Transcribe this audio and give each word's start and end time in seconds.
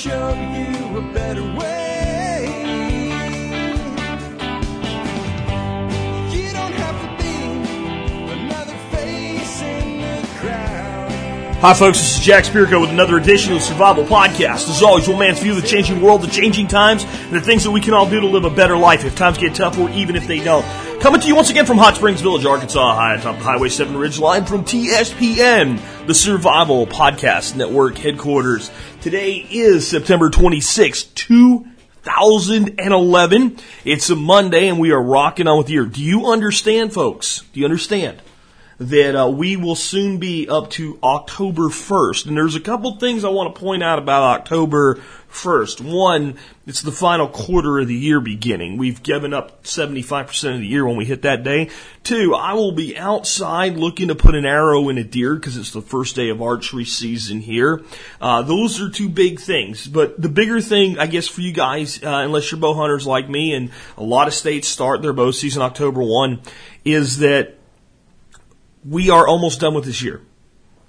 show 0.00 0.32
you 0.32 0.96
a 0.96 1.12
better 1.12 1.42
way. 1.42 2.46
You 6.30 6.50
don't 6.52 6.72
have 6.72 6.96
to 7.02 7.22
be 7.22 8.32
another 8.32 8.76
face 8.90 9.60
in 9.60 10.00
the 10.00 10.26
crowd. 10.38 11.56
Hi, 11.56 11.74
folks. 11.74 11.98
This 11.98 12.16
is 12.16 12.24
Jack 12.24 12.44
Spirko 12.44 12.80
with 12.80 12.88
another 12.88 13.18
edition 13.18 13.52
of 13.52 13.58
the 13.58 13.64
Survival 13.66 14.04
Podcast. 14.04 14.70
As 14.70 14.82
always, 14.82 15.06
one 15.06 15.18
man's 15.18 15.40
view 15.40 15.54
of 15.54 15.60
the 15.60 15.68
changing 15.68 16.00
world, 16.00 16.22
the 16.22 16.28
changing 16.28 16.68
times, 16.68 17.04
and 17.04 17.32
the 17.34 17.42
things 17.42 17.64
that 17.64 17.70
we 17.70 17.82
can 17.82 17.92
all 17.92 18.08
do 18.08 18.20
to 18.20 18.26
live 18.26 18.46
a 18.46 18.50
better 18.50 18.78
life 18.78 19.04
if 19.04 19.14
times 19.16 19.36
get 19.36 19.54
tough 19.54 19.76
or 19.76 19.90
even 19.90 20.16
if 20.16 20.26
they 20.26 20.42
don't. 20.42 20.64
Coming 21.00 21.20
to 21.22 21.28
you 21.28 21.34
once 21.34 21.48
again 21.48 21.64
from 21.64 21.78
Hot 21.78 21.96
Springs 21.96 22.20
Village, 22.20 22.44
Arkansas, 22.44 22.94
high 22.94 23.14
atop 23.14 23.38
the 23.38 23.44
Highway 23.44 23.70
7 23.70 23.96
Ridge 23.96 24.18
Line 24.18 24.44
from 24.44 24.66
TSPN, 24.66 26.06
the 26.06 26.12
Survival 26.12 26.86
Podcast 26.86 27.56
Network 27.56 27.96
headquarters. 27.96 28.70
Today 29.00 29.46
is 29.50 29.88
September 29.88 30.28
26, 30.28 31.04
2011. 31.04 33.56
It's 33.86 34.10
a 34.10 34.16
Monday 34.16 34.68
and 34.68 34.78
we 34.78 34.92
are 34.92 35.02
rocking 35.02 35.48
on 35.48 35.56
with 35.56 35.68
the 35.68 35.72
year. 35.72 35.86
Do 35.86 36.04
you 36.04 36.26
understand, 36.26 36.92
folks? 36.92 37.44
Do 37.54 37.60
you 37.60 37.64
understand? 37.64 38.20
That 38.80 39.14
uh, 39.14 39.28
we 39.28 39.56
will 39.56 39.76
soon 39.76 40.16
be 40.16 40.48
up 40.48 40.70
to 40.70 40.98
October 41.02 41.64
1st. 41.64 42.26
And 42.26 42.36
there's 42.36 42.54
a 42.54 42.60
couple 42.60 42.96
things 42.96 43.24
I 43.24 43.28
want 43.28 43.54
to 43.54 43.60
point 43.60 43.82
out 43.82 43.98
about 43.98 44.40
October 44.40 44.98
1st. 45.30 45.82
One, 45.82 46.38
it's 46.66 46.80
the 46.80 46.90
final 46.90 47.28
quarter 47.28 47.78
of 47.78 47.88
the 47.88 47.94
year 47.94 48.20
beginning. 48.20 48.78
We've 48.78 49.02
given 49.02 49.34
up 49.34 49.64
75% 49.64 50.54
of 50.54 50.60
the 50.60 50.66
year 50.66 50.86
when 50.86 50.96
we 50.96 51.04
hit 51.04 51.20
that 51.22 51.44
day. 51.44 51.68
Two, 52.04 52.34
I 52.34 52.54
will 52.54 52.72
be 52.72 52.96
outside 52.96 53.76
looking 53.76 54.08
to 54.08 54.14
put 54.14 54.34
an 54.34 54.46
arrow 54.46 54.88
in 54.88 54.96
a 54.96 55.04
deer 55.04 55.34
because 55.34 55.58
it's 55.58 55.72
the 55.72 55.82
first 55.82 56.16
day 56.16 56.30
of 56.30 56.40
archery 56.40 56.86
season 56.86 57.40
here. 57.40 57.82
Uh, 58.18 58.40
those 58.40 58.80
are 58.80 58.88
two 58.88 59.10
big 59.10 59.40
things. 59.40 59.86
But 59.86 60.18
the 60.18 60.30
bigger 60.30 60.62
thing, 60.62 60.98
I 60.98 61.06
guess, 61.06 61.28
for 61.28 61.42
you 61.42 61.52
guys, 61.52 62.02
uh, 62.02 62.22
unless 62.24 62.50
you're 62.50 62.58
bow 62.58 62.72
hunters 62.72 63.06
like 63.06 63.28
me, 63.28 63.52
and 63.52 63.72
a 63.98 64.02
lot 64.02 64.26
of 64.26 64.32
states 64.32 64.68
start 64.68 65.02
their 65.02 65.12
bow 65.12 65.32
season 65.32 65.60
October 65.60 66.02
1, 66.02 66.40
is 66.86 67.18
that 67.18 67.59
we 68.84 69.10
are 69.10 69.26
almost 69.26 69.60
done 69.60 69.74
with 69.74 69.84
this 69.84 70.02
year. 70.02 70.22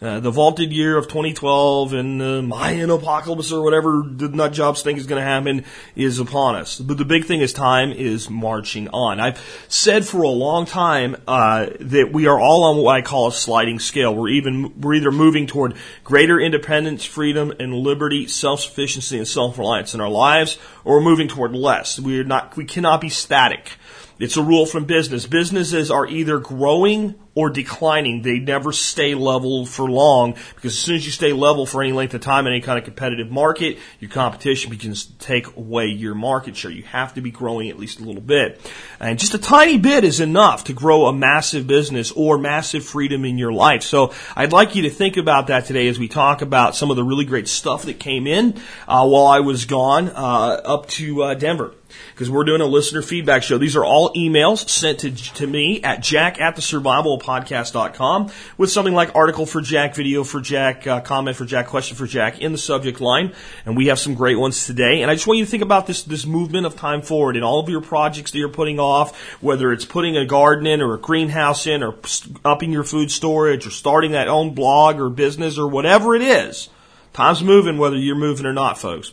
Uh, 0.02 0.20
the 0.20 0.32
vaulted 0.32 0.74
year 0.74 0.98
of 0.98 1.08
2012 1.08 1.94
and 1.94 2.20
the 2.20 2.42
Mayan 2.42 2.90
apocalypse 2.90 3.52
or 3.52 3.62
whatever 3.64 4.02
the 4.04 4.30
nut 4.30 4.52
jobs 4.52 4.82
think 4.82 4.98
is 4.98 5.06
going 5.06 5.22
to 5.22 5.28
happen 5.28 5.64
is 5.96 6.18
upon 6.18 6.56
us. 6.56 6.80
But 6.80 6.98
the 6.98 7.06
big 7.06 7.26
thing 7.26 7.42
is 7.42 7.54
time 7.54 7.92
is 7.92 8.28
marching 8.28 8.88
on. 8.88 9.20
I've 9.20 9.40
said 9.68 10.04
for 10.04 10.24
a 10.24 10.30
long 10.30 10.66
time 10.66 11.18
uh, 11.28 11.68
that 11.80 12.10
we 12.12 12.26
are 12.26 12.40
all 12.40 12.64
on 12.64 12.78
what 12.78 12.96
I 12.96 13.04
call 13.04 13.28
a 13.28 13.32
sliding 13.32 13.78
scale. 13.78 14.16
We're 14.16 14.30
even 14.30 14.82
we're 14.82 14.96
either 14.96 15.12
moving 15.12 15.46
toward 15.46 15.76
greater 16.04 16.40
independence, 16.40 17.06
freedom, 17.06 17.54
and 17.60 17.72
liberty, 17.72 18.28
self-sufficiency, 18.28 19.20
and 19.20 19.28
self-reliance 19.28 19.94
in 19.94 20.02
our 20.02 20.10
lives, 20.10 20.58
or 20.84 20.96
we're 20.96 21.02
moving 21.02 21.28
toward 21.28 21.54
less. 21.54 22.00
We're 22.00 22.24
not 22.24 22.58
we 22.58 22.66
cannot 22.66 23.02
be 23.02 23.10
static. 23.10 23.78
It's 24.22 24.38
a 24.38 24.44
rule 24.44 24.68
from 24.68 24.86
business. 24.86 25.26
Businesses 25.26 25.90
are 25.90 26.06
either 26.06 26.38
growing 26.38 27.16
or 27.34 27.50
declining. 27.50 28.22
They 28.22 28.38
never 28.38 28.72
stay 28.72 29.16
level 29.16 29.66
for 29.66 29.90
long 29.90 30.36
because 30.54 30.74
as 30.74 30.80
soon 30.80 30.96
as 30.98 31.06
you 31.06 31.12
stay 31.12 31.34
level 31.34 31.66
for 31.66 31.82
any 31.82 31.92
length 31.92 32.14
of 32.14 32.22
time 32.22 32.46
in 32.46 32.54
any 32.54 32.62
kind 32.62 32.78
of 32.78 32.86
competitive 32.86 33.32
market, 33.32 33.80
your 34.00 34.12
competition 34.12 34.70
begins 34.70 35.06
to 35.06 35.18
take 35.18 35.56
away 35.56 35.88
your 35.88 36.14
market 36.14 36.56
share. 36.56 36.70
You 36.70 36.84
have 36.84 37.16
to 37.16 37.22
be 37.22 37.32
growing 37.32 37.70
at 37.70 37.80
least 37.80 38.00
a 38.00 38.04
little 38.04 38.22
bit. 38.22 38.62
And 39.00 39.18
just 39.18 39.34
a 39.34 39.40
tiny 39.40 39.80
bit 39.80 40.04
is 40.04 40.20
enough 40.20 40.66
to 40.66 40.74
grow 40.74 41.08
a 41.08 41.14
massive 41.14 41.66
business 41.66 42.12
or 42.12 42.38
massive 42.38 42.86
freedom 42.86 43.26
in 43.26 43.40
your 43.40 43.52
life. 43.52 43.82
So 43.82 44.14
I'd 44.36 44.52
like 44.52 44.76
you 44.76 44.84
to 44.84 44.92
think 44.92 45.18
about 45.18 45.48
that 45.48 45.66
today 45.66 45.88
as 45.88 45.98
we 45.98 46.08
talk 46.08 46.44
about 46.44 46.76
some 46.76 46.92
of 46.92 46.96
the 46.96 47.04
really 47.04 47.26
great 47.26 47.48
stuff 47.48 47.86
that 47.86 48.00
came 48.00 48.28
in 48.28 48.62
uh, 48.88 49.08
while 49.08 49.26
I 49.26 49.40
was 49.40 49.66
gone 49.66 50.10
uh, 50.10 50.62
up 50.64 50.88
to 50.90 51.24
uh, 51.24 51.34
Denver 51.34 51.74
because 52.14 52.30
we're 52.30 52.44
doing 52.44 52.62
a 52.62 52.66
listener 52.66 53.02
feedback 53.02 53.44
show. 53.44 53.58
These 53.58 53.76
are 53.76 53.86
all 53.86 54.14
emails 54.14 54.68
sent 54.70 55.00
to, 55.00 55.12
to 55.12 55.48
me 55.48 55.82
at 55.84 56.02
jack 56.02 56.40
at 56.40 56.56
the 56.56 56.62
survivalpodcast.com 56.62 58.32
with 58.58 58.72
something 58.72 58.94
like 58.94 59.16
article 59.16 59.46
for 59.46 59.62
Jack, 59.62 59.96
video 59.96 60.24
for 60.24 60.42
Jack, 60.42 60.88
uh, 60.88 61.02
comment 61.02 61.36
for 61.36 61.46
Jack, 61.46 61.68
question 61.68 61.98
for 61.98 62.08
Jack 62.08 62.40
in 62.40 62.52
the 62.52 62.58
subject 62.58 63.02
line. 63.02 63.34
And 63.66 63.78
we 63.78 63.88
have 63.88 64.00
some 64.00 64.16
great 64.16 64.38
ones 64.38 64.66
today. 64.66 65.02
And 65.02 65.12
I 65.12 65.16
just 65.16 65.28
want 65.28 65.40
you 65.40 65.46
to 65.46 65.52
think 65.52 65.64
about 65.64 65.88
this, 65.88 66.04
this 66.04 66.26
movement 66.26 66.66
of 66.66 66.76
time 66.76 67.02
forward 67.02 67.38
in 67.38 67.44
all 67.44 67.60
of 67.60 67.70
your 67.70 67.82
projects 67.82 68.32
that 68.32 68.38
you're 68.38 68.50
putting 68.50 68.80
off, 68.80 69.18
whether 69.42 69.72
it's 69.72 69.86
putting 69.86 70.18
a 70.18 70.26
garden 70.26 70.68
in 70.68 70.82
or 70.82 70.96
a 70.96 71.00
greenhouse 71.00 71.68
in 71.68 71.84
or 71.84 71.96
upping 72.44 72.72
your 72.72 72.84
food 72.84 73.12
storage 73.12 73.68
or 73.68 73.72
starting 73.72 74.12
that 74.12 74.28
own 74.28 74.54
blog 74.54 75.00
or 75.00 75.10
business 75.10 75.58
or 75.58 75.68
whatever 75.68 76.16
it 76.16 76.22
is. 76.22 76.70
Time's 77.14 77.44
moving 77.44 77.78
whether 77.78 77.98
you're 77.98 78.16
moving 78.16 78.46
or 78.46 78.54
not, 78.54 78.78
folks. 78.78 79.12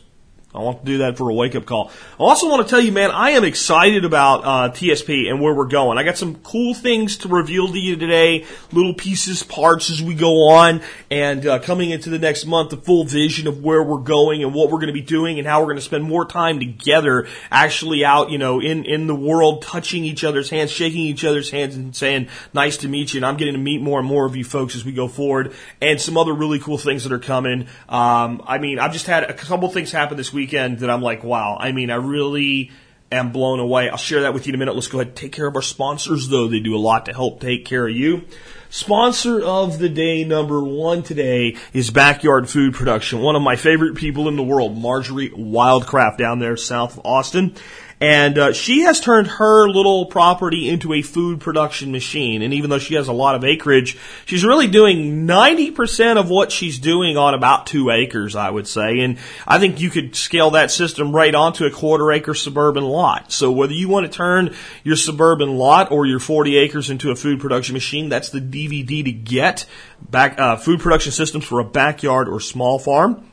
I 0.54 0.60
want 0.60 0.80
to 0.80 0.86
do 0.86 0.98
that 0.98 1.18
for 1.18 1.28
a 1.28 1.34
wake 1.34 1.54
up 1.56 1.66
call. 1.66 1.90
I 2.18 2.22
also 2.22 2.48
want 2.48 2.66
to 2.66 2.70
tell 2.70 2.80
you, 2.80 2.90
man, 2.90 3.10
I 3.10 3.32
am 3.32 3.44
excited 3.44 4.06
about 4.06 4.44
uh, 4.44 4.72
TSP 4.72 5.28
and 5.28 5.42
where 5.42 5.52
we're 5.52 5.66
going. 5.66 5.98
I 5.98 6.04
got 6.04 6.16
some 6.16 6.36
cool 6.36 6.72
things 6.72 7.18
to 7.18 7.28
reveal 7.28 7.68
to 7.68 7.78
you 7.78 7.96
today, 7.96 8.46
little 8.72 8.94
pieces, 8.94 9.42
parts 9.42 9.90
as 9.90 10.02
we 10.02 10.14
go 10.14 10.48
on, 10.48 10.80
and 11.10 11.46
uh, 11.46 11.58
coming 11.58 11.90
into 11.90 12.08
the 12.08 12.18
next 12.18 12.46
month, 12.46 12.70
the 12.70 12.78
full 12.78 13.04
vision 13.04 13.46
of 13.46 13.62
where 13.62 13.82
we're 13.82 13.98
going 13.98 14.42
and 14.42 14.54
what 14.54 14.70
we're 14.70 14.78
going 14.78 14.86
to 14.86 14.94
be 14.94 15.02
doing 15.02 15.38
and 15.38 15.46
how 15.46 15.60
we're 15.60 15.66
going 15.66 15.76
to 15.76 15.82
spend 15.82 16.04
more 16.04 16.24
time 16.24 16.58
together, 16.58 17.28
actually 17.50 18.02
out, 18.02 18.30
you 18.30 18.38
know, 18.38 18.58
in 18.58 18.86
in 18.86 19.06
the 19.06 19.14
world, 19.14 19.60
touching 19.60 20.02
each 20.02 20.24
other's 20.24 20.48
hands, 20.48 20.70
shaking 20.70 21.02
each 21.02 21.26
other's 21.26 21.50
hands, 21.50 21.76
and 21.76 21.94
saying, 21.94 22.26
"Nice 22.54 22.78
to 22.78 22.88
meet 22.88 23.12
you." 23.12 23.18
And 23.18 23.26
I'm 23.26 23.36
getting 23.36 23.52
to 23.52 23.60
meet 23.60 23.82
more 23.82 23.98
and 23.98 24.08
more 24.08 24.24
of 24.24 24.34
you 24.34 24.44
folks 24.44 24.74
as 24.74 24.82
we 24.82 24.92
go 24.92 25.08
forward, 25.08 25.52
and 25.82 26.00
some 26.00 26.16
other 26.16 26.32
really 26.32 26.58
cool 26.58 26.78
things 26.78 27.04
that 27.04 27.12
are 27.12 27.18
coming. 27.18 27.68
Um, 27.86 28.42
I 28.46 28.56
mean, 28.56 28.78
I've 28.78 28.94
just 28.94 29.06
had 29.06 29.24
a 29.24 29.34
couple 29.34 29.68
things 29.68 29.92
happen 29.92 30.16
this 30.16 30.32
week 30.32 30.37
weekend 30.38 30.78
that 30.78 30.90
I'm 30.90 31.02
like, 31.02 31.24
wow. 31.24 31.56
I 31.58 31.72
mean, 31.72 31.90
I 31.90 31.96
really 31.96 32.70
am 33.10 33.32
blown 33.32 33.58
away. 33.58 33.88
I'll 33.88 33.96
share 33.96 34.22
that 34.22 34.34
with 34.34 34.46
you 34.46 34.52
in 34.52 34.54
a 34.54 34.58
minute. 34.58 34.74
Let's 34.74 34.86
go 34.86 34.98
ahead 34.98 35.08
and 35.08 35.16
take 35.16 35.32
care 35.32 35.46
of 35.46 35.56
our 35.56 35.62
sponsors, 35.62 36.28
though. 36.28 36.46
They 36.46 36.60
do 36.60 36.76
a 36.76 36.78
lot 36.78 37.06
to 37.06 37.12
help 37.12 37.40
take 37.40 37.64
care 37.64 37.88
of 37.88 37.94
you. 37.94 38.24
Sponsor 38.70 39.42
of 39.42 39.78
the 39.78 39.88
day 39.88 40.24
number 40.24 40.62
one 40.62 41.02
today 41.02 41.56
is 41.72 41.90
Backyard 41.90 42.48
Food 42.48 42.74
Production. 42.74 43.20
One 43.20 43.34
of 43.34 43.42
my 43.42 43.56
favorite 43.56 43.96
people 43.96 44.28
in 44.28 44.36
the 44.36 44.42
world, 44.42 44.76
Marjory 44.76 45.30
Wildcraft 45.30 46.18
down 46.18 46.38
there 46.38 46.56
south 46.56 46.98
of 46.98 47.04
Austin. 47.04 47.54
And 48.00 48.38
uh, 48.38 48.52
she 48.52 48.82
has 48.82 49.00
turned 49.00 49.26
her 49.26 49.68
little 49.68 50.06
property 50.06 50.68
into 50.68 50.92
a 50.92 51.02
food 51.02 51.40
production 51.40 51.90
machine. 51.90 52.42
And 52.42 52.54
even 52.54 52.70
though 52.70 52.78
she 52.78 52.94
has 52.94 53.08
a 53.08 53.12
lot 53.12 53.34
of 53.34 53.42
acreage, 53.42 53.98
she's 54.24 54.44
really 54.44 54.68
doing 54.68 55.26
90% 55.26 56.16
of 56.16 56.30
what 56.30 56.52
she's 56.52 56.78
doing 56.78 57.16
on 57.16 57.34
about 57.34 57.66
two 57.66 57.90
acres, 57.90 58.36
I 58.36 58.50
would 58.50 58.68
say. 58.68 59.00
And 59.00 59.18
I 59.46 59.58
think 59.58 59.80
you 59.80 59.90
could 59.90 60.14
scale 60.14 60.50
that 60.50 60.70
system 60.70 61.14
right 61.14 61.34
onto 61.34 61.64
a 61.64 61.70
quarter 61.70 62.12
acre 62.12 62.34
suburban 62.34 62.84
lot. 62.84 63.32
So 63.32 63.50
whether 63.50 63.72
you 63.72 63.88
want 63.88 64.06
to 64.06 64.12
turn 64.12 64.54
your 64.84 64.96
suburban 64.96 65.56
lot 65.56 65.90
or 65.90 66.06
your 66.06 66.20
40 66.20 66.56
acres 66.56 66.90
into 66.90 67.10
a 67.10 67.16
food 67.16 67.40
production 67.40 67.72
machine, 67.72 68.08
that's 68.08 68.30
the 68.30 68.40
DVD 68.40 69.04
to 69.04 69.12
get. 69.12 69.66
Back, 70.00 70.38
uh, 70.38 70.56
food 70.56 70.78
production 70.78 71.10
systems 71.10 71.44
for 71.44 71.58
a 71.58 71.64
backyard 71.64 72.28
or 72.28 72.38
small 72.38 72.78
farm. 72.78 73.27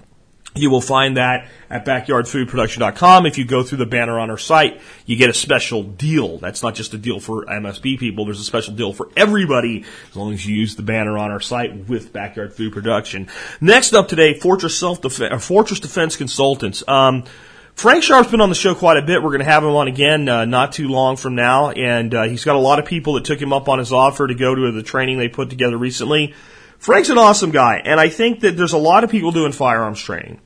You 0.57 0.69
will 0.69 0.81
find 0.81 1.17
that 1.17 1.49
at 1.69 1.85
backyardfoodproduction.com. 1.85 3.25
If 3.25 3.37
you 3.37 3.43
go 3.43 3.61
through 3.61 3.79
the 3.79 3.85
banner 3.85 4.17
on 4.17 4.29
our 4.29 4.37
site, 4.37 4.79
you 5.05 5.17
get 5.17 5.29
a 5.29 5.33
special 5.33 5.83
deal. 5.83 6.37
That's 6.37 6.63
not 6.63 6.75
just 6.75 6.93
a 6.93 6.97
deal 6.97 7.19
for 7.19 7.45
MSB 7.45 7.99
people. 7.99 8.23
There's 8.23 8.39
a 8.39 8.45
special 8.45 8.73
deal 8.73 8.93
for 8.93 9.09
everybody 9.17 9.83
as 10.09 10.15
long 10.15 10.31
as 10.31 10.45
you 10.45 10.55
use 10.55 10.77
the 10.77 10.81
banner 10.81 11.17
on 11.17 11.29
our 11.29 11.41
site 11.41 11.89
with 11.89 12.13
Backyard 12.13 12.53
Food 12.53 12.71
Production. 12.71 13.27
Next 13.59 13.93
up 13.93 14.07
today, 14.07 14.33
Fortress 14.33 14.79
Self 14.79 15.01
Defense, 15.01 15.45
Fortress 15.45 15.81
Defense 15.81 16.15
Consultants. 16.15 16.87
Um, 16.87 17.25
Frank 17.73 18.03
Sharp's 18.03 18.31
been 18.31 18.39
on 18.39 18.47
the 18.47 18.55
show 18.55 18.73
quite 18.73 18.95
a 18.95 19.01
bit. 19.01 19.21
We're 19.21 19.31
going 19.31 19.39
to 19.39 19.45
have 19.45 19.61
him 19.61 19.71
on 19.71 19.89
again 19.89 20.29
uh, 20.29 20.45
not 20.45 20.71
too 20.71 20.87
long 20.87 21.17
from 21.17 21.35
now, 21.35 21.71
and 21.71 22.15
uh, 22.15 22.23
he's 22.23 22.45
got 22.45 22.55
a 22.55 22.59
lot 22.59 22.79
of 22.79 22.85
people 22.85 23.15
that 23.15 23.25
took 23.25 23.41
him 23.41 23.51
up 23.51 23.67
on 23.67 23.79
his 23.79 23.91
offer 23.91 24.25
to 24.25 24.35
go 24.35 24.55
to 24.55 24.71
the 24.71 24.83
training 24.83 25.17
they 25.17 25.27
put 25.27 25.49
together 25.49 25.77
recently. 25.77 26.33
Frank's 26.79 27.09
an 27.09 27.17
awesome 27.17 27.51
guy, 27.51 27.81
and 27.83 27.99
I 27.99 28.07
think 28.07 28.39
that 28.41 28.55
there's 28.55 28.71
a 28.71 28.77
lot 28.77 29.03
of 29.03 29.09
people 29.09 29.33
doing 29.33 29.51
firearms 29.51 29.99
training. 29.99 30.39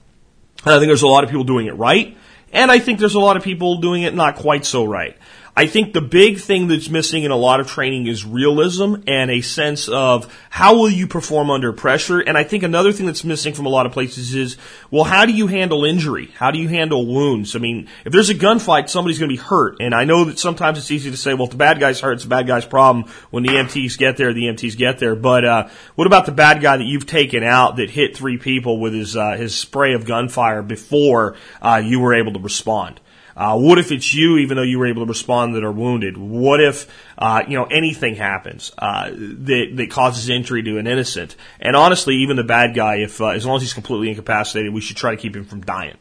And 0.65 0.73
I 0.73 0.77
think 0.77 0.87
there's 0.87 1.01
a 1.01 1.07
lot 1.07 1.23
of 1.23 1.29
people 1.29 1.45
doing 1.45 1.67
it 1.67 1.75
right. 1.75 2.17
And 2.51 2.71
I 2.71 2.79
think 2.79 2.99
there's 2.99 3.15
a 3.15 3.19
lot 3.19 3.37
of 3.37 3.43
people 3.43 3.77
doing 3.77 4.03
it 4.03 4.13
not 4.13 4.35
quite 4.35 4.65
so 4.65 4.83
right. 4.83 5.15
I 5.55 5.67
think 5.67 5.93
the 5.93 6.01
big 6.01 6.39
thing 6.39 6.67
that's 6.67 6.89
missing 6.89 7.23
in 7.23 7.31
a 7.31 7.35
lot 7.35 7.59
of 7.59 7.67
training 7.67 8.07
is 8.07 8.25
realism 8.25 8.95
and 9.07 9.29
a 9.29 9.41
sense 9.41 9.89
of 9.89 10.33
how 10.49 10.75
will 10.75 10.89
you 10.89 11.07
perform 11.07 11.49
under 11.49 11.73
pressure. 11.73 12.19
And 12.19 12.37
I 12.37 12.43
think 12.43 12.63
another 12.63 12.91
thing 12.91 13.05
that's 13.05 13.23
missing 13.23 13.53
from 13.53 13.65
a 13.65 13.69
lot 13.69 13.85
of 13.85 13.91
places 13.91 14.33
is, 14.33 14.57
well, 14.91 15.03
how 15.03 15.25
do 15.25 15.33
you 15.33 15.47
handle 15.47 15.83
injury? 15.85 16.31
How 16.35 16.51
do 16.51 16.59
you 16.59 16.67
handle 16.67 17.05
wounds? 17.05 17.55
I 17.55 17.59
mean, 17.59 17.87
if 18.05 18.13
there's 18.13 18.29
a 18.29 18.35
gunfight, 18.35 18.89
somebody's 18.89 19.19
going 19.19 19.29
to 19.29 19.35
be 19.35 19.41
hurt. 19.41 19.77
And 19.79 19.93
I 19.93 20.05
know 20.05 20.25
that 20.25 20.39
sometimes 20.39 20.77
it's 20.77 20.91
easy 20.91 21.11
to 21.11 21.17
say, 21.17 21.33
well, 21.33 21.45
if 21.45 21.51
the 21.51 21.57
bad 21.57 21.79
guy's 21.79 21.99
hurt, 21.99 22.13
it's 22.13 22.23
the 22.23 22.29
bad 22.29 22.47
guy's 22.47 22.65
problem. 22.65 23.11
When 23.29 23.43
the 23.43 23.49
EMTs 23.49 23.97
get 23.97 24.17
there, 24.17 24.33
the 24.33 24.43
EMTs 24.43 24.77
get 24.77 24.99
there. 24.99 25.15
But, 25.15 25.45
uh, 25.45 25.69
what 25.95 26.07
about 26.07 26.25
the 26.25 26.31
bad 26.31 26.61
guy 26.61 26.77
that 26.77 26.85
you've 26.85 27.07
taken 27.07 27.43
out 27.43 27.77
that 27.77 27.89
hit 27.89 28.15
three 28.15 28.37
people 28.37 28.79
with 28.79 28.93
his, 28.93 29.17
uh, 29.17 29.31
his 29.31 29.55
spray 29.55 29.93
of 29.93 30.05
gunfire 30.05 30.61
before, 30.61 31.35
uh, 31.61 31.81
you 31.83 31.99
were 31.99 32.13
able 32.13 32.33
to 32.33 32.39
respond? 32.39 32.99
Uh, 33.39 33.57
what 33.57 33.79
if 33.79 33.89
it's 33.93 34.13
you, 34.13 34.37
even 34.39 34.57
though 34.57 34.63
you 34.63 34.77
were 34.77 34.87
able 34.87 35.05
to 35.05 35.07
respond, 35.07 35.55
that 35.55 35.63
are 35.63 35.71
wounded? 35.71 36.17
What 36.17 36.59
if 36.59 36.93
uh, 37.17 37.43
you 37.47 37.57
know 37.57 37.63
anything 37.63 38.15
happens 38.15 38.73
uh, 38.77 39.11
that 39.11 39.71
that 39.75 39.89
causes 39.89 40.27
injury 40.27 40.61
to 40.63 40.77
an 40.77 40.87
innocent? 40.87 41.37
And 41.61 41.73
honestly, 41.73 42.15
even 42.17 42.35
the 42.35 42.43
bad 42.43 42.75
guy, 42.75 42.97
if 42.97 43.21
uh, 43.21 43.27
as 43.27 43.45
long 43.45 43.55
as 43.55 43.61
he's 43.61 43.73
completely 43.73 44.09
incapacitated, 44.09 44.73
we 44.73 44.81
should 44.81 44.97
try 44.97 45.15
to 45.15 45.21
keep 45.21 45.37
him 45.37 45.45
from 45.45 45.61
dying. 45.61 45.97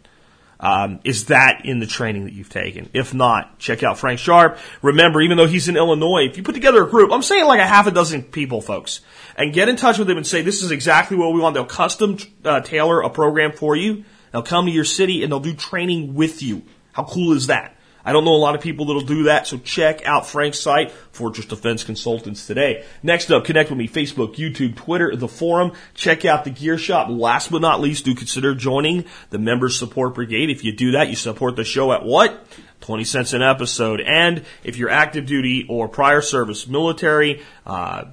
Um, 0.58 0.98
is 1.04 1.26
that 1.26 1.64
in 1.64 1.78
the 1.78 1.86
training 1.86 2.24
that 2.24 2.32
you've 2.32 2.48
taken? 2.48 2.90
If 2.92 3.14
not, 3.14 3.60
check 3.60 3.84
out 3.84 3.98
Frank 4.00 4.18
Sharp. 4.18 4.58
Remember, 4.82 5.20
even 5.20 5.36
though 5.36 5.46
he's 5.46 5.68
in 5.68 5.76
Illinois, 5.76 6.26
if 6.28 6.36
you 6.36 6.42
put 6.42 6.56
together 6.56 6.82
a 6.82 6.90
group, 6.90 7.12
I'm 7.12 7.22
saying 7.22 7.44
like 7.44 7.60
a 7.60 7.66
half 7.66 7.86
a 7.86 7.92
dozen 7.92 8.24
people, 8.24 8.60
folks, 8.60 9.00
and 9.36 9.54
get 9.54 9.68
in 9.68 9.76
touch 9.76 9.96
with 9.98 10.10
him 10.10 10.16
and 10.16 10.26
say, 10.26 10.42
this 10.42 10.64
is 10.64 10.72
exactly 10.72 11.16
what 11.16 11.32
we 11.32 11.38
want. 11.38 11.54
They'll 11.54 11.64
custom 11.64 12.18
uh, 12.44 12.62
tailor 12.62 13.00
a 13.00 13.10
program 13.10 13.52
for 13.52 13.76
you. 13.76 14.04
They'll 14.32 14.42
come 14.42 14.66
to 14.66 14.72
your 14.72 14.84
city 14.84 15.22
and 15.22 15.30
they'll 15.30 15.38
do 15.38 15.54
training 15.54 16.14
with 16.14 16.42
you. 16.42 16.64
How 16.92 17.04
cool 17.04 17.32
is 17.32 17.46
that? 17.48 17.74
I 18.08 18.12
don't 18.12 18.24
know 18.24 18.34
a 18.34 18.36
lot 18.36 18.54
of 18.54 18.62
people 18.62 18.86
that'll 18.86 19.02
do 19.02 19.24
that, 19.24 19.46
so 19.46 19.58
check 19.58 20.06
out 20.06 20.26
Frank's 20.26 20.58
site, 20.58 20.92
Fortress 21.10 21.44
Defense 21.44 21.84
Consultants 21.84 22.46
today. 22.46 22.84
Next 23.02 23.30
up, 23.30 23.44
connect 23.44 23.68
with 23.68 23.78
me, 23.78 23.86
Facebook, 23.86 24.36
YouTube, 24.36 24.76
Twitter, 24.76 25.14
the 25.14 25.28
forum. 25.28 25.72
Check 25.92 26.24
out 26.24 26.44
the 26.44 26.50
gear 26.50 26.78
shop. 26.78 27.08
Last 27.10 27.50
but 27.50 27.60
not 27.60 27.80
least, 27.80 28.06
do 28.06 28.14
consider 28.14 28.54
joining 28.54 29.04
the 29.28 29.38
Members 29.38 29.78
Support 29.78 30.14
Brigade. 30.14 30.48
If 30.48 30.64
you 30.64 30.72
do 30.72 30.92
that, 30.92 31.10
you 31.10 31.16
support 31.16 31.56
the 31.56 31.64
show 31.64 31.92
at 31.92 32.02
what? 32.02 32.46
20 32.80 33.04
cents 33.04 33.32
an 33.34 33.42
episode. 33.42 34.00
And 34.00 34.44
if 34.64 34.78
you're 34.78 34.88
active 34.88 35.26
duty 35.26 35.66
or 35.68 35.86
prior 35.86 36.22
service, 36.22 36.66
military, 36.66 37.42
uh, 37.66 38.04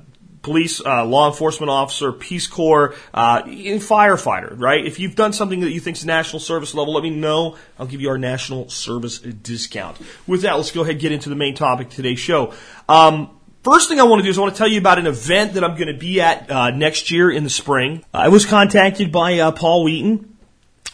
police, 0.46 0.80
uh, 0.86 1.04
law 1.04 1.28
enforcement 1.28 1.72
officer, 1.72 2.12
Peace 2.12 2.46
Corps, 2.46 2.94
uh, 3.16 3.42
firefighter, 3.42 4.54
right? 4.60 4.86
If 4.86 5.00
you've 5.00 5.16
done 5.16 5.34
something 5.34 5.62
that 5.62 5.72
you 5.72 5.80
think 5.80 5.98
is 5.98 6.06
national 6.06 6.40
service 6.40 6.76
level, 6.76 6.94
let 6.94 7.02
me 7.02 7.10
know. 7.10 7.58
I'll 7.80 7.88
give 7.88 8.00
you 8.00 8.10
our 8.10 8.20
national 8.20 8.70
service 8.70 9.18
discount. 9.18 9.98
With 10.28 10.44
that, 10.44 10.54
let's 10.54 10.70
go 10.70 10.82
ahead 10.82 10.92
and 10.92 11.02
get 11.02 11.12
into 11.12 11.30
the 11.30 11.36
main 11.36 11.56
topic 11.56 11.88
of 11.88 11.94
today's 11.94 12.20
show. 12.20 12.54
Um, 12.88 13.32
First 13.64 13.90
thing 13.90 14.00
I 14.00 14.04
want 14.04 14.20
to 14.20 14.24
do 14.24 14.30
is 14.30 14.38
I 14.38 14.42
want 14.42 14.54
to 14.54 14.58
tell 14.60 14.68
you 14.68 14.78
about 14.78 15.00
an 15.00 15.08
event 15.08 15.54
that 15.56 15.64
I'm 15.64 15.74
going 15.74 15.88
to 15.88 15.98
be 15.98 16.22
at 16.22 16.52
uh, 16.52 16.70
next 16.70 17.10
year 17.10 17.32
in 17.32 17.44
the 17.44 17.50
spring. 17.50 18.06
I 18.14 18.28
was 18.28 18.46
contacted 18.46 19.12
by 19.12 19.40
uh, 19.40 19.52
Paul 19.54 19.84
Wheaton 19.86 20.38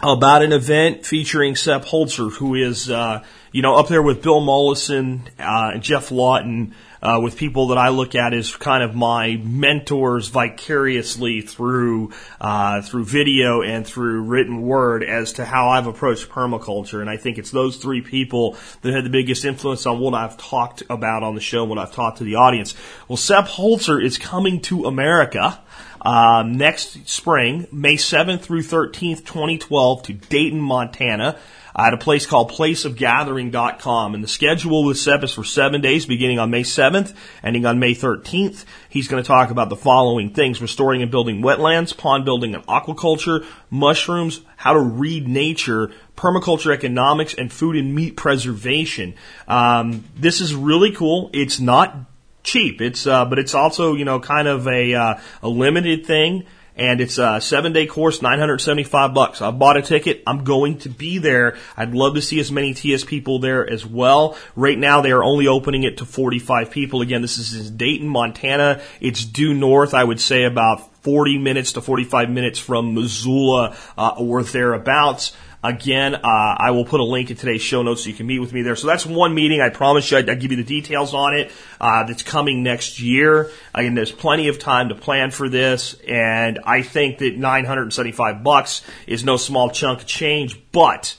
about 0.01 0.41
an 0.41 0.53
event 0.53 1.05
featuring 1.05 1.57
Sepp 1.57 1.83
Holzer, 1.83 2.31
who 2.31 2.55
is, 2.55 2.89
uh, 2.89 3.25
you 3.51 3.61
know, 3.61 3.75
up 3.75 3.89
there 3.89 4.01
with 4.01 4.21
Bill 4.21 4.39
Mollison 4.39 5.23
uh, 5.37 5.71
and 5.73 5.83
Geoff 5.83 6.11
Lawton, 6.11 6.73
uh, 7.01 7.19
with 7.21 7.35
people 7.35 7.67
that 7.67 7.77
I 7.77 7.89
look 7.89 8.15
at 8.15 8.33
as 8.33 8.55
kind 8.55 8.83
of 8.83 8.95
my 8.95 9.41
mentors 9.43 10.27
vicariously 10.27 11.41
through 11.41 12.11
uh, 12.39 12.81
through 12.81 13.05
video 13.05 13.61
and 13.61 13.85
through 13.85 14.21
written 14.21 14.61
word 14.61 15.03
as 15.03 15.33
to 15.33 15.45
how 15.45 15.69
I've 15.69 15.87
approached 15.87 16.29
permaculture. 16.29 17.01
And 17.01 17.09
I 17.09 17.17
think 17.17 17.37
it's 17.37 17.51
those 17.51 17.77
three 17.77 18.01
people 18.01 18.57
that 18.81 18.93
had 18.93 19.03
the 19.03 19.09
biggest 19.09 19.45
influence 19.45 19.85
on 19.85 19.99
what 19.99 20.13
I've 20.13 20.37
talked 20.37 20.83
about 20.89 21.23
on 21.23 21.35
the 21.35 21.41
show, 21.41 21.65
what 21.65 21.79
I've 21.79 21.93
talked 21.93 22.19
to 22.19 22.23
the 22.23 22.35
audience. 22.35 22.75
Well, 23.07 23.17
Sepp 23.17 23.47
Holzer 23.47 24.03
is 24.03 24.17
coming 24.17 24.61
to 24.61 24.85
America. 24.85 25.59
Um, 26.03 26.57
next 26.57 27.07
spring, 27.07 27.67
May 27.71 27.95
7th 27.95 28.41
through 28.41 28.63
13th, 28.63 29.19
2012, 29.19 30.03
to 30.03 30.13
Dayton, 30.13 30.59
Montana 30.59 31.37
at 31.75 31.93
a 31.93 31.97
place 31.97 32.25
called 32.25 32.51
placeofgathering.com. 32.51 34.15
And 34.15 34.23
the 34.23 34.27
schedule 34.27 34.83
with 34.83 34.97
Sepp 34.97 35.23
is 35.23 35.33
for 35.33 35.43
seven 35.43 35.81
days, 35.81 36.05
beginning 36.05 36.39
on 36.39 36.51
May 36.51 36.63
7th, 36.63 37.15
ending 37.43 37.65
on 37.65 37.79
May 37.79 37.93
13th. 37.93 38.65
He's 38.89 39.07
going 39.07 39.23
to 39.23 39.27
talk 39.27 39.51
about 39.51 39.69
the 39.69 39.75
following 39.75 40.33
things 40.33 40.61
restoring 40.61 41.01
and 41.01 41.11
building 41.11 41.41
wetlands, 41.41 41.95
pond 41.95 42.25
building 42.25 42.55
and 42.55 42.65
aquaculture, 42.67 43.45
mushrooms, 43.69 44.41
how 44.57 44.73
to 44.73 44.79
read 44.79 45.27
nature, 45.27 45.91
permaculture 46.15 46.73
economics, 46.73 47.33
and 47.33 47.51
food 47.51 47.75
and 47.75 47.95
meat 47.95 48.17
preservation. 48.17 49.15
Um, 49.47 50.03
this 50.15 50.41
is 50.41 50.53
really 50.53 50.91
cool. 50.91 51.29
It's 51.33 51.59
not 51.59 51.95
cheap. 52.43 52.81
It's 52.81 53.07
uh, 53.07 53.25
but 53.25 53.39
it's 53.39 53.53
also 53.53 53.93
you 53.93 54.05
know 54.05 54.19
kind 54.19 54.47
of 54.47 54.67
a 54.67 54.93
uh, 54.93 55.19
a 55.43 55.47
limited 55.47 56.05
thing 56.05 56.45
and 56.75 57.01
it's 57.01 57.17
a 57.17 57.41
seven 57.41 57.73
day 57.73 57.85
course, 57.85 58.21
975 58.21 59.13
bucks. 59.13 59.41
I 59.41 59.51
bought 59.51 59.77
a 59.77 59.81
ticket. 59.81 60.23
I'm 60.25 60.43
going 60.43 60.79
to 60.79 60.89
be 60.89 61.17
there. 61.17 61.57
I'd 61.75 61.93
love 61.93 62.15
to 62.15 62.21
see 62.21 62.39
as 62.39 62.51
many 62.51 62.73
TS 62.73 63.03
people 63.03 63.39
there 63.39 63.69
as 63.69 63.85
well. 63.85 64.37
Right 64.55 64.77
now, 64.77 65.01
they 65.01 65.11
are 65.11 65.23
only 65.23 65.47
opening 65.47 65.83
it 65.83 65.97
to 65.97 66.05
45 66.05 66.71
people. 66.71 67.01
Again, 67.01 67.21
this 67.21 67.37
is 67.37 67.67
in 67.69 67.77
Dayton, 67.77 68.07
Montana. 68.07 68.81
It's 68.99 69.25
due 69.25 69.53
north, 69.53 69.93
I 69.93 70.03
would 70.03 70.19
say 70.19 70.43
about 70.43 70.91
40 71.03 71.37
minutes 71.39 71.73
to 71.73 71.81
45 71.81 72.29
minutes 72.29 72.59
from 72.59 72.93
Missoula 72.93 73.75
uh, 73.97 74.15
or 74.17 74.43
thereabouts. 74.43 75.33
Again, 75.63 76.15
uh, 76.15 76.19
I 76.23 76.71
will 76.71 76.85
put 76.85 76.99
a 76.99 77.03
link 77.03 77.29
in 77.29 77.37
today's 77.37 77.61
show 77.61 77.83
notes 77.83 78.03
so 78.03 78.09
you 78.09 78.15
can 78.15 78.25
meet 78.25 78.39
with 78.39 78.51
me 78.51 78.63
there. 78.63 78.75
So 78.75 78.87
that's 78.87 79.05
one 79.05 79.35
meeting. 79.35 79.61
I 79.61 79.69
promise 79.69 80.09
you, 80.09 80.17
I'd, 80.17 80.27
I'd 80.27 80.39
give 80.39 80.49
you 80.49 80.57
the 80.57 80.63
details 80.63 81.13
on 81.13 81.35
it. 81.35 81.51
Uh, 81.79 82.03
that's 82.03 82.23
coming 82.23 82.63
next 82.63 82.99
year. 82.99 83.51
Again, 83.75 83.93
there's 83.93 84.11
plenty 84.11 84.47
of 84.47 84.57
time 84.57 84.89
to 84.89 84.95
plan 84.95 85.29
for 85.29 85.49
this, 85.49 85.93
and 86.07 86.59
I 86.65 86.81
think 86.81 87.19
that 87.19 87.37
975 87.37 88.43
bucks 88.43 88.81
is 89.05 89.23
no 89.23 89.37
small 89.37 89.69
chunk 89.69 89.99
of 89.99 90.07
change, 90.07 90.59
but 90.71 91.15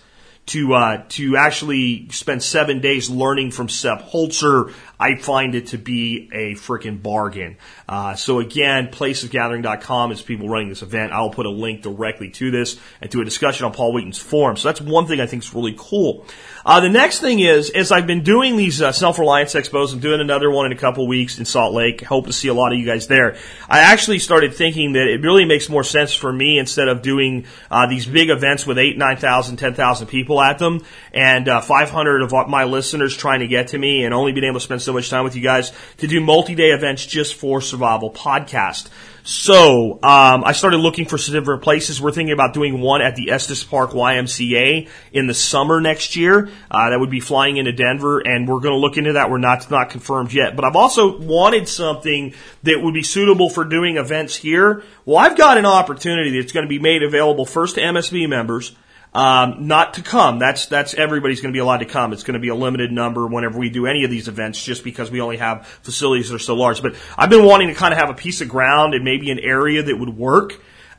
to 0.47 0.75
uh, 0.75 1.05
to 1.11 1.37
actually 1.37 2.09
spend 2.11 2.43
seven 2.43 2.81
days 2.81 3.09
learning 3.09 3.53
from 3.53 3.69
Sepp 3.69 4.03
Holzer, 4.11 4.73
I 5.03 5.17
find 5.17 5.57
it 5.57 5.67
to 5.69 5.79
be 5.79 6.31
a 6.33 6.55
freaking 6.55 7.03
bargain. 7.03 7.57
Uh, 7.89 8.15
so 8.15 8.39
again, 8.39 8.87
placeofgathering.com 8.87 10.13
is 10.13 10.23
people 10.23 10.49
running 10.49 10.69
this 10.69 10.83
event. 10.83 11.13
I'll 11.13 11.31
put 11.31 11.45
a 11.45 11.51
link 11.51 11.83
directly 11.83 12.31
to 12.31 12.53
this 12.53 12.79
and 13.01 13.11
to 13.11 13.21
a 13.21 13.25
discussion 13.25 13.67
on 13.67 13.73
Paul 13.73 13.93
Wheaton's 13.93 14.19
forum. 14.19 14.57
So 14.57 14.69
that's 14.69 14.81
one 14.81 15.09
thing 15.09 15.21
I 15.21 15.27
think 15.27 15.43
is 15.43 15.53
really 15.53 15.75
cool. 15.77 16.25
Uh, 16.65 16.79
the 16.79 16.89
next 16.89 17.19
thing 17.19 17.41
is, 17.41 17.71
as 17.71 17.91
I've 17.91 18.07
been 18.07 18.23
doing 18.23 18.57
these 18.57 18.81
uh, 18.81 18.93
self-reliance 18.93 19.55
expos, 19.55 19.93
I'm 19.93 19.99
doing 19.99 20.21
another 20.21 20.49
one 20.53 20.67
in 20.67 20.73
a 20.73 20.77
couple 20.77 21.09
weeks 21.09 21.41
in 21.41 21.47
Salt 21.47 21.75
Lake. 21.75 22.05
Hope 22.05 22.27
to 22.27 22.33
see 22.33 22.47
a 22.47 22.55
lot 22.55 22.73
of 22.73 22.79
you 22.79 22.87
guys 22.87 23.09
there. 23.09 23.37
I 23.69 23.81
actually 23.81 24.21
started 24.21 24.55
thinking 24.55 24.93
that 24.93 25.09
it 25.09 25.23
really 25.23 25.47
makes 25.47 25.69
more 25.69 25.83
sense 25.83 26.15
for 26.15 26.33
me 26.33 26.61
instead 26.61 26.87
of 26.87 27.03
doing 27.03 27.47
uh, 27.73 27.89
these 27.89 28.07
big 28.07 28.31
events 28.31 28.65
with 28.65 28.79
eight, 28.79 28.97
nine 28.97 29.17
thousand, 29.17 29.57
ten 29.57 29.75
thousand 29.75 30.07
people 30.07 30.41
at 30.41 30.61
them, 30.61 30.85
and 31.13 31.49
uh, 31.49 31.61
500 31.61 32.23
of 32.23 32.49
my 32.49 32.63
listeners 32.65 33.17
trying 33.17 33.41
to 33.41 33.49
get 33.49 33.69
to 33.69 33.79
me, 33.79 34.05
and 34.05 34.15
only 34.15 34.31
being 34.31 34.45
able 34.45 34.61
to 34.61 34.65
spend 34.65 34.81
so 34.81 34.92
much 34.93 35.11
time 35.11 35.25
with 35.25 35.37
you 35.37 35.43
guys 35.43 35.73
to 35.99 36.07
do 36.07 36.21
multi-day 36.21 36.71
events 36.71 37.07
just 37.07 37.35
for 37.35 37.61
Survival 37.61 38.11
Podcast. 38.11 38.89
So 39.25 40.01
um, 40.03 40.43
I 40.45 40.53
started 40.53 40.79
looking 40.79 41.07
for 41.07 41.17
some 41.17 41.35
different 41.35 41.63
places. 41.63 42.01
We're 42.01 42.11
thinking 42.11 42.33
about 42.33 42.55
doing 42.55 42.81
one 42.81 43.03
at 43.03 43.15
the 43.15 43.31
Estes 43.31 43.63
Park 43.63 43.91
YMCA 43.91 44.89
in 45.13 45.27
the 45.29 45.35
summer 45.35 45.81
next 45.81 46.17
year. 46.17 46.49
Uh, 46.71 46.91
that 46.91 46.99
would 46.99 47.11
be 47.11 47.21
flying 47.21 47.57
into 47.57 47.73
Denver, 47.73 48.19
and 48.19 48.49
we're 48.49 48.59
going 48.59 48.75
to 48.75 48.81
look 48.81 48.97
into 48.97 49.13
that. 49.13 49.31
We're 49.31 49.39
not 49.39 49.71
not 49.71 49.91
confirmed 49.91 50.33
yet, 50.33 50.57
but 50.57 50.65
I've 50.65 50.75
also 50.75 51.19
wanted 51.19 51.69
something 51.69 52.35
that 52.65 52.81
would 52.83 52.95
be 52.95 53.05
suitable 53.05 53.49
for 53.49 53.65
doing 53.65 53.97
events 53.97 54.35
here. 54.35 54.83
Well, 55.05 55.19
I've 55.19 55.37
got 55.37 55.57
an 55.57 55.67
opportunity 55.67 56.41
that's 56.41 56.53
going 56.53 56.67
to 56.67 56.69
be 56.69 56.81
made 56.81 57.05
available 57.05 57.47
first 57.47 57.77
to 57.77 57.81
MSB 57.81 58.29
members. 58.29 58.75
Um, 59.15 59.67
not 59.67 59.95
to 59.95 60.03
come. 60.03 60.39
That's 60.39 60.67
that's 60.67 60.95
everybody's 60.95 61.43
going 61.43 61.53
to 61.53 61.57
be 61.57 61.61
allowed 61.61 61.79
to 61.79 61.85
come. 61.85 62.15
It's 62.15 62.23
going 62.23 62.35
to 62.35 62.41
be 62.41 62.49
a 62.49 62.55
limited 62.55 62.91
number 62.91 63.27
whenever 63.27 63.59
we 63.59 63.69
do 63.69 63.87
any 63.87 64.05
of 64.05 64.11
these 64.11 64.27
events, 64.27 64.63
just 64.63 64.85
because 64.85 65.11
we 65.11 65.21
only 65.21 65.37
have 65.37 65.67
facilities 65.83 66.31
that 66.31 66.37
are 66.37 66.39
so 66.39 66.55
large. 66.55 66.81
But 66.81 66.95
I've 67.19 67.29
been 67.29 67.45
wanting 67.45 67.69
to 67.69 67.75
kind 67.75 67.93
of 67.93 68.01
have 68.01 68.09
a 68.09 68.15
piece 68.15 68.41
of 68.41 68.49
ground 68.49 68.95
and 68.95 69.05
maybe 69.05 69.31
an 69.31 69.39
area 69.39 69.83
that 69.83 69.99
would 69.99 70.17
work. 70.17 70.55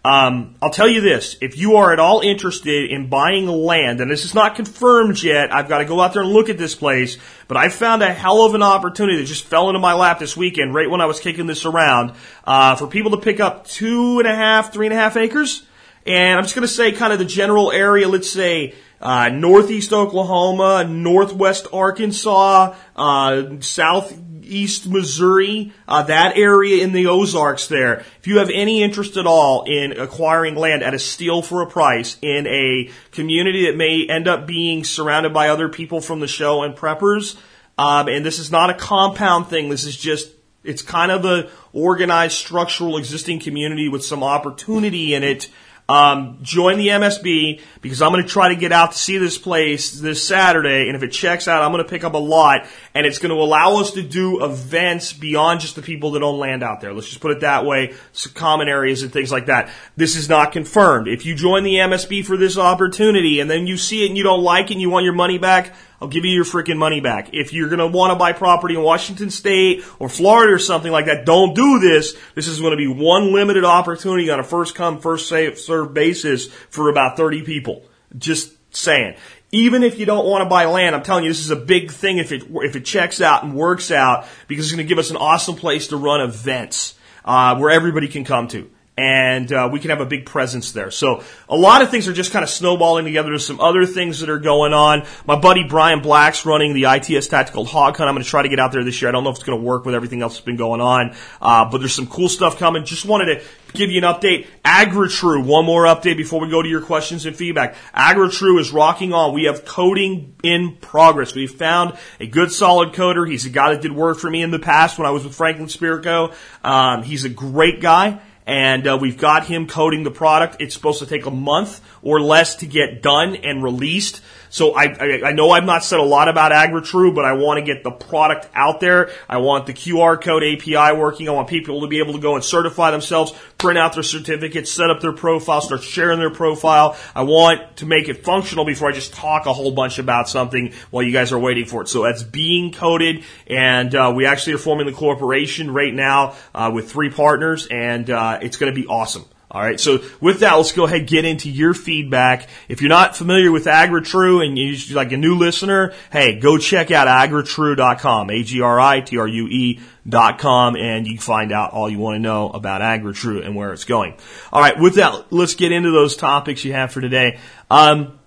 Um, 0.05 0.55
I'll 0.62 0.70
tell 0.70 0.88
you 0.88 1.01
this: 1.01 1.38
if 1.41 1.58
you 1.58 1.77
are 1.77 1.91
at 1.91 2.00
all 2.00 2.20
interested 2.20 2.91
in 2.91 3.10
buying 3.10 3.48
land, 3.48 4.00
and 4.00 4.12
this 4.12 4.25
is 4.25 4.36
not 4.36 4.55
confirmed 4.55 5.24
yet, 5.24 5.51
I've 5.51 5.67
got 5.67 5.79
to 5.79 5.86
go 5.86 6.00
out 6.00 6.13
there 6.13 6.22
and 6.22 6.32
look 6.32 6.50
at 6.50 6.60
this 6.60 6.75
place. 6.75 7.17
But 7.48 7.58
I 7.58 7.70
found 7.70 8.03
a 8.03 8.13
hell 8.13 8.46
of 8.46 8.53
an 8.53 8.62
opportunity 8.62 9.17
that 9.17 9.25
just 9.25 9.46
fell 9.46 9.70
into 9.70 9.79
my 9.79 9.93
lap 9.93 10.20
this 10.20 10.38
weekend, 10.38 10.75
right 10.75 10.89
when 10.89 11.01
I 11.01 11.08
was 11.08 11.20
kicking 11.20 11.48
this 11.48 11.65
around, 11.65 12.12
uh, 12.43 12.75
for 12.75 12.86
people 12.86 13.12
to 13.12 13.17
pick 13.17 13.39
up 13.39 13.65
two 13.65 14.20
and 14.20 14.27
a 14.27 14.36
half, 14.36 14.72
three 14.72 14.86
and 14.86 14.93
a 14.93 14.98
half 14.98 15.17
acres. 15.17 15.63
And 16.05 16.38
I'm 16.38 16.43
just 16.43 16.55
going 16.55 16.67
to 16.67 16.74
say 16.74 16.91
kind 16.91 17.13
of 17.13 17.19
the 17.19 17.25
general 17.25 17.72
area, 17.72 18.07
let's 18.07 18.29
say 18.29 18.74
uh, 19.00 19.29
northeast 19.29 19.93
Oklahoma, 19.93 20.86
northwest 20.88 21.67
Arkansas, 21.72 22.75
uh, 22.95 23.43
southeast 23.60 24.88
Missouri, 24.88 25.74
uh, 25.88 26.03
that 26.03 26.38
area 26.38 26.83
in 26.83 26.91
the 26.91 27.07
Ozarks 27.07 27.67
there. 27.67 28.00
If 28.19 28.27
you 28.27 28.39
have 28.39 28.50
any 28.53 28.83
interest 28.83 29.17
at 29.17 29.25
all 29.25 29.63
in 29.63 29.93
acquiring 30.00 30.55
land 30.55 30.83
at 30.83 30.93
a 30.93 31.00
steal 31.00 31.41
for 31.41 31.62
a 31.62 31.67
price 31.67 32.17
in 32.22 32.48
a 32.48 32.89
community 33.12 33.65
that 33.67 33.77
may 33.77 34.05
end 34.07 34.27
up 34.27 34.45
being 34.45 34.83
surrounded 34.83 35.33
by 35.33 35.50
other 35.50 35.69
people 35.69 36.01
from 36.01 36.19
the 36.19 36.27
show 36.27 36.63
and 36.63 36.75
preppers, 36.75 37.38
um, 37.77 38.07
and 38.07 38.25
this 38.25 38.39
is 38.39 38.51
not 38.51 38.69
a 38.69 38.74
compound 38.74 39.48
thing, 39.48 39.69
this 39.69 39.86
is 39.86 39.98
just 39.98 40.31
it's 40.63 40.81
kind 40.81 41.12
of 41.12 41.25
a 41.25 41.50
organized, 41.74 42.38
structural, 42.38 42.98
existing 42.98 43.39
community 43.39 43.89
with 43.89 44.03
some 44.03 44.24
opportunity 44.24 45.13
in 45.13 45.24
it. 45.24 45.50
Um, 45.89 46.39
join 46.41 46.77
the 46.77 46.87
MSB 46.87 47.61
because 47.81 48.01
I'm 48.01 48.11
going 48.13 48.23
to 48.23 48.29
try 48.29 48.49
to 48.49 48.55
get 48.55 48.71
out 48.71 48.93
to 48.93 48.97
see 48.97 49.17
this 49.17 49.37
place 49.37 49.91
this 49.91 50.25
Saturday. 50.25 50.87
And 50.87 50.95
if 50.95 51.03
it 51.03 51.09
checks 51.09 51.47
out, 51.47 51.61
I'm 51.61 51.71
going 51.71 51.83
to 51.83 51.89
pick 51.89 52.05
up 52.05 52.13
a 52.13 52.19
lot 52.19 52.67
and 52.93 53.05
it's 53.05 53.19
going 53.19 53.35
to 53.35 53.41
allow 53.41 53.81
us 53.81 53.91
to 53.91 54.01
do 54.01 54.45
events 54.45 55.11
beyond 55.11 55.59
just 55.59 55.75
the 55.75 55.81
people 55.81 56.11
that 56.11 56.23
own 56.23 56.39
land 56.39 56.63
out 56.63 56.79
there. 56.79 56.93
Let's 56.93 57.09
just 57.09 57.19
put 57.19 57.31
it 57.31 57.41
that 57.41 57.65
way. 57.65 57.93
Common 58.33 58.69
areas 58.69 59.03
and 59.03 59.11
things 59.11 59.31
like 59.31 59.47
that. 59.47 59.69
This 59.97 60.15
is 60.15 60.29
not 60.29 60.53
confirmed. 60.53 61.09
If 61.09 61.25
you 61.25 61.35
join 61.35 61.63
the 61.63 61.75
MSB 61.75 62.25
for 62.25 62.37
this 62.37 62.57
opportunity 62.57 63.41
and 63.41 63.49
then 63.49 63.67
you 63.67 63.75
see 63.75 64.05
it 64.05 64.07
and 64.07 64.17
you 64.17 64.23
don't 64.23 64.41
like 64.41 64.71
it 64.71 64.73
and 64.73 64.81
you 64.81 64.89
want 64.89 65.03
your 65.03 65.13
money 65.13 65.37
back, 65.37 65.75
I'll 66.03 66.10
give 66.10 66.25
you 66.25 66.31
your 66.31 66.43
freaking 66.43 66.75
money 66.75 67.00
back. 67.00 67.29
If 67.31 67.53
you're 67.53 67.69
going 67.69 67.79
to 67.79 67.88
want 67.88 68.12
to 68.12 68.19
buy 68.19 68.33
property 68.33 68.75
in 68.75 68.81
Washington 68.81 69.29
State 69.29 69.86
or 70.00 70.10
Florida 70.10 70.51
or 70.51 70.60
something 70.60 70.91
like 70.91 71.05
that, 71.05 71.25
don't 71.25 71.55
do 71.55 71.79
this. 71.79 72.17
This 72.36 72.50
is 72.50 72.60
going 72.60 72.72
to 72.72 72.77
be 72.77 72.88
one 72.88 73.31
limited 73.31 73.63
opportunity 73.63 74.29
on 74.29 74.38
a 74.38 74.43
first 74.43 74.75
come, 74.75 75.00
first 75.00 75.29
served 75.29 75.93
basis 75.93 76.48
for 76.48 76.89
about 76.89 77.15
30 77.15 77.43
people. 77.43 77.86
Just 78.17 78.51
saying. 78.75 79.15
Even 79.53 79.81
if 79.81 79.98
you 79.98 80.05
don't 80.05 80.25
want 80.25 80.41
to 80.41 80.50
buy 80.50 80.65
land, 80.65 80.93
I'm 80.93 81.03
telling 81.03 81.24
you, 81.24 81.29
this 81.29 81.39
is 81.39 81.51
a 81.51 81.55
big 81.55 81.89
thing 81.89 82.17
if 82.17 82.33
it, 82.33 82.43
if 82.50 82.75
it 82.75 82.83
checks 82.83 83.22
out 83.22 83.45
and 83.45 83.55
works 83.55 83.89
out 83.89 84.27
because 84.50 84.65
it's 84.65 84.75
going 84.75 84.86
to 84.86 84.89
give 84.89 85.00
us 85.00 85.10
an 85.10 85.15
awesome 85.15 85.55
place 85.55 85.88
to 85.88 85.95
run 85.95 86.19
events, 86.19 86.95
uh, 87.24 87.55
where 87.55 87.69
everybody 87.69 88.10
can 88.10 88.25
come 88.25 88.50
to 88.50 88.69
and 88.95 89.51
uh, 89.51 89.69
we 89.71 89.79
can 89.79 89.89
have 89.89 90.01
a 90.01 90.05
big 90.05 90.25
presence 90.25 90.71
there. 90.71 90.91
So 90.91 91.23
a 91.50 91.55
lot 91.55 91.81
of 91.81 91.89
things 91.89 92.07
are 92.07 92.13
just 92.13 92.31
kind 92.31 92.43
of 92.43 92.50
snowballing 92.50 93.05
together. 93.05 93.29
There's 93.29 93.45
some 93.45 93.59
other 93.59 93.85
things 93.85 94.19
that 94.19 94.29
are 94.29 94.39
going 94.39 94.73
on. 94.73 95.03
My 95.25 95.35
buddy 95.35 95.63
Bryan 95.63 96.01
Black's 96.01 96.45
running 96.45 96.73
the 96.73 96.85
ITS 96.85 97.27
Tactical 97.27 97.65
Hog 97.65 97.97
Hunt. 97.97 98.07
I'm 98.07 98.13
going 98.13 98.23
to 98.23 98.29
try 98.29 98.43
to 98.43 98.50
get 98.50 98.59
out 98.59 98.71
there 98.71 98.83
this 98.83 99.01
year. 99.01 99.09
I 99.09 99.12
don't 99.12 99.23
know 99.23 99.31
if 99.31 99.38
it's 99.38 99.45
going 99.45 99.59
to 99.59 99.65
work 99.65 99.85
with 99.85 99.95
everything 99.95 100.21
else 100.21 100.33
that's 100.33 100.45
been 100.45 100.57
going 100.57 100.79
on, 100.79 101.15
uh, 101.41 101.69
but 101.69 101.79
there's 101.79 101.95
some 101.95 102.07
cool 102.07 102.29
stuff 102.29 102.59
coming. 102.59 102.85
Just 102.85 103.05
wanted 103.05 103.39
to 103.39 103.45
give 103.73 103.89
you 103.89 103.97
an 103.97 104.03
update. 104.03 104.45
AgriTrue, 104.63 105.43
one 105.43 105.65
more 105.65 105.85
update 105.85 106.17
before 106.17 106.39
we 106.39 106.50
go 106.50 106.62
to 106.62 106.69
your 106.69 106.81
questions 106.81 107.25
and 107.25 107.35
feedback. 107.35 107.75
AgriTrue 107.95 108.59
is 108.59 108.71
rocking 108.71 109.12
on. 109.12 109.33
We 109.33 109.45
have 109.45 109.65
coding 109.65 110.35
in 110.43 110.77
progress. 110.77 111.33
We've 111.33 111.50
found 111.50 111.97
a 112.19 112.27
good 112.27 112.51
solid 112.51 112.93
coder. 112.93 113.27
He's 113.27 113.47
a 113.47 113.50
guy 113.50 113.73
that 113.73 113.81
did 113.81 113.91
work 113.91 114.19
for 114.19 114.29
me 114.29 114.43
in 114.43 114.51
the 114.51 114.59
past 114.59 115.00
when 115.00 115.07
I 115.07 115.09
was 115.09 115.23
with 115.23 115.33
Franklin 115.33 115.67
Spirko. 115.67 116.35
Um, 116.63 117.01
he's 117.01 117.25
a 117.25 117.29
great 117.29 117.81
guy 117.81 118.21
and 118.45 118.88
uh, 118.88 118.97
we've 119.00 119.17
got 119.17 119.45
him 119.45 119.67
coding 119.67 120.03
the 120.03 120.12
product. 120.12 120.57
It's 120.59 120.73
supposed 120.73 121.00
to 121.00 121.05
take 121.05 121.25
a 121.25 121.31
month 121.31 121.81
or 122.01 122.21
less 122.21 122.55
to 122.57 122.65
get 122.65 123.01
done 123.01 123.35
and 123.35 123.63
released. 123.63 124.21
So 124.53 124.74
I, 124.75 124.83
I, 124.83 125.22
I 125.29 125.31
know 125.31 125.50
I've 125.50 125.65
not 125.65 125.83
said 125.83 126.00
a 126.00 126.03
lot 126.03 126.29
about 126.29 126.51
AgriTrue, 126.51 127.15
but 127.15 127.25
I 127.25 127.33
want 127.33 127.57
to 127.57 127.65
get 127.65 127.83
the 127.83 127.89
product 127.89 128.48
out 128.53 128.79
there. 128.79 129.10
I 129.27 129.38
want 129.38 129.65
the 129.65 129.74
QR 129.74 130.22
code 130.22 130.43
API 130.43 130.95
working. 130.95 131.27
I 131.27 131.31
want 131.31 131.48
people 131.48 131.81
to 131.81 131.88
be 131.88 131.98
able 131.98 132.13
to 132.13 132.19
go 132.19 132.36
and 132.36 132.43
certify 132.43 132.91
themselves, 132.91 133.33
print 133.57 133.79
out 133.79 133.93
their 133.93 134.03
certificates, 134.03 134.72
set 134.72 134.91
up 134.91 135.01
their 135.01 135.12
profile, 135.12 135.60
start 135.60 135.81
sharing 135.81 136.19
their 136.19 136.29
profile. 136.29 136.95
I 137.15 137.24
want 137.24 137.77
to 137.77 137.88
make 137.88 138.10
it 138.10 138.24
functional 138.24 138.63
before 138.63 138.89
I 138.89 138.91
just 138.91 139.15
talk 139.15 139.48
a 139.48 139.53
whole 139.53 139.72
bunch 139.72 139.98
about 139.98 140.29
something 140.29 140.74
while 140.91 141.03
you 141.03 141.12
guys 141.12 141.31
are 141.31 141.39
waiting 141.39 141.65
for 141.65 141.81
it. 141.81 141.88
So 141.88 142.03
that's 142.03 142.22
being 142.22 142.72
coded, 142.72 143.24
and 143.48 143.95
uh, 143.95 144.13
we 144.15 144.27
actually 144.27 144.53
are 144.53 144.60
forming 144.60 144.86
the 144.86 144.93
corporation 144.93 145.72
right 145.72 145.93
now 145.93 146.36
uh, 146.53 146.69
with 146.72 146.91
three 146.91 147.10
partners, 147.10 147.65
and 147.65 148.07
uh, 148.07 148.38
it's 148.43 148.57
going 148.57 148.72
to 148.72 148.79
be 148.79 148.86
awesome. 148.86 149.25
All 149.53 149.62
right. 149.62 149.79
So 149.79 150.03
with 150.19 150.39
that, 150.39 150.55
let's 150.55 150.72
go 150.72 150.86
ahead 150.86 151.00
and 151.00 151.07
get 151.07 151.25
into 151.25 151.50
your 151.50 151.75
feedback. 151.75 152.50
If 152.67 152.81
you're 152.81 152.89
not 152.89 153.15
familiar 153.15 153.51
with 153.51 153.65
AgriTrue 153.65 154.43
and 154.43 154.57
you're 154.57 154.95
like 154.95 155.12
a 155.12 155.17
new 155.17 155.36
listener, 155.36 155.93
hey, 156.12 156.39
go 156.39 156.57
check 156.57 156.89
out 156.89 157.07
agritrue.com, 157.07 158.31
A-G-R-I-T-R-U-E 158.31 159.79
dot 160.10 160.39
com, 160.39 160.75
and 160.75 161.05
you 161.05 161.13
can 161.13 161.22
find 161.22 161.51
out 161.51 161.72
all 161.72 161.88
you 161.88 162.00
want 162.00 162.15
to 162.15 162.19
know 162.19 162.50
about 162.50 162.81
AgriTrue 162.81 163.45
and 163.45 163.55
where 163.55 163.72
it's 163.72 163.86
going. 163.86 164.15
All 164.51 164.60
right. 164.60 164.77
With 164.77 164.95
that, 164.95 165.31
let's 165.31 165.53
get 165.53 165.72
into 165.72 165.91
those 165.91 166.15
topics 166.15 166.65
you 166.65 166.74
have 166.74 166.91
for 166.91 167.00
today. 167.00 167.39
Um, 167.69 168.19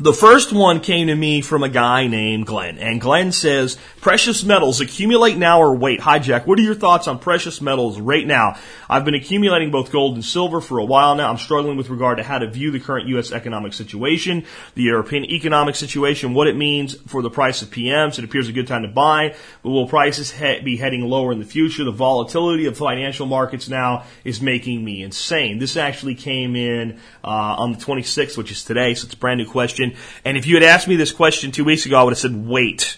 the 0.00 0.14
first 0.14 0.50
one 0.50 0.80
came 0.80 1.08
to 1.08 1.14
me 1.14 1.42
from 1.42 1.62
a 1.62 1.68
guy 1.68 2.06
named 2.06 2.46
Glenn, 2.46 2.78
and 2.78 2.98
Glenn 3.02 3.32
says, 3.32 3.76
precious 4.00 4.42
metals 4.42 4.80
accumulate 4.80 5.36
now 5.36 5.60
or 5.60 5.76
wait. 5.76 6.00
Hi 6.00 6.18
Jack, 6.18 6.46
what 6.46 6.58
are 6.58 6.62
your 6.62 6.74
thoughts 6.74 7.06
on 7.06 7.18
precious 7.18 7.60
metals 7.60 8.00
right 8.00 8.26
now? 8.26 8.56
I've 8.88 9.04
been 9.04 9.14
accumulating 9.14 9.70
both 9.70 9.92
gold 9.92 10.14
and 10.14 10.24
silver 10.24 10.62
for 10.62 10.78
a 10.78 10.84
while 10.86 11.14
now. 11.16 11.30
I'm 11.30 11.36
struggling 11.36 11.76
with 11.76 11.90
regard 11.90 12.16
to 12.16 12.24
how 12.24 12.38
to 12.38 12.48
view 12.48 12.70
the 12.70 12.80
current 12.80 13.08
U.S. 13.08 13.30
economic 13.30 13.74
situation, 13.74 14.46
the 14.74 14.84
European 14.84 15.26
economic 15.26 15.76
situation, 15.76 16.32
what 16.32 16.46
it 16.46 16.56
means 16.56 16.94
for 17.02 17.20
the 17.20 17.30
price 17.30 17.60
of 17.60 17.68
PMs. 17.68 18.18
It 18.18 18.24
appears 18.24 18.48
a 18.48 18.52
good 18.52 18.66
time 18.66 18.82
to 18.82 18.88
buy, 18.88 19.34
but 19.62 19.68
will 19.68 19.86
prices 19.86 20.30
he- 20.30 20.60
be 20.60 20.78
heading 20.78 21.02
lower 21.02 21.30
in 21.30 21.40
the 21.40 21.44
future? 21.44 21.84
The 21.84 21.92
volatility 21.92 22.64
of 22.64 22.78
financial 22.78 23.26
markets 23.26 23.68
now 23.68 24.04
is 24.24 24.40
making 24.40 24.82
me 24.82 25.02
insane. 25.02 25.58
This 25.58 25.76
actually 25.76 26.14
came 26.14 26.56
in 26.56 26.98
uh, 27.22 27.56
on 27.58 27.72
the 27.72 27.78
26th, 27.78 28.38
which 28.38 28.50
is 28.50 28.64
today, 28.64 28.94
so 28.94 29.04
it's 29.04 29.14
a 29.14 29.18
brand 29.18 29.38
new 29.38 29.46
question. 29.46 29.89
And 30.24 30.36
if 30.36 30.46
you 30.46 30.54
had 30.54 30.62
asked 30.62 30.88
me 30.88 30.96
this 30.96 31.12
question 31.12 31.52
two 31.52 31.64
weeks 31.64 31.86
ago, 31.86 31.98
I 31.98 32.02
would 32.02 32.12
have 32.12 32.18
said 32.18 32.46
wait. 32.46 32.96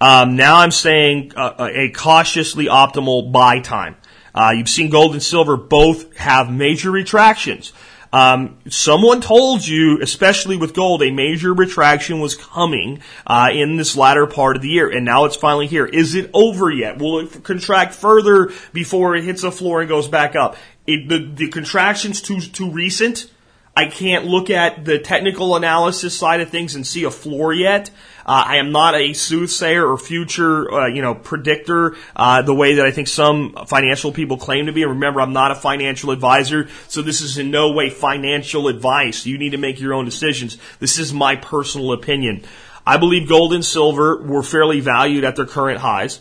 Um, 0.00 0.36
now 0.36 0.58
I'm 0.58 0.70
saying 0.70 1.32
uh, 1.34 1.68
a 1.72 1.90
cautiously 1.90 2.66
optimal 2.66 3.32
buy 3.32 3.60
time. 3.60 3.96
Uh, 4.34 4.52
you've 4.56 4.68
seen 4.68 4.90
gold 4.90 5.12
and 5.12 5.22
silver 5.22 5.56
both 5.56 6.16
have 6.16 6.50
major 6.50 6.90
retractions. 6.90 7.72
Um, 8.12 8.58
someone 8.68 9.20
told 9.20 9.66
you, 9.66 10.00
especially 10.00 10.56
with 10.56 10.74
gold, 10.74 11.02
a 11.02 11.10
major 11.10 11.52
retraction 11.52 12.20
was 12.20 12.36
coming 12.36 13.02
uh, 13.26 13.50
in 13.52 13.76
this 13.76 13.96
latter 13.96 14.26
part 14.26 14.56
of 14.56 14.62
the 14.62 14.68
year, 14.68 14.88
and 14.88 15.04
now 15.04 15.24
it's 15.24 15.36
finally 15.36 15.66
here. 15.66 15.84
Is 15.84 16.14
it 16.14 16.30
over 16.32 16.70
yet? 16.70 16.98
Will 16.98 17.20
it 17.20 17.44
contract 17.44 17.94
further 17.94 18.50
before 18.72 19.14
it 19.14 19.24
hits 19.24 19.42
a 19.42 19.50
floor 19.50 19.80
and 19.80 19.88
goes 19.88 20.08
back 20.08 20.36
up? 20.36 20.56
It, 20.86 21.08
the, 21.08 21.18
the 21.18 21.48
contraction's 21.48 22.22
too 22.22 22.40
too 22.40 22.70
recent. 22.70 23.30
I 23.78 23.86
can't 23.86 24.24
look 24.24 24.50
at 24.50 24.84
the 24.84 24.98
technical 24.98 25.54
analysis 25.54 26.12
side 26.18 26.40
of 26.40 26.50
things 26.50 26.74
and 26.74 26.84
see 26.84 27.04
a 27.04 27.12
floor 27.12 27.52
yet. 27.52 27.90
Uh, 28.26 28.42
I 28.44 28.56
am 28.56 28.72
not 28.72 28.96
a 28.96 29.12
soothsayer 29.12 29.86
or 29.86 29.96
future, 29.96 30.68
uh, 30.68 30.88
you 30.88 31.00
know, 31.00 31.14
predictor 31.14 31.94
uh, 32.16 32.42
the 32.42 32.56
way 32.56 32.74
that 32.74 32.86
I 32.86 32.90
think 32.90 33.06
some 33.06 33.54
financial 33.68 34.10
people 34.10 34.36
claim 34.36 34.66
to 34.66 34.72
be. 34.72 34.82
And 34.82 34.90
remember, 34.94 35.20
I'm 35.20 35.32
not 35.32 35.52
a 35.52 35.54
financial 35.54 36.10
advisor, 36.10 36.68
so 36.88 37.02
this 37.02 37.20
is 37.20 37.38
in 37.38 37.52
no 37.52 37.70
way 37.70 37.88
financial 37.88 38.66
advice. 38.66 39.26
You 39.26 39.38
need 39.38 39.50
to 39.50 39.58
make 39.58 39.78
your 39.78 39.94
own 39.94 40.06
decisions. 40.06 40.58
This 40.80 40.98
is 40.98 41.14
my 41.14 41.36
personal 41.36 41.92
opinion. 41.92 42.42
I 42.84 42.96
believe 42.96 43.28
gold 43.28 43.52
and 43.52 43.64
silver 43.64 44.20
were 44.20 44.42
fairly 44.42 44.80
valued 44.80 45.22
at 45.22 45.36
their 45.36 45.46
current 45.46 45.78
highs. 45.78 46.18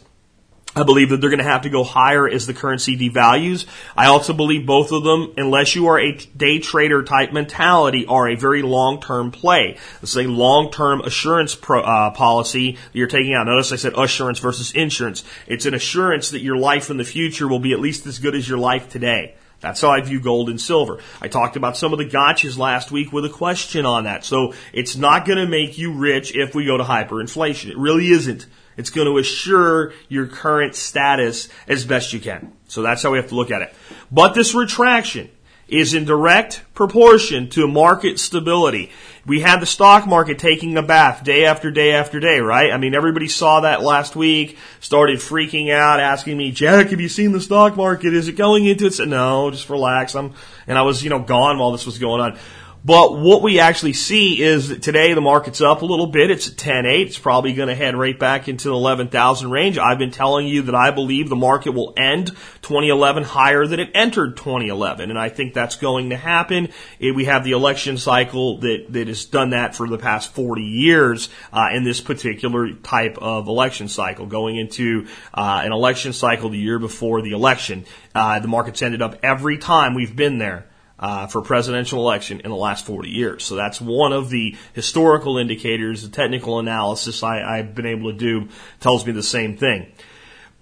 I 0.77 0.83
believe 0.83 1.09
that 1.09 1.21
they're 1.21 1.31
going 1.31 1.39
to 1.39 1.43
have 1.43 1.63
to 1.63 1.71
go 1.71 1.83
higher 1.83 2.29
as 2.29 2.45
the 2.45 2.53
currency 2.53 2.95
devalues. 2.95 3.65
I 3.95 4.07
also 4.07 4.31
believe 4.31 4.67
both 4.67 4.91
of 4.91 5.03
them, 5.03 5.33
unless 5.35 5.75
you 5.75 5.87
are 5.87 5.99
a 5.99 6.15
day 6.15 6.59
trader 6.59 7.01
type 7.01 7.33
mentality, 7.33 8.05
are 8.05 8.29
a 8.29 8.35
very 8.35 8.61
long 8.61 9.01
term 9.01 9.31
play. 9.31 9.79
This 10.01 10.11
is 10.11 10.17
a 10.17 10.29
long 10.29 10.69
term 10.69 11.01
assurance 11.01 11.55
pro, 11.55 11.81
uh, 11.81 12.11
policy 12.11 12.73
that 12.73 12.95
you're 12.95 13.07
taking 13.07 13.33
out. 13.33 13.47
Notice 13.47 13.71
I 13.71 13.77
said 13.77 13.93
assurance 13.97 14.37
versus 14.37 14.71
insurance. 14.73 15.23
It's 15.47 15.65
an 15.65 15.73
assurance 15.73 16.29
that 16.29 16.41
your 16.41 16.57
life 16.57 16.91
in 16.91 16.97
the 16.97 17.03
future 17.03 17.47
will 17.47 17.57
be 17.57 17.73
at 17.73 17.79
least 17.79 18.05
as 18.05 18.19
good 18.19 18.35
as 18.35 18.47
your 18.47 18.59
life 18.59 18.87
today. 18.87 19.33
That's 19.59 19.81
how 19.81 19.89
I 19.89 20.01
view 20.01 20.19
gold 20.19 20.47
and 20.49 20.61
silver. 20.61 20.99
I 21.19 21.27
talked 21.27 21.55
about 21.55 21.75
some 21.75 21.91
of 21.91 21.97
the 21.97 22.05
gotchas 22.05 22.55
last 22.55 22.91
week 22.91 23.11
with 23.11 23.25
a 23.25 23.29
question 23.29 23.87
on 23.87 24.03
that. 24.03 24.23
So 24.23 24.53
it's 24.73 24.95
not 24.95 25.25
going 25.25 25.39
to 25.39 25.47
make 25.47 25.79
you 25.79 25.93
rich 25.93 26.35
if 26.35 26.53
we 26.53 26.65
go 26.65 26.77
to 26.77 26.83
hyperinflation. 26.83 27.71
It 27.71 27.77
really 27.79 28.09
isn't. 28.09 28.45
It's 28.77 28.91
going 28.91 29.07
to 29.07 29.17
assure 29.17 29.93
your 30.07 30.27
current 30.27 30.75
status 30.75 31.49
as 31.67 31.83
best 31.83 32.13
you 32.13 32.19
can. 32.19 32.53
So 32.67 32.81
that's 32.81 33.03
how 33.03 33.11
we 33.11 33.17
have 33.17 33.29
to 33.29 33.35
look 33.35 33.51
at 33.51 33.61
it. 33.61 33.73
But 34.11 34.33
this 34.33 34.53
retraction 34.53 35.29
is 35.67 35.93
in 35.93 36.05
direct 36.05 36.63
proportion 36.73 37.49
to 37.49 37.67
market 37.67 38.19
stability. 38.19 38.89
We 39.25 39.41
had 39.41 39.59
the 39.59 39.65
stock 39.65 40.07
market 40.07 40.39
taking 40.39 40.77
a 40.77 40.81
bath 40.81 41.25
day 41.25 41.45
after 41.45 41.71
day 41.71 41.91
after 41.91 42.21
day, 42.21 42.39
right? 42.39 42.71
I 42.71 42.77
mean, 42.77 42.95
everybody 42.95 43.27
saw 43.27 43.61
that 43.61 43.83
last 43.83 44.15
week, 44.15 44.57
started 44.79 45.19
freaking 45.19 45.69
out, 45.69 45.99
asking 45.99 46.37
me, 46.37 46.51
Jack, 46.51 46.91
have 46.91 47.01
you 47.01 47.09
seen 47.09 47.33
the 47.33 47.41
stock 47.41 47.75
market? 47.75 48.13
Is 48.13 48.29
it 48.29 48.37
going 48.37 48.65
into 48.65 48.85
it? 48.85 48.93
Said, 48.93 49.09
no, 49.09 49.51
just 49.51 49.69
relax. 49.69 50.15
I'm, 50.15 50.33
and 50.67 50.77
I 50.77 50.83
was, 50.83 51.03
you 51.03 51.09
know, 51.09 51.19
gone 51.19 51.57
while 51.57 51.73
this 51.73 51.85
was 51.85 51.97
going 51.97 52.21
on. 52.21 52.39
But 52.87 53.17
what 53.17 53.41
we 53.41 53.59
actually 53.59 53.91
see 53.91 54.41
is 54.41 54.69
that 54.69 54.81
today 54.81 55.13
the 55.13 55.19
market's 55.19 55.59
up 55.59 55.81
a 55.81 55.85
little 55.85 56.07
bit. 56.07 56.31
It's 56.31 56.47
at 56.47 56.55
10.8. 56.55 57.07
It's 57.07 57.19
probably 57.19 57.51
going 57.51 57.67
to 57.67 57.75
head 57.75 57.97
right 57.97 58.17
back 58.17 58.47
into 58.47 58.69
the 58.69 58.75
11,000 58.75 59.51
range. 59.51 59.77
I've 59.77 59.97
been 59.97 60.11
telling 60.11 60.47
you 60.47 60.61
that 60.61 60.73
I 60.73 60.91
believe 60.91 61.27
the 61.27 61.35
market 61.35 61.71
will 61.71 61.93
end 61.97 62.27
2011 62.61 63.23
higher 63.23 63.67
than 63.67 63.81
it 63.81 63.91
entered 63.93 64.37
2011. 64.37 65.09
And 65.09 65.19
I 65.19 65.27
think 65.27 65.53
that's 65.53 65.75
going 65.75 66.11
to 66.11 66.15
happen. 66.15 66.69
we 67.01 67.25
have 67.25 67.43
the 67.43 67.51
election 67.51 67.97
cycle 67.97 68.59
that, 68.59 68.85
that 68.91 69.09
has 69.09 69.25
done 69.25 69.49
that 69.49 69.75
for 69.75 69.89
the 69.89 69.97
past 69.97 70.33
40 70.33 70.61
years 70.61 71.27
uh, 71.51 71.67
in 71.73 71.83
this 71.83 71.99
particular 71.99 72.71
type 72.71 73.17
of 73.17 73.49
election 73.49 73.89
cycle. 73.89 74.27
Going 74.27 74.55
into 74.55 75.07
uh, 75.33 75.61
an 75.65 75.73
election 75.73 76.13
cycle 76.13 76.51
the 76.51 76.57
year 76.57 76.79
before 76.79 77.21
the 77.21 77.31
election, 77.31 77.83
uh, 78.15 78.39
the 78.39 78.47
market's 78.47 78.81
ended 78.81 79.01
up 79.01 79.17
every 79.23 79.57
time 79.57 79.93
we've 79.93 80.15
been 80.15 80.37
there 80.37 80.67
uh, 80.99 81.27
for 81.27 81.41
presidential 81.41 81.99
election 81.99 82.41
in 82.41 82.49
the 82.49 82.57
last 82.57 82.85
40 82.85 83.09
years. 83.09 83.43
So 83.43 83.55
that's 83.55 83.79
one 83.79 84.13
of 84.13 84.29
the 84.29 84.55
historical 84.73 85.37
indicators. 85.37 86.01
The 86.01 86.09
technical 86.09 86.59
analysis 86.59 87.23
I, 87.23 87.41
I've 87.41 87.75
been 87.75 87.85
able 87.85 88.11
to 88.11 88.17
do 88.17 88.49
tells 88.79 89.05
me 89.05 89.11
the 89.11 89.23
same 89.23 89.57
thing. 89.57 89.91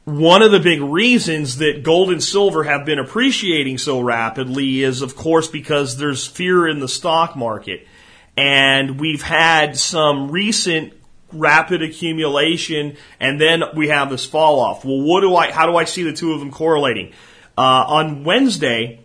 One 0.04 0.44
of 0.44 0.52
the 0.52 0.60
big 0.60 0.82
reasons 0.82 1.58
that 1.58 1.82
gold 1.84 2.12
and 2.12 2.22
silver 2.22 2.64
have 2.64 2.86
been 2.86 3.00
appreciating 3.00 3.80
so 3.80 4.00
rapidly 4.02 4.84
is, 4.84 5.02
of 5.02 5.16
course, 5.16 5.48
because 5.48 5.98
there's 5.98 6.28
fear 6.28 6.68
in 6.68 6.80
the 6.80 6.88
stock 6.88 7.36
market. 7.36 7.88
And 8.38 9.00
we've 9.00 9.24
had 9.24 9.78
some 9.78 10.30
recent 10.30 10.94
rapid 11.32 11.82
accumulation 11.82 12.98
and 13.20 13.42
then 13.42 13.64
we 13.76 13.88
have 13.88 14.10
this 14.10 14.26
fall 14.26 14.60
off. 14.60 14.86
Well, 14.86 15.02
what 15.02 15.22
do 15.22 15.36
I, 15.36 15.52
how 15.52 15.66
do 15.66 15.76
I 15.76 15.86
see 15.86 16.04
the 16.04 16.14
two 16.14 16.34
of 16.34 16.40
them 16.40 16.52
correlating? 16.52 17.14
Uh, 17.58 17.86
on 17.88 18.24
Wednesday, 18.24 19.05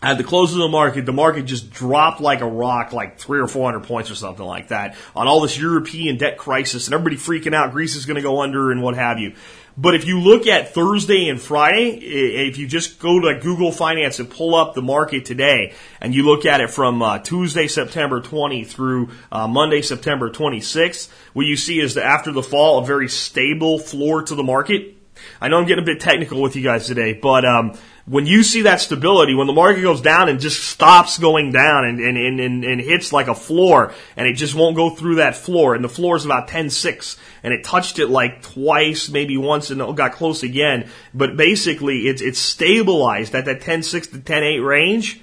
at 0.00 0.16
the 0.16 0.24
close 0.24 0.52
of 0.52 0.58
the 0.58 0.68
market, 0.68 1.06
the 1.06 1.12
market 1.12 1.44
just 1.44 1.70
dropped 1.70 2.20
like 2.20 2.40
a 2.40 2.46
rock, 2.46 2.92
like 2.92 3.18
three 3.18 3.40
or 3.40 3.48
four 3.48 3.64
hundred 3.64 3.86
points 3.86 4.10
or 4.10 4.14
something 4.14 4.44
like 4.44 4.68
that, 4.68 4.96
on 5.16 5.26
all 5.26 5.40
this 5.40 5.58
European 5.58 6.16
debt 6.16 6.38
crisis 6.38 6.86
and 6.86 6.94
everybody 6.94 7.16
freaking 7.16 7.54
out. 7.54 7.72
Greece 7.72 7.96
is 7.96 8.06
going 8.06 8.14
to 8.16 8.22
go 8.22 8.40
under 8.40 8.70
and 8.70 8.80
what 8.80 8.94
have 8.94 9.18
you. 9.18 9.34
But 9.76 9.94
if 9.94 10.06
you 10.06 10.18
look 10.20 10.48
at 10.48 10.74
Thursday 10.74 11.28
and 11.28 11.40
Friday, 11.40 11.98
if 11.98 12.58
you 12.58 12.66
just 12.66 12.98
go 12.98 13.20
to 13.20 13.38
Google 13.38 13.70
Finance 13.70 14.18
and 14.18 14.28
pull 14.28 14.56
up 14.56 14.74
the 14.74 14.82
market 14.82 15.24
today, 15.24 15.72
and 16.00 16.12
you 16.12 16.24
look 16.24 16.46
at 16.46 16.60
it 16.60 16.70
from 16.70 17.00
uh, 17.00 17.20
Tuesday, 17.20 17.68
September 17.68 18.20
20 18.20 18.64
through 18.64 19.10
uh, 19.30 19.46
Monday, 19.46 19.82
September 19.82 20.30
26th, 20.30 21.08
what 21.32 21.46
you 21.46 21.56
see 21.56 21.78
is 21.78 21.94
that 21.94 22.04
after 22.04 22.32
the 22.32 22.42
fall, 22.42 22.78
a 22.78 22.84
very 22.84 23.08
stable 23.08 23.78
floor 23.78 24.22
to 24.22 24.34
the 24.34 24.42
market. 24.42 24.96
I 25.40 25.46
know 25.48 25.58
I'm 25.58 25.66
getting 25.66 25.84
a 25.84 25.86
bit 25.86 26.00
technical 26.00 26.42
with 26.42 26.56
you 26.56 26.62
guys 26.62 26.86
today, 26.86 27.12
but 27.12 27.44
um, 27.44 27.78
when 28.08 28.24
you 28.24 28.42
see 28.42 28.62
that 28.62 28.80
stability, 28.80 29.34
when 29.34 29.46
the 29.46 29.52
market 29.52 29.82
goes 29.82 30.00
down 30.00 30.30
and 30.30 30.40
just 30.40 30.62
stops 30.62 31.18
going 31.18 31.52
down 31.52 31.84
and, 31.84 32.00
and, 32.00 32.40
and, 32.40 32.64
and, 32.64 32.80
hits 32.80 33.12
like 33.12 33.28
a 33.28 33.34
floor, 33.34 33.92
and 34.16 34.26
it 34.26 34.34
just 34.34 34.54
won't 34.54 34.76
go 34.76 34.88
through 34.88 35.16
that 35.16 35.36
floor, 35.36 35.74
and 35.74 35.84
the 35.84 35.90
floor 35.90 36.16
is 36.16 36.24
about 36.24 36.48
10.6, 36.48 37.18
and 37.42 37.52
it 37.52 37.64
touched 37.64 37.98
it 37.98 38.08
like 38.08 38.40
twice, 38.40 39.10
maybe 39.10 39.36
once, 39.36 39.70
and 39.70 39.82
it 39.82 39.94
got 39.94 40.12
close 40.12 40.42
again, 40.42 40.88
but 41.12 41.36
basically 41.36 42.08
it's, 42.08 42.22
it's 42.22 42.38
stabilized 42.38 43.34
at 43.34 43.44
that 43.44 43.60
10.6 43.60 44.10
to 44.10 44.18
10.8 44.18 44.66
range. 44.66 45.20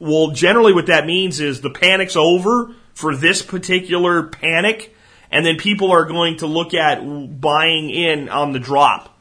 Well, 0.00 0.32
generally 0.32 0.72
what 0.72 0.86
that 0.86 1.06
means 1.06 1.38
is 1.38 1.60
the 1.60 1.70
panic's 1.70 2.16
over 2.16 2.74
for 2.94 3.14
this 3.14 3.42
particular 3.42 4.24
panic, 4.24 4.94
and 5.30 5.46
then 5.46 5.56
people 5.56 5.92
are 5.92 6.04
going 6.04 6.38
to 6.38 6.48
look 6.48 6.74
at 6.74 7.00
buying 7.40 7.90
in 7.90 8.28
on 8.28 8.52
the 8.52 8.58
drop 8.58 9.13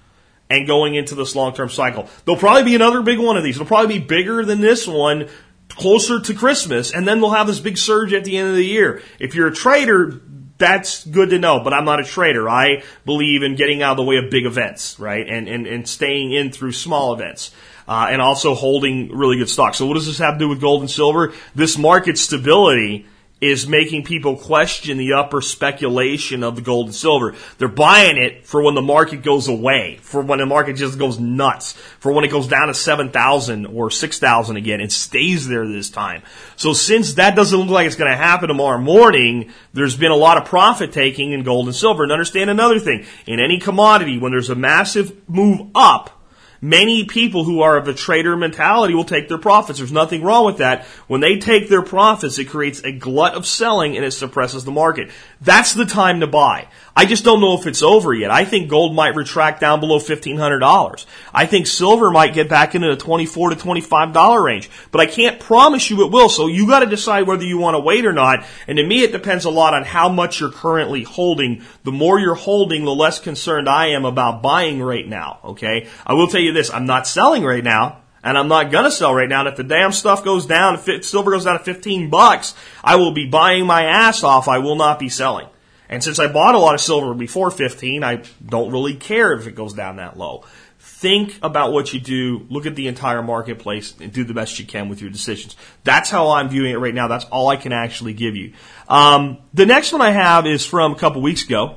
and 0.54 0.68
going 0.68 0.96
into 0.96 1.16
this 1.16 1.36
long 1.36 1.54
term 1.54 1.70
cycle. 1.70 2.08
There'll 2.26 2.40
probably 2.40 2.64
be 2.64 2.76
another 2.76 3.02
big 3.02 3.20
one 3.20 3.38
of 3.38 3.44
these. 3.44 3.56
It'll 3.56 3.68
probably 3.68 4.00
be 4.00 4.06
bigger 4.06 4.46
than 4.46 4.62
this 4.62 4.88
one 4.88 5.30
closer 5.70 6.20
to 6.20 6.34
Christmas, 6.34 6.94
and 6.94 7.08
then 7.08 7.20
they'll 7.20 7.32
have 7.32 7.48
this 7.48 7.60
big 7.60 7.78
surge 7.78 8.14
at 8.14 8.24
the 8.24 8.38
end 8.38 8.50
of 8.50 8.56
the 8.56 8.66
year. 8.66 9.02
If 9.20 9.36
you're 9.36 9.48
a 9.48 9.54
trader, 9.54 10.22
that's 10.58 11.06
good 11.06 11.32
to 11.32 11.40
know, 11.40 11.62
but 11.62 11.74
I'm 11.74 11.86
not 11.86 12.00
a 12.00 12.04
trader. 12.04 12.48
I 12.48 12.84
believe 13.06 13.44
in 13.44 13.56
getting 13.56 13.82
out 13.82 13.92
of 13.92 13.98
the 13.98 14.04
way 14.04 14.18
of 14.18 14.30
big 14.30 14.46
events, 14.46 15.00
right? 15.00 15.28
And, 15.28 15.48
and, 15.48 15.66
and 15.66 15.88
staying 15.88 16.32
in 16.32 16.52
through 16.52 16.74
small 16.74 17.14
events. 17.14 17.52
Uh, 17.86 18.08
and 18.10 18.22
also 18.22 18.56
holding 18.56 19.10
really 19.10 19.36
good 19.36 19.50
stocks. 19.50 19.78
So 19.78 19.86
what 19.86 19.96
does 19.96 20.06
this 20.06 20.20
have 20.20 20.36
to 20.36 20.40
do 20.40 20.48
with 20.48 20.62
gold 20.62 20.80
and 20.80 20.90
silver? 20.90 21.34
This 21.54 21.78
market 21.78 22.18
stability 22.18 23.06
is 23.44 23.68
making 23.68 24.04
people 24.04 24.38
question 24.38 24.98
the 24.98 25.14
upper 25.14 25.42
speculation 25.42 26.44
of 26.44 26.56
the 26.56 26.62
gold 26.62 26.88
and 26.88 26.96
silver. 26.96 27.36
They're 27.58 27.68
buying 27.68 28.18
it 28.18 28.46
for 28.46 28.62
when 28.62 28.76
the 28.76 28.82
market 28.82 29.22
goes 29.22 29.50
away, 29.50 30.00
for 30.02 30.22
when 30.22 30.40
the 30.40 30.46
market 30.46 30.78
just 30.78 30.98
goes 30.98 31.20
nuts, 31.20 31.74
for 32.00 32.14
when 32.14 32.24
it 32.24 32.32
goes 32.32 32.48
down 32.48 32.68
to 32.68 32.74
7,000 32.74 33.66
or 33.66 33.92
6,000 33.92 34.56
again 34.56 34.80
and 34.80 34.92
stays 34.92 35.48
there 35.48 35.68
this 35.68 35.90
time. 35.90 36.24
So 36.56 36.74
since 36.74 37.16
that 37.16 37.36
doesn't 37.36 37.60
look 37.60 37.70
like 37.70 37.88
it's 37.88 37.98
going 37.98 38.12
to 38.12 38.18
happen 38.18 38.48
tomorrow 38.48 38.80
morning, 38.80 39.52
there's 39.74 39.98
been 39.98 40.12
a 40.12 40.16
lot 40.16 40.38
of 40.38 40.46
profit 40.46 40.94
taking 40.94 41.34
in 41.34 41.44
gold 41.44 41.68
and 41.68 41.76
silver. 41.76 42.04
And 42.04 42.12
understand 42.12 42.50
another 42.50 42.80
thing, 42.80 43.06
in 43.28 43.40
any 43.40 43.60
commodity, 43.60 44.18
when 44.18 44.32
there's 44.32 44.50
a 44.50 44.56
massive 44.56 45.28
move 45.28 45.70
up, 45.76 46.23
Many 46.64 47.04
people 47.04 47.44
who 47.44 47.60
are 47.60 47.76
of 47.76 47.90
a 47.90 47.94
trader 47.94 48.38
mentality 48.38 48.94
will 48.94 49.04
take 49.04 49.28
their 49.28 49.38
profits. 49.38 49.80
There's 49.80 49.92
nothing 49.92 50.24
wrong 50.24 50.46
with 50.46 50.60
that. 50.60 50.86
When 51.08 51.20
they 51.20 51.38
take 51.38 51.68
their 51.68 51.82
profits, 51.82 52.40
it 52.40 52.46
creates 52.46 52.82
a 52.86 52.94
glut 52.94 53.34
of 53.34 53.46
selling 53.46 53.98
and 53.98 54.06
it 54.06 54.12
suppresses 54.12 54.64
the 54.64 54.72
market. 54.72 55.12
That's 55.44 55.74
the 55.74 55.86
time 55.86 56.22
to 56.22 56.28
buy. 56.28 56.68
I 56.96 57.06
just 57.06 57.26
don't 57.26 57.42
know 57.42 57.58
if 57.58 57.68
it's 57.68 57.84
over 57.84 58.14
yet. 58.14 58.32
I 58.32 58.46
think 58.46 58.70
gold 58.70 58.96
might 58.96 59.16
retract 59.16 59.60
down 59.60 59.82
below 59.82 60.00
$1,500. 60.00 61.06
I 61.34 61.46
think 61.48 61.68
silver 61.68 62.12
might 62.12 62.34
get 62.34 62.48
back 62.48 62.76
into 62.76 62.88
the 62.88 62.96
24 62.96 63.50
to 63.50 63.56
$25 63.56 64.44
range, 64.44 64.70
but 64.92 65.02
I 65.02 65.06
can't 65.06 65.40
promise 65.40 65.90
you 65.90 66.06
it 66.06 66.12
will. 66.12 66.30
So 66.30 66.48
you 66.48 66.68
got 66.68 66.80
to 66.80 66.86
decide 66.86 67.28
whether 67.28 67.44
you 67.44 67.58
want 67.58 67.76
to 67.76 67.80
wait 67.80 68.06
or 68.06 68.14
not. 68.14 68.46
And 68.68 68.78
to 68.78 68.86
me, 68.86 69.02
it 69.02 69.12
depends 69.12 69.44
a 69.44 69.50
lot 69.50 69.74
on 69.74 69.84
how 69.84 70.08
much 70.08 70.40
you're 70.40 70.52
currently 70.52 71.04
holding. 71.04 71.64
The 71.84 71.92
more 71.92 72.20
you're 72.20 72.36
holding, 72.36 72.86
the 72.86 72.96
less 72.96 73.20
concerned 73.20 73.68
I 73.68 73.88
am 73.88 74.06
about 74.06 74.42
buying 74.42 74.82
right 74.82 75.08
now. 75.08 75.40
Okay. 75.44 75.90
I 76.06 76.14
will 76.14 76.28
tell 76.28 76.42
you 76.42 76.54
this. 76.54 76.72
I'm 76.72 76.86
not 76.86 77.08
selling 77.08 77.44
right 77.44 77.64
now. 77.64 78.03
And 78.24 78.38
I'm 78.38 78.48
not 78.48 78.72
gonna 78.72 78.92
sell 78.92 79.14
right 79.14 79.28
now. 79.28 79.42
And 79.42 79.50
if 79.50 79.58
the 79.58 79.64
damn 79.64 79.92
stuff 79.92 80.24
goes 80.24 80.46
down, 80.46 80.80
if 80.86 81.06
silver 81.06 81.32
goes 81.32 81.46
down 81.46 81.58
to 81.58 81.64
15 81.64 82.10
bucks, 82.10 82.56
I 82.84 82.96
will 82.96 83.12
be 83.12 83.28
buying 83.28 83.66
my 83.66 83.84
ass 83.84 84.24
off. 84.24 84.48
I 84.48 84.60
will 84.60 84.76
not 84.76 85.00
be 85.00 85.10
selling. 85.10 85.48
And 85.90 86.04
since 86.04 86.18
I 86.20 86.28
bought 86.28 86.56
a 86.56 86.60
lot 86.60 86.74
of 86.74 86.82
silver 86.82 87.14
before 87.14 87.52
15, 87.52 88.04
I 88.04 88.24
don't 88.44 88.72
really 88.72 88.96
care 88.96 89.34
if 89.34 89.46
it 89.46 89.56
goes 89.56 89.74
down 89.74 89.98
that 89.98 90.18
low. 90.18 90.44
Think 90.80 91.38
about 91.42 91.74
what 91.74 91.94
you 91.94 92.00
do, 92.00 92.46
look 92.50 92.66
at 92.66 92.76
the 92.76 92.88
entire 92.88 93.22
marketplace, 93.22 93.94
and 94.00 94.12
do 94.12 94.24
the 94.24 94.34
best 94.34 94.58
you 94.58 94.66
can 94.66 94.90
with 94.90 95.02
your 95.02 95.10
decisions. 95.10 95.56
That's 95.84 96.10
how 96.10 96.30
I'm 96.32 96.50
viewing 96.50 96.72
it 96.72 96.78
right 96.78 96.94
now. 96.94 97.10
That's 97.10 97.26
all 97.26 97.50
I 97.50 97.58
can 97.58 97.74
actually 97.74 98.14
give 98.14 98.36
you. 98.36 98.54
Um, 98.88 99.38
the 99.54 99.66
next 99.66 99.92
one 99.92 100.02
I 100.02 100.12
have 100.12 100.48
is 100.48 100.66
from 100.66 100.94
a 100.94 100.96
couple 100.96 101.22
weeks 101.22 101.44
ago, 101.44 101.76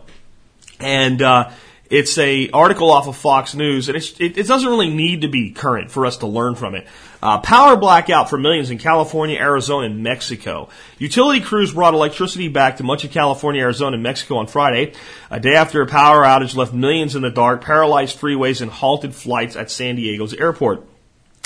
and 0.81 1.21
uh, 1.21 1.51
it's 1.91 2.19
a 2.19 2.51
article 2.51 2.91
off 2.91 3.07
of 3.07 3.17
Fox 3.17 3.55
News, 3.55 3.89
and 3.89 3.97
it, 3.97 4.21
it 4.21 4.47
doesn't 4.47 4.69
really 4.69 4.91
need 4.91 5.21
to 5.21 5.29
be 5.29 5.53
current 5.53 5.91
for 5.91 6.07
us 6.07 6.19
to 6.19 6.27
learn 6.27 6.55
from 6.55 6.75
it. 6.75 6.87
Uh, 7.23 7.39
power 7.39 7.77
blackout 7.77 8.29
for 8.29 8.39
millions 8.39 8.71
in 8.71 8.79
California, 8.79 9.39
Arizona, 9.39 9.87
and 9.87 10.03
Mexico. 10.03 10.69
Utility 10.99 11.41
crews 11.41 11.73
brought 11.73 11.95
electricity 11.95 12.49
back 12.49 12.77
to 12.77 12.85
much 12.85 13.05
of 13.05 13.11
California, 13.11 13.63
Arizona, 13.63 13.95
and 13.95 14.03
Mexico 14.03 14.37
on 14.37 14.47
Friday, 14.47 14.93
a 15.31 15.41
day 15.41 15.55
after 15.55 15.81
a 15.81 15.87
power 15.87 16.23
outage 16.23 16.57
left 16.57 16.73
millions 16.73 17.15
in 17.15 17.23
the 17.23 17.31
dark, 17.31 17.63
paralyzed 17.63 18.19
freeways, 18.19 18.61
and 18.61 18.71
halted 18.71 19.15
flights 19.15 19.57
at 19.57 19.71
San 19.71 19.97
Diego's 19.97 20.35
airport. 20.35 20.87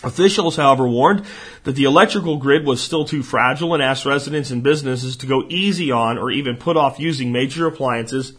Officials, 0.02 0.56
however, 0.56 0.88
warned 0.88 1.26
that 1.64 1.76
the 1.76 1.84
electrical 1.84 2.38
grid 2.38 2.64
was 2.64 2.82
still 2.82 3.04
too 3.04 3.22
fragile 3.22 3.74
and 3.74 3.82
asked 3.82 4.06
residents 4.06 4.50
and 4.50 4.62
businesses 4.62 5.18
to 5.18 5.26
go 5.26 5.44
easy 5.50 5.92
on 5.92 6.16
or 6.16 6.30
even 6.30 6.56
put 6.56 6.78
off 6.78 6.98
using 6.98 7.32
major 7.32 7.66
appliances 7.66 8.32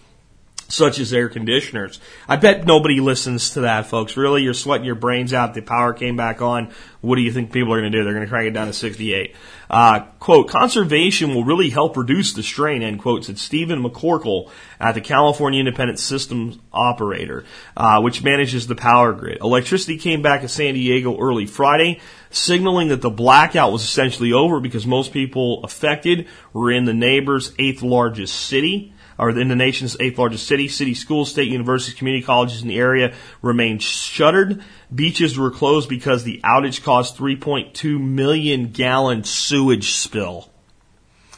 such 0.71 0.99
as 0.99 1.13
air 1.13 1.29
conditioners. 1.29 1.99
I 2.27 2.37
bet 2.37 2.65
nobody 2.65 2.99
listens 2.99 3.51
to 3.51 3.61
that, 3.61 3.87
folks. 3.87 4.15
Really, 4.15 4.43
you're 4.43 4.53
sweating 4.53 4.85
your 4.85 4.95
brains 4.95 5.33
out. 5.33 5.53
The 5.53 5.61
power 5.61 5.93
came 5.93 6.15
back 6.15 6.41
on. 6.41 6.71
What 7.01 7.15
do 7.15 7.21
you 7.21 7.31
think 7.31 7.51
people 7.51 7.73
are 7.73 7.79
going 7.79 7.91
to 7.91 7.97
do? 7.97 8.03
They're 8.03 8.13
going 8.13 8.25
to 8.25 8.29
crank 8.29 8.47
it 8.47 8.53
down 8.53 8.67
to 8.67 8.73
68. 8.73 9.35
Uh, 9.69 10.01
quote, 10.19 10.49
conservation 10.49 11.33
will 11.33 11.43
really 11.43 11.69
help 11.69 11.97
reduce 11.97 12.33
the 12.33 12.43
strain, 12.43 12.83
end 12.83 12.99
quote, 12.99 13.25
said 13.25 13.39
Stephen 13.39 13.83
McCorkle 13.83 14.49
at 14.79 14.93
the 14.93 15.01
California 15.01 15.59
Independent 15.59 15.99
Systems 15.99 16.57
Operator, 16.71 17.43
uh, 17.75 17.99
which 18.01 18.23
manages 18.23 18.67
the 18.67 18.75
power 18.75 19.13
grid. 19.13 19.39
Electricity 19.41 19.97
came 19.97 20.21
back 20.21 20.43
at 20.43 20.49
San 20.49 20.73
Diego 20.75 21.17
early 21.17 21.45
Friday, 21.45 21.99
signaling 22.29 22.89
that 22.89 23.01
the 23.01 23.09
blackout 23.09 23.71
was 23.71 23.83
essentially 23.83 24.31
over 24.31 24.59
because 24.59 24.85
most 24.85 25.11
people 25.11 25.63
affected 25.63 26.27
were 26.53 26.71
in 26.71 26.85
the 26.85 26.93
neighbor's 26.93 27.53
eighth 27.57 27.81
largest 27.81 28.35
city 28.35 28.93
or 29.21 29.29
in 29.29 29.47
the 29.49 29.55
nation's 29.55 29.95
eighth 29.99 30.17
largest 30.17 30.47
city. 30.47 30.67
City 30.67 30.95
schools, 30.95 31.29
state 31.29 31.47
universities, 31.47 31.93
community 31.93 32.25
colleges 32.25 32.63
in 32.63 32.67
the 32.67 32.79
area 32.79 33.13
remained 33.43 33.83
shuttered. 33.83 34.63
Beaches 34.93 35.37
were 35.37 35.51
closed 35.51 35.87
because 35.87 36.23
the 36.23 36.41
outage 36.43 36.83
caused 36.83 37.17
3.2 37.17 38.01
million 38.01 38.71
gallon 38.71 39.23
sewage 39.23 39.91
spill. 39.91 40.49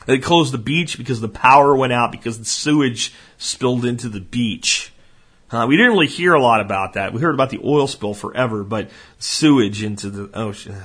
They 0.06 0.18
closed 0.18 0.54
the 0.54 0.58
beach 0.58 0.98
because 0.98 1.20
the 1.20 1.28
power 1.28 1.76
went 1.76 1.92
out 1.92 2.14
because 2.14 2.40
the 2.40 2.46
sewage 2.46 3.14
spilled 3.38 3.84
into 3.84 4.08
the 4.08 4.22
beach. 4.22 4.94
Uh, 5.52 5.66
we 5.68 5.76
didn't 5.76 5.92
really 5.92 6.08
hear 6.08 6.34
a 6.34 6.42
lot 6.42 6.62
about 6.62 6.94
that. 6.94 7.14
We 7.14 7.20
heard 7.20 7.36
about 7.36 7.50
the 7.50 7.62
oil 7.64 7.88
spill 7.88 8.14
forever, 8.14 8.64
but 8.64 8.90
sewage 9.20 9.84
into 9.84 10.10
the 10.10 10.36
ocean. 10.38 10.82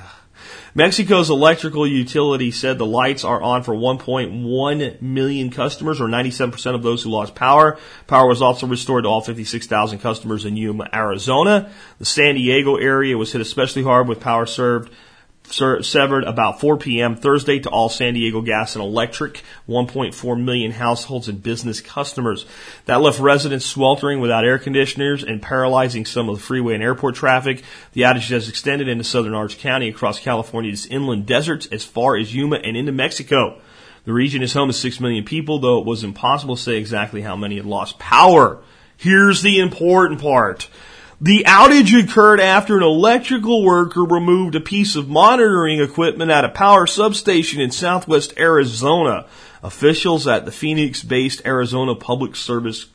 Mexico's 0.78 1.28
electrical 1.28 1.88
utility 1.88 2.52
said 2.52 2.78
the 2.78 2.86
lights 2.86 3.24
are 3.24 3.42
on 3.42 3.64
for 3.64 3.74
1.1 3.74 5.02
million 5.02 5.50
customers, 5.50 6.00
or 6.00 6.06
97% 6.06 6.72
of 6.76 6.84
those 6.84 7.02
who 7.02 7.10
lost 7.10 7.34
power. 7.34 7.76
Power 8.06 8.28
was 8.28 8.40
also 8.40 8.68
restored 8.68 9.02
to 9.02 9.08
all 9.08 9.20
56,000 9.20 9.98
customers 9.98 10.44
in 10.44 10.56
Yuma, 10.56 10.88
Arizona. 10.94 11.72
The 11.98 12.04
San 12.04 12.36
Diego 12.36 12.76
area 12.76 13.18
was 13.18 13.32
hit 13.32 13.40
especially 13.40 13.82
hard 13.82 14.06
with 14.06 14.20
power 14.20 14.46
served 14.46 14.92
severed 15.50 16.24
about 16.24 16.60
4 16.60 16.76
p.m. 16.76 17.16
Thursday 17.16 17.58
to 17.60 17.68
all 17.68 17.88
San 17.88 18.14
Diego 18.14 18.40
Gas 18.40 18.74
and 18.74 18.84
Electric, 18.84 19.42
1.4 19.68 20.42
million 20.42 20.70
households 20.70 21.28
and 21.28 21.42
business 21.42 21.80
customers. 21.80 22.46
That 22.86 23.00
left 23.00 23.20
residents 23.20 23.66
sweltering 23.66 24.20
without 24.20 24.44
air 24.44 24.58
conditioners 24.58 25.22
and 25.22 25.42
paralyzing 25.42 26.04
some 26.04 26.28
of 26.28 26.36
the 26.36 26.42
freeway 26.42 26.74
and 26.74 26.82
airport 26.82 27.14
traffic. 27.14 27.62
The 27.92 28.02
outage 28.02 28.30
has 28.30 28.48
extended 28.48 28.88
into 28.88 29.04
southern 29.04 29.34
Orange 29.34 29.58
County 29.58 29.88
across 29.88 30.20
California's 30.20 30.86
inland 30.86 31.26
deserts 31.26 31.66
as 31.72 31.84
far 31.84 32.16
as 32.16 32.34
Yuma 32.34 32.56
and 32.56 32.76
into 32.76 32.92
Mexico. 32.92 33.60
The 34.04 34.12
region 34.12 34.42
is 34.42 34.54
home 34.54 34.68
to 34.68 34.72
6 34.72 35.00
million 35.00 35.24
people, 35.24 35.58
though 35.58 35.80
it 35.80 35.86
was 35.86 36.04
impossible 36.04 36.56
to 36.56 36.62
say 36.62 36.76
exactly 36.76 37.20
how 37.20 37.36
many 37.36 37.56
had 37.56 37.66
lost 37.66 37.98
power. 37.98 38.62
Here's 38.96 39.42
the 39.42 39.60
important 39.60 40.20
part. 40.20 40.68
The 41.20 41.42
outage 41.48 42.00
occurred 42.00 42.38
after 42.38 42.76
an 42.76 42.84
electrical 42.84 43.64
worker 43.64 44.04
removed 44.04 44.54
a 44.54 44.60
piece 44.60 44.94
of 44.94 45.08
monitoring 45.08 45.80
equipment 45.80 46.30
at 46.30 46.44
a 46.44 46.48
power 46.48 46.86
substation 46.86 47.60
in 47.60 47.72
southwest 47.72 48.34
Arizona. 48.38 49.26
Officials 49.60 50.28
at 50.28 50.44
the 50.44 50.52
Phoenix 50.52 51.02
based 51.02 51.42
Arizona 51.44 51.96
Public 51.96 52.36
Service 52.36 52.86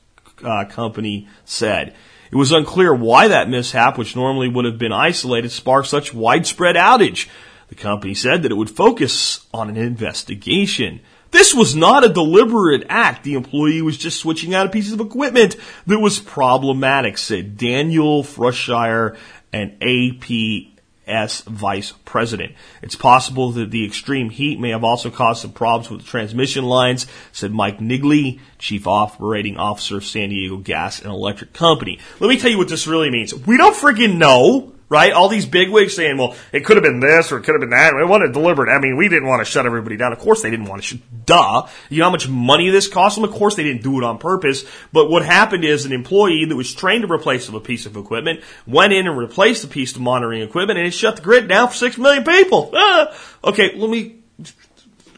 uh, 0.41 0.63
Company 0.69 1.27
said. 1.43 1.93
It 2.31 2.37
was 2.37 2.53
unclear 2.53 2.95
why 2.95 3.27
that 3.27 3.49
mishap, 3.49 3.97
which 3.97 4.15
normally 4.15 4.47
would 4.47 4.63
have 4.63 4.79
been 4.79 4.93
isolated, 4.93 5.51
sparked 5.51 5.89
such 5.89 6.13
widespread 6.13 6.77
outage. 6.77 7.27
The 7.67 7.75
company 7.75 8.13
said 8.13 8.43
that 8.43 8.51
it 8.53 8.55
would 8.55 8.69
focus 8.69 9.45
on 9.53 9.69
an 9.69 9.75
investigation. 9.75 11.01
This 11.33 11.51
was 11.51 11.75
not 11.75 12.05
a 12.05 12.09
deliberate 12.09 12.85
act. 12.89 13.23
The 13.23 13.33
employee 13.33 13.81
was 13.81 13.97
just 13.97 14.19
switching 14.19 14.53
out 14.53 14.67
a 14.67 14.69
piece 14.69 14.93
of 14.93 14.99
equipment 14.99 15.55
that 15.87 15.97
was 15.97 16.19
problematic, 16.19 17.17
said 17.17 17.57
Daniel 17.57 18.23
Froetscher, 18.23 19.17
an 19.51 19.75
APS 19.81 21.43
vice 21.45 21.91
president. 22.05 22.53
It's 22.83 22.95
possible 22.95 23.51
that 23.53 23.71
the 23.71 23.83
extreme 23.83 24.29
heat 24.29 24.59
may 24.59 24.69
have 24.69 24.83
also 24.83 25.09
caused 25.09 25.41
some 25.41 25.53
problems 25.53 25.89
with 25.89 26.01
the 26.01 26.07
transmission 26.07 26.65
lines, 26.65 27.07
said 27.31 27.51
Mike 27.51 27.79
Niggli, 27.79 28.39
chief 28.59 28.85
operating 28.85 29.57
officer 29.57 29.97
of 29.97 30.05
San 30.05 30.29
Diego 30.29 30.57
Gas 30.57 31.01
and 31.01 31.11
Electric 31.11 31.51
Company. 31.51 31.97
Let 32.19 32.27
me 32.27 32.37
tell 32.37 32.51
you 32.51 32.59
what 32.59 32.69
this 32.69 32.85
really 32.85 33.09
means. 33.09 33.33
We 33.33 33.57
don't 33.57 33.75
freaking 33.75 34.17
know 34.17 34.73
right? 34.93 35.11
All 35.11 35.27
these 35.27 35.47
bigwigs 35.47 35.95
saying, 35.95 36.19
well, 36.19 36.35
it 36.51 36.63
could 36.63 36.77
have 36.77 36.83
been 36.83 36.99
this 36.99 37.31
or 37.31 37.39
it 37.39 37.43
could 37.43 37.55
have 37.55 37.61
been 37.61 37.71
that. 37.71 37.95
It 37.95 38.07
wasn't 38.07 38.31
deliberate. 38.31 38.69
I 38.69 38.79
mean, 38.79 38.95
we 38.95 39.09
didn't 39.09 39.27
want 39.27 39.43
to 39.43 39.51
shut 39.51 39.65
everybody 39.65 39.97
down. 39.97 40.13
Of 40.13 40.19
course 40.19 40.43
they 40.43 40.51
didn't 40.51 40.67
want 40.67 40.83
to 40.83 40.87
shut, 40.87 41.25
duh. 41.25 41.67
You 41.89 41.97
know 41.97 42.05
how 42.05 42.11
much 42.11 42.29
money 42.29 42.69
this 42.69 42.87
cost 42.87 43.15
them? 43.15 43.23
Of 43.23 43.31
course 43.31 43.55
they 43.55 43.63
didn't 43.63 43.81
do 43.81 43.97
it 43.97 44.03
on 44.03 44.19
purpose. 44.19 44.65
But 44.91 45.09
what 45.09 45.25
happened 45.25 45.65
is 45.65 45.85
an 45.85 45.93
employee 45.93 46.45
that 46.45 46.55
was 46.55 46.71
trained 46.75 47.01
to 47.01 47.11
replace 47.11 47.49
a 47.49 47.59
piece 47.59 47.87
of 47.87 47.97
equipment 47.97 48.41
went 48.67 48.93
in 48.93 49.07
and 49.07 49.17
replaced 49.17 49.63
a 49.63 49.67
piece 49.67 49.95
of 49.95 50.01
monitoring 50.01 50.43
equipment 50.43 50.77
and 50.77 50.87
it 50.87 50.91
shut 50.91 51.15
the 51.15 51.23
grid 51.23 51.47
down 51.47 51.69
for 51.69 51.73
six 51.73 51.97
million 51.97 52.23
people. 52.23 52.69
Ah. 52.75 53.17
Okay, 53.43 53.75
let 53.75 53.89
me, 53.89 54.17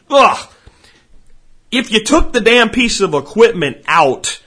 ugh. 0.08 0.52
If 1.70 1.92
you 1.92 2.02
took 2.02 2.32
the 2.32 2.40
damn 2.40 2.70
piece 2.70 3.02
of 3.02 3.12
equipment 3.12 3.84
out, 3.86 4.40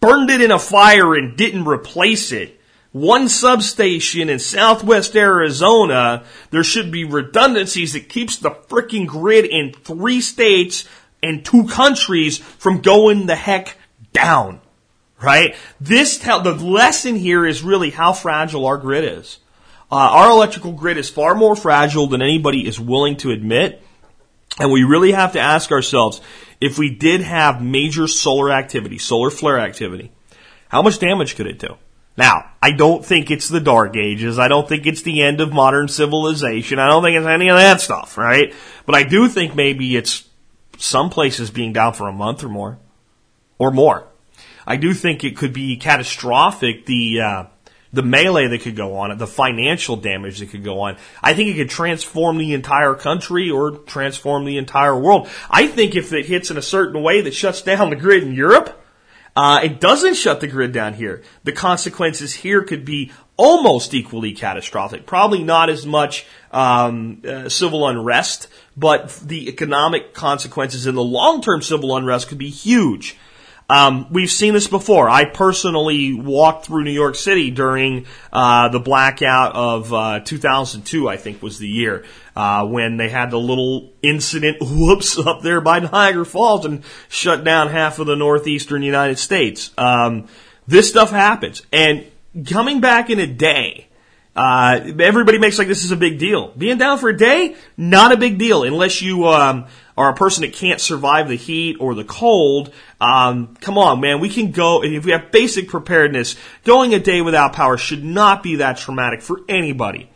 burned 0.00 0.30
it 0.30 0.40
in 0.40 0.50
a 0.50 0.58
fire 0.58 1.14
and 1.14 1.36
didn't 1.36 1.66
replace 1.66 2.32
it, 2.32 2.61
one 2.92 3.28
substation 3.28 4.28
in 4.28 4.38
southwest 4.38 5.16
Arizona, 5.16 6.24
there 6.50 6.62
should 6.62 6.92
be 6.92 7.04
redundancies 7.04 7.94
that 7.94 8.10
keeps 8.10 8.36
the 8.36 8.50
freaking 8.50 9.06
grid 9.06 9.46
in 9.46 9.72
three 9.72 10.20
states 10.20 10.86
and 11.22 11.44
two 11.44 11.66
countries 11.66 12.38
from 12.38 12.82
going 12.82 13.26
the 13.26 13.34
heck 13.34 13.76
down. 14.12 14.60
Right? 15.20 15.54
This 15.80 16.18
the 16.18 16.58
lesson 16.60 17.16
here 17.16 17.46
is 17.46 17.62
really 17.62 17.90
how 17.90 18.12
fragile 18.12 18.66
our 18.66 18.76
grid 18.76 19.18
is. 19.18 19.38
Uh, 19.90 19.96
our 19.96 20.30
electrical 20.30 20.72
grid 20.72 20.98
is 20.98 21.08
far 21.08 21.34
more 21.34 21.54
fragile 21.54 22.08
than 22.08 22.22
anybody 22.22 22.66
is 22.66 22.80
willing 22.80 23.16
to 23.18 23.30
admit. 23.30 23.82
And 24.58 24.72
we 24.72 24.84
really 24.84 25.12
have 25.12 25.32
to 25.32 25.40
ask 25.40 25.70
ourselves, 25.70 26.20
if 26.60 26.78
we 26.78 26.94
did 26.94 27.22
have 27.22 27.62
major 27.62 28.06
solar 28.06 28.50
activity, 28.50 28.98
solar 28.98 29.30
flare 29.30 29.58
activity, 29.58 30.10
how 30.68 30.82
much 30.82 30.98
damage 30.98 31.36
could 31.36 31.46
it 31.46 31.58
do? 31.58 31.76
Now, 32.16 32.50
I 32.62 32.72
don't 32.72 33.04
think 33.04 33.30
it's 33.30 33.48
the 33.48 33.60
dark 33.60 33.96
ages. 33.96 34.38
I 34.38 34.48
don't 34.48 34.68
think 34.68 34.86
it's 34.86 35.02
the 35.02 35.22
end 35.22 35.40
of 35.40 35.52
modern 35.52 35.88
civilization. 35.88 36.78
I 36.78 36.88
don't 36.88 37.02
think 37.02 37.16
it's 37.16 37.26
any 37.26 37.48
of 37.48 37.56
that 37.56 37.80
stuff, 37.80 38.18
right? 38.18 38.54
But 38.84 38.94
I 38.94 39.02
do 39.02 39.28
think 39.28 39.54
maybe 39.54 39.96
it's 39.96 40.28
some 40.76 41.10
places 41.10 41.50
being 41.50 41.72
down 41.72 41.94
for 41.94 42.08
a 42.08 42.12
month 42.12 42.44
or 42.44 42.48
more, 42.48 42.78
or 43.58 43.70
more. 43.70 44.06
I 44.66 44.76
do 44.76 44.92
think 44.92 45.24
it 45.24 45.36
could 45.36 45.52
be 45.52 45.76
catastrophic. 45.76 46.86
The 46.86 47.20
uh, 47.20 47.44
the 47.92 48.02
melee 48.02 48.48
that 48.48 48.62
could 48.62 48.76
go 48.76 48.96
on, 48.96 49.16
the 49.18 49.26
financial 49.26 49.96
damage 49.96 50.38
that 50.38 50.50
could 50.50 50.64
go 50.64 50.80
on. 50.80 50.96
I 51.22 51.34
think 51.34 51.50
it 51.50 51.56
could 51.56 51.70
transform 51.70 52.38
the 52.38 52.54
entire 52.54 52.94
country 52.94 53.50
or 53.50 53.72
transform 53.72 54.44
the 54.44 54.56
entire 54.56 54.98
world. 54.98 55.28
I 55.50 55.66
think 55.66 55.94
if 55.94 56.12
it 56.12 56.26
hits 56.26 56.50
in 56.50 56.56
a 56.56 56.62
certain 56.62 57.02
way 57.02 57.20
that 57.20 57.34
shuts 57.34 57.60
down 57.60 57.90
the 57.90 57.96
grid 57.96 58.22
in 58.22 58.32
Europe, 58.32 58.81
uh, 59.34 59.60
it 59.62 59.80
doesn't 59.80 60.14
shut 60.14 60.40
the 60.40 60.46
grid 60.46 60.72
down 60.72 60.94
here. 60.94 61.22
The 61.44 61.52
consequences 61.52 62.34
here 62.34 62.62
could 62.62 62.84
be 62.84 63.12
almost 63.36 63.94
equally 63.94 64.32
catastrophic. 64.32 65.06
Probably 65.06 65.42
not 65.42 65.70
as 65.70 65.86
much 65.86 66.26
um, 66.50 67.22
uh, 67.26 67.48
civil 67.48 67.86
unrest, 67.86 68.48
but 68.76 69.08
the 69.24 69.48
economic 69.48 70.12
consequences 70.12 70.86
in 70.86 70.94
the 70.94 71.02
long-term 71.02 71.62
civil 71.62 71.96
unrest 71.96 72.28
could 72.28 72.38
be 72.38 72.50
huge. 72.50 73.16
Um, 73.72 74.06
we've 74.10 74.30
seen 74.30 74.52
this 74.52 74.66
before. 74.66 75.08
I 75.08 75.24
personally 75.24 76.12
walked 76.12 76.66
through 76.66 76.84
New 76.84 76.90
York 76.90 77.14
City 77.14 77.50
during 77.50 78.04
uh, 78.30 78.68
the 78.68 78.78
blackout 78.78 79.54
of 79.54 79.94
uh, 79.94 80.20
2002, 80.20 81.08
I 81.08 81.16
think 81.16 81.40
was 81.40 81.56
the 81.56 81.68
year, 81.68 82.04
uh, 82.36 82.66
when 82.66 82.98
they 82.98 83.08
had 83.08 83.30
the 83.30 83.38
little 83.38 83.94
incident, 84.02 84.58
whoops, 84.60 85.18
up 85.18 85.40
there 85.40 85.62
by 85.62 85.78
Niagara 85.78 86.26
Falls 86.26 86.66
and 86.66 86.84
shut 87.08 87.44
down 87.44 87.68
half 87.68 87.98
of 87.98 88.06
the 88.06 88.14
northeastern 88.14 88.82
United 88.82 89.18
States. 89.18 89.72
Um, 89.78 90.28
this 90.68 90.90
stuff 90.90 91.10
happens. 91.10 91.62
And 91.72 92.04
coming 92.46 92.82
back 92.82 93.08
in 93.08 93.18
a 93.20 93.26
day, 93.26 93.88
uh, 94.34 94.80
everybody 94.98 95.38
makes 95.38 95.58
like 95.58 95.68
this 95.68 95.84
is 95.84 95.90
a 95.90 95.96
big 95.96 96.18
deal. 96.18 96.52
Being 96.56 96.78
down 96.78 96.98
for 96.98 97.10
a 97.10 97.16
day, 97.16 97.56
not 97.76 98.12
a 98.12 98.16
big 98.16 98.38
deal 98.38 98.64
unless 98.64 99.02
you 99.02 99.26
um, 99.26 99.66
are 99.96 100.10
a 100.10 100.14
person 100.14 100.42
that 100.42 100.54
can't 100.54 100.80
survive 100.80 101.28
the 101.28 101.36
heat 101.36 101.76
or 101.80 101.94
the 101.94 102.04
cold, 102.04 102.72
um, 103.00 103.54
come 103.60 103.76
on, 103.76 104.00
man, 104.00 104.20
we 104.20 104.30
can 104.30 104.50
go, 104.50 104.82
if 104.82 105.04
we 105.04 105.12
have 105.12 105.30
basic 105.30 105.68
preparedness, 105.68 106.36
going 106.64 106.94
a 106.94 106.98
day 106.98 107.20
without 107.20 107.52
power 107.52 107.76
should 107.76 108.04
not 108.04 108.42
be 108.42 108.56
that 108.56 108.78
traumatic 108.78 109.20
for 109.20 109.40
anybody. 109.48 110.08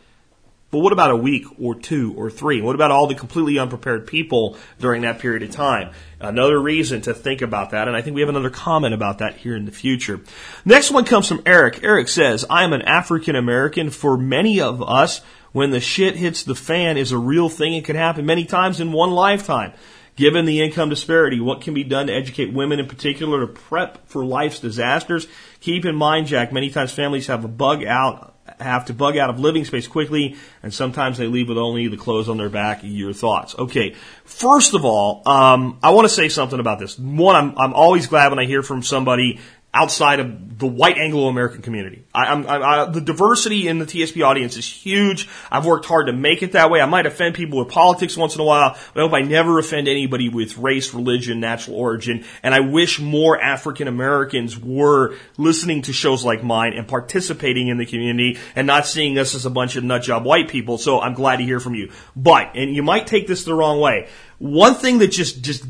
But 0.70 0.80
what 0.80 0.92
about 0.92 1.12
a 1.12 1.16
week 1.16 1.46
or 1.60 1.74
two 1.74 2.12
or 2.16 2.28
three? 2.28 2.60
What 2.60 2.74
about 2.74 2.90
all 2.90 3.06
the 3.06 3.14
completely 3.14 3.58
unprepared 3.58 4.06
people 4.06 4.56
during 4.78 5.02
that 5.02 5.20
period 5.20 5.42
of 5.42 5.52
time? 5.52 5.92
Another 6.20 6.60
reason 6.60 7.02
to 7.02 7.14
think 7.14 7.40
about 7.40 7.70
that, 7.70 7.86
and 7.88 7.96
I 7.96 8.02
think 8.02 8.14
we 8.14 8.20
have 8.20 8.28
another 8.28 8.50
comment 8.50 8.92
about 8.92 9.18
that 9.18 9.36
here 9.36 9.54
in 9.54 9.64
the 9.64 9.72
future. 9.72 10.20
Next 10.64 10.90
one 10.90 11.04
comes 11.04 11.28
from 11.28 11.42
Eric. 11.46 11.84
Eric 11.84 12.08
says, 12.08 12.44
I 12.50 12.64
am 12.64 12.72
an 12.72 12.82
African 12.82 13.36
American. 13.36 13.90
For 13.90 14.18
many 14.18 14.60
of 14.60 14.82
us, 14.82 15.22
when 15.56 15.70
the 15.70 15.80
shit 15.80 16.16
hits 16.16 16.42
the 16.42 16.54
fan 16.54 16.98
is 16.98 17.12
a 17.12 17.18
real 17.18 17.48
thing. 17.48 17.72
It 17.72 17.86
can 17.86 17.96
happen 17.96 18.26
many 18.26 18.44
times 18.44 18.78
in 18.78 18.92
one 18.92 19.12
lifetime. 19.12 19.72
Given 20.14 20.44
the 20.44 20.60
income 20.60 20.90
disparity, 20.90 21.40
what 21.40 21.62
can 21.62 21.72
be 21.72 21.82
done 21.82 22.08
to 22.08 22.12
educate 22.12 22.52
women 22.52 22.78
in 22.78 22.86
particular 22.86 23.40
to 23.40 23.46
prep 23.46 24.06
for 24.06 24.22
life's 24.22 24.60
disasters? 24.60 25.26
Keep 25.60 25.86
in 25.86 25.96
mind, 25.96 26.26
Jack, 26.26 26.52
many 26.52 26.68
times 26.68 26.92
families 26.92 27.28
have 27.28 27.42
a 27.46 27.48
bug 27.48 27.82
out, 27.84 28.35
have 28.60 28.86
to 28.86 28.94
bug 28.94 29.16
out 29.16 29.30
of 29.30 29.38
living 29.38 29.64
space 29.64 29.86
quickly, 29.86 30.36
and 30.62 30.72
sometimes 30.72 31.18
they 31.18 31.26
leave 31.26 31.48
with 31.48 31.58
only 31.58 31.88
the 31.88 31.96
clothes 31.96 32.28
on 32.28 32.36
their 32.36 32.48
back. 32.48 32.80
Your 32.82 33.12
thoughts? 33.12 33.54
Okay. 33.58 33.94
First 34.24 34.74
of 34.74 34.84
all, 34.84 35.22
um, 35.28 35.78
I 35.82 35.90
want 35.90 36.06
to 36.06 36.14
say 36.14 36.28
something 36.28 36.60
about 36.60 36.78
this. 36.78 36.98
One, 36.98 37.36
I'm, 37.36 37.58
I'm 37.58 37.74
always 37.74 38.06
glad 38.06 38.30
when 38.30 38.38
I 38.38 38.46
hear 38.46 38.62
from 38.62 38.82
somebody 38.82 39.40
outside 39.72 40.20
of 40.20 40.58
the 40.58 40.66
white 40.66 40.96
Anglo-American 40.96 41.60
community. 41.60 42.02
I, 42.14 42.32
I, 42.32 42.82
I, 42.82 42.84
the 42.86 43.02
diversity 43.02 43.68
in 43.68 43.78
the 43.78 43.84
TSP 43.84 44.24
audience 44.24 44.56
is 44.56 44.66
huge. 44.66 45.28
I've 45.50 45.66
worked 45.66 45.84
hard 45.84 46.06
to 46.06 46.14
make 46.14 46.42
it 46.42 46.52
that 46.52 46.70
way. 46.70 46.80
I 46.80 46.86
might 46.86 47.04
offend 47.04 47.34
people 47.34 47.58
with 47.58 47.68
politics 47.68 48.16
once 48.16 48.34
in 48.34 48.40
a 48.40 48.44
while, 48.44 48.78
but 48.94 49.00
I 49.00 49.04
hope 49.04 49.12
I 49.12 49.20
never 49.20 49.58
offend 49.58 49.86
anybody 49.86 50.30
with 50.30 50.56
race, 50.56 50.94
religion, 50.94 51.40
natural 51.40 51.76
origin. 51.76 52.24
And 52.42 52.54
I 52.54 52.60
wish 52.60 52.98
more 53.00 53.38
African 53.38 53.86
Americans 53.86 54.58
were 54.58 55.16
listening 55.36 55.82
to 55.82 55.92
shows 55.92 56.24
like 56.24 56.42
mine 56.42 56.72
and 56.72 56.88
participating 56.88 57.68
in 57.68 57.76
the 57.76 57.84
community 57.84 58.38
and 58.54 58.66
not 58.66 58.86
seeing 58.86 59.18
us 59.18 59.34
as 59.34 59.44
a 59.44 59.50
bunch 59.50 59.76
of 59.76 59.84
nutjob 59.84 60.22
white 60.24 60.48
people. 60.48 60.78
So 60.78 61.02
I'm 61.02 61.12
glad 61.12 61.36
to 61.36 61.44
hear 61.44 61.60
from 61.60 61.74
you. 61.74 61.92
But, 62.16 62.52
and 62.54 62.74
you 62.74 62.82
might 62.82 63.06
take 63.06 63.26
this 63.26 63.44
the 63.44 63.54
wrong 63.54 63.78
way, 63.80 64.08
one 64.38 64.74
thing 64.74 64.98
that 64.98 65.08
just, 65.08 65.42
just 65.42 65.66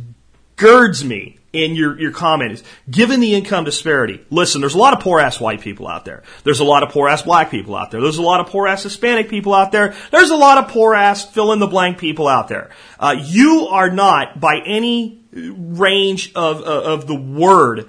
girds 0.54 1.04
me 1.04 1.38
in 1.56 1.74
your, 1.74 1.98
your 1.98 2.12
comment 2.12 2.52
is 2.52 2.64
given 2.90 3.20
the 3.20 3.34
income 3.34 3.64
disparity, 3.64 4.24
listen, 4.30 4.60
there's 4.60 4.74
a 4.74 4.78
lot 4.78 4.92
of 4.92 5.00
poor 5.00 5.20
ass 5.20 5.40
white 5.40 5.60
people 5.60 5.88
out 5.88 6.04
there. 6.04 6.22
There's 6.44 6.60
a 6.60 6.64
lot 6.64 6.82
of 6.82 6.90
poor 6.90 7.08
ass 7.08 7.22
black 7.22 7.50
people 7.50 7.74
out 7.74 7.90
there. 7.90 8.00
There's 8.00 8.18
a 8.18 8.22
lot 8.22 8.40
of 8.40 8.46
poor 8.46 8.66
ass 8.66 8.82
Hispanic 8.82 9.28
people 9.28 9.54
out 9.54 9.72
there. 9.72 9.94
There's 10.10 10.30
a 10.30 10.36
lot 10.36 10.58
of 10.58 10.68
poor 10.68 10.94
ass 10.94 11.24
fill 11.24 11.52
in 11.52 11.58
the 11.58 11.66
blank 11.66 11.98
people 11.98 12.28
out 12.28 12.48
there. 12.48 12.70
Uh, 12.98 13.16
you 13.18 13.68
are 13.70 13.90
not 13.90 14.40
by 14.40 14.60
any 14.64 15.22
range 15.36 16.32
of, 16.34 16.62
of 16.62 17.06
the 17.06 17.14
word 17.14 17.88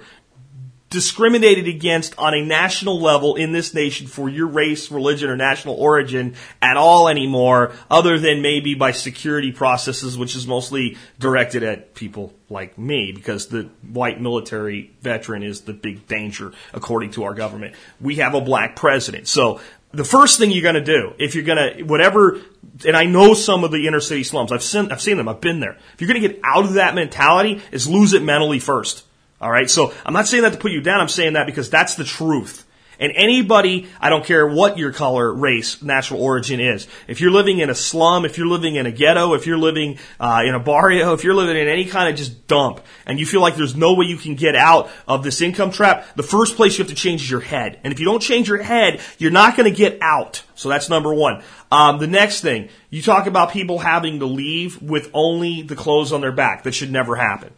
discriminated 0.90 1.68
against 1.68 2.18
on 2.18 2.34
a 2.34 2.44
national 2.44 3.00
level 3.00 3.36
in 3.36 3.52
this 3.52 3.74
nation 3.74 4.06
for 4.06 4.28
your 4.28 4.46
race, 4.46 4.90
religion, 4.90 5.28
or 5.28 5.36
national 5.36 5.74
origin 5.74 6.34
at 6.62 6.76
all 6.76 7.08
anymore, 7.08 7.72
other 7.90 8.18
than 8.18 8.40
maybe 8.40 8.74
by 8.74 8.92
security 8.92 9.52
processes, 9.52 10.16
which 10.16 10.34
is 10.34 10.46
mostly 10.46 10.96
directed 11.18 11.62
at 11.62 11.94
people 11.94 12.32
like 12.48 12.78
me, 12.78 13.12
because 13.12 13.48
the 13.48 13.68
white 13.86 14.20
military 14.20 14.90
veteran 15.02 15.42
is 15.42 15.62
the 15.62 15.74
big 15.74 16.06
danger, 16.06 16.52
according 16.72 17.10
to 17.10 17.24
our 17.24 17.34
government. 17.34 17.74
We 18.00 18.16
have 18.16 18.34
a 18.34 18.40
black 18.40 18.74
president. 18.74 19.28
So 19.28 19.60
the 19.92 20.04
first 20.04 20.38
thing 20.38 20.50
you're 20.50 20.62
going 20.62 20.74
to 20.74 20.80
do, 20.80 21.12
if 21.18 21.34
you're 21.34 21.44
going 21.44 21.76
to, 21.76 21.82
whatever, 21.82 22.40
and 22.86 22.96
I 22.96 23.04
know 23.04 23.34
some 23.34 23.64
of 23.64 23.72
the 23.72 23.86
inner 23.86 24.00
city 24.00 24.24
slums, 24.24 24.52
I've 24.52 24.62
seen, 24.62 24.90
I've 24.90 25.02
seen 25.02 25.18
them, 25.18 25.28
I've 25.28 25.40
been 25.40 25.60
there. 25.60 25.76
If 25.92 26.00
you're 26.00 26.08
going 26.08 26.22
to 26.22 26.28
get 26.28 26.40
out 26.44 26.64
of 26.64 26.74
that 26.74 26.94
mentality, 26.94 27.62
is 27.72 27.86
lose 27.88 28.14
it 28.14 28.22
mentally 28.22 28.58
first. 28.58 29.04
All 29.40 29.50
right. 29.50 29.70
So 29.70 29.92
I'm 30.04 30.14
not 30.14 30.26
saying 30.26 30.42
that 30.42 30.52
to 30.52 30.58
put 30.58 30.72
you 30.72 30.80
down. 30.80 31.00
I'm 31.00 31.08
saying 31.08 31.34
that 31.34 31.46
because 31.46 31.70
that's 31.70 31.94
the 31.94 32.04
truth. 32.04 32.64
And 33.00 33.12
anybody, 33.14 33.86
I 34.00 34.10
don't 34.10 34.24
care 34.24 34.44
what 34.44 34.76
your 34.76 34.92
color, 34.92 35.32
race, 35.32 35.80
national 35.82 36.20
origin 36.20 36.58
is. 36.58 36.88
If 37.06 37.20
you're 37.20 37.30
living 37.30 37.60
in 37.60 37.70
a 37.70 37.74
slum, 37.74 38.24
if 38.24 38.36
you're 38.36 38.48
living 38.48 38.74
in 38.74 38.86
a 38.86 38.90
ghetto, 38.90 39.34
if 39.34 39.46
you're 39.46 39.58
living 39.58 39.98
uh, 40.18 40.42
in 40.44 40.54
a 40.54 40.58
barrio, 40.58 41.12
if 41.12 41.22
you're 41.22 41.34
living 41.34 41.56
in 41.56 41.68
any 41.68 41.84
kind 41.84 42.08
of 42.08 42.16
just 42.16 42.48
dump, 42.48 42.80
and 43.06 43.20
you 43.20 43.26
feel 43.26 43.40
like 43.40 43.54
there's 43.54 43.76
no 43.76 43.94
way 43.94 44.06
you 44.06 44.16
can 44.16 44.34
get 44.34 44.56
out 44.56 44.90
of 45.06 45.22
this 45.22 45.40
income 45.40 45.70
trap, 45.70 46.06
the 46.16 46.24
first 46.24 46.56
place 46.56 46.76
you 46.76 46.82
have 46.82 46.90
to 46.90 46.96
change 46.96 47.22
is 47.22 47.30
your 47.30 47.40
head. 47.40 47.78
And 47.84 47.92
if 47.92 48.00
you 48.00 48.04
don't 48.04 48.20
change 48.20 48.48
your 48.48 48.60
head, 48.60 49.00
you're 49.18 49.30
not 49.30 49.56
going 49.56 49.70
to 49.72 49.76
get 49.76 49.98
out. 50.02 50.42
So 50.56 50.68
that's 50.68 50.88
number 50.88 51.14
one. 51.14 51.44
Um, 51.70 52.00
the 52.00 52.08
next 52.08 52.40
thing, 52.40 52.68
you 52.90 53.00
talk 53.00 53.28
about 53.28 53.52
people 53.52 53.78
having 53.78 54.18
to 54.18 54.26
leave 54.26 54.82
with 54.82 55.08
only 55.14 55.62
the 55.62 55.76
clothes 55.76 56.12
on 56.12 56.20
their 56.20 56.32
back. 56.32 56.64
That 56.64 56.74
should 56.74 56.90
never 56.90 57.14
happen. 57.14 57.52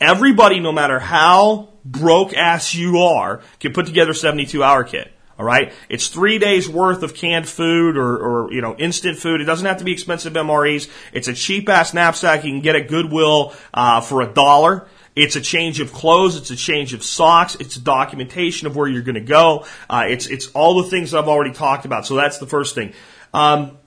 Everybody, 0.00 0.60
no 0.60 0.72
matter 0.72 0.98
how 0.98 1.68
broke 1.84 2.34
ass 2.34 2.74
you 2.74 2.98
are, 2.98 3.42
can 3.58 3.72
put 3.72 3.86
together 3.86 4.12
a 4.12 4.14
72 4.14 4.62
hour 4.62 4.84
kit. 4.84 5.12
All 5.38 5.46
right. 5.46 5.72
It's 5.88 6.08
three 6.08 6.38
days 6.38 6.68
worth 6.68 7.02
of 7.02 7.14
canned 7.14 7.48
food 7.48 7.96
or, 7.96 8.16
or, 8.18 8.52
you 8.52 8.60
know, 8.60 8.76
instant 8.76 9.18
food. 9.18 9.40
It 9.40 9.44
doesn't 9.44 9.66
have 9.66 9.78
to 9.78 9.84
be 9.84 9.92
expensive 9.92 10.34
MREs. 10.34 10.90
It's 11.14 11.28
a 11.28 11.32
cheap 11.32 11.68
ass 11.70 11.94
knapsack 11.94 12.44
you 12.44 12.52
can 12.52 12.60
get 12.60 12.76
at 12.76 12.88
Goodwill, 12.88 13.54
uh, 13.72 14.02
for 14.02 14.20
a 14.20 14.26
dollar. 14.26 14.86
It's 15.16 15.36
a 15.36 15.40
change 15.40 15.80
of 15.80 15.94
clothes. 15.94 16.36
It's 16.36 16.50
a 16.50 16.56
change 16.56 16.92
of 16.92 17.02
socks. 17.02 17.56
It's 17.58 17.76
a 17.76 17.80
documentation 17.80 18.66
of 18.66 18.76
where 18.76 18.86
you're 18.86 19.02
going 19.02 19.14
to 19.14 19.20
go. 19.22 19.64
Uh, 19.88 20.04
it's, 20.08 20.26
it's 20.26 20.48
all 20.48 20.82
the 20.82 20.90
things 20.90 21.14
I've 21.14 21.28
already 21.28 21.52
talked 21.52 21.86
about. 21.86 22.06
So 22.06 22.16
that's 22.16 22.36
the 22.36 22.46
first 22.46 22.74
thing. 22.74 22.92
Um, 23.32 23.78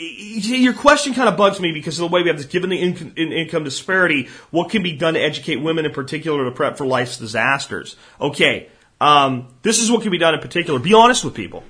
your 0.00 0.72
question 0.72 1.12
kind 1.14 1.28
of 1.28 1.36
bugs 1.36 1.60
me 1.60 1.72
because 1.72 1.98
of 1.98 2.08
the 2.08 2.14
way 2.14 2.22
we 2.22 2.28
have 2.28 2.38
this, 2.38 2.46
given 2.46 2.70
the 2.70 2.78
income, 2.78 3.12
income 3.16 3.64
disparity, 3.64 4.28
what 4.50 4.70
can 4.70 4.82
be 4.82 4.92
done 4.92 5.14
to 5.14 5.20
educate 5.20 5.56
women 5.56 5.84
in 5.84 5.92
particular 5.92 6.44
to 6.44 6.50
prep 6.50 6.78
for 6.78 6.86
life's 6.86 7.18
disasters? 7.18 7.96
Okay, 8.20 8.68
um, 9.00 9.48
this 9.62 9.78
is 9.78 9.90
what 9.90 10.02
can 10.02 10.10
be 10.10 10.18
done 10.18 10.34
in 10.34 10.40
particular. 10.40 10.78
Be 10.78 10.94
honest 10.94 11.24
with 11.24 11.34
people. 11.34 11.64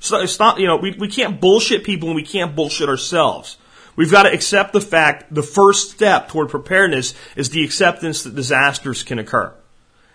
So, 0.00 0.26
stop, 0.26 0.58
you 0.58 0.66
know, 0.66 0.76
we, 0.76 0.92
we 0.98 1.08
can't 1.08 1.40
bullshit 1.40 1.84
people 1.84 2.08
and 2.08 2.16
we 2.16 2.24
can't 2.24 2.54
bullshit 2.54 2.88
ourselves. 2.88 3.56
We've 3.96 4.10
got 4.10 4.24
to 4.24 4.32
accept 4.32 4.72
the 4.72 4.80
fact 4.80 5.32
the 5.32 5.42
first 5.42 5.92
step 5.92 6.28
toward 6.28 6.48
preparedness 6.48 7.14
is 7.36 7.50
the 7.50 7.64
acceptance 7.64 8.24
that 8.24 8.34
disasters 8.34 9.04
can 9.04 9.18
occur 9.20 9.54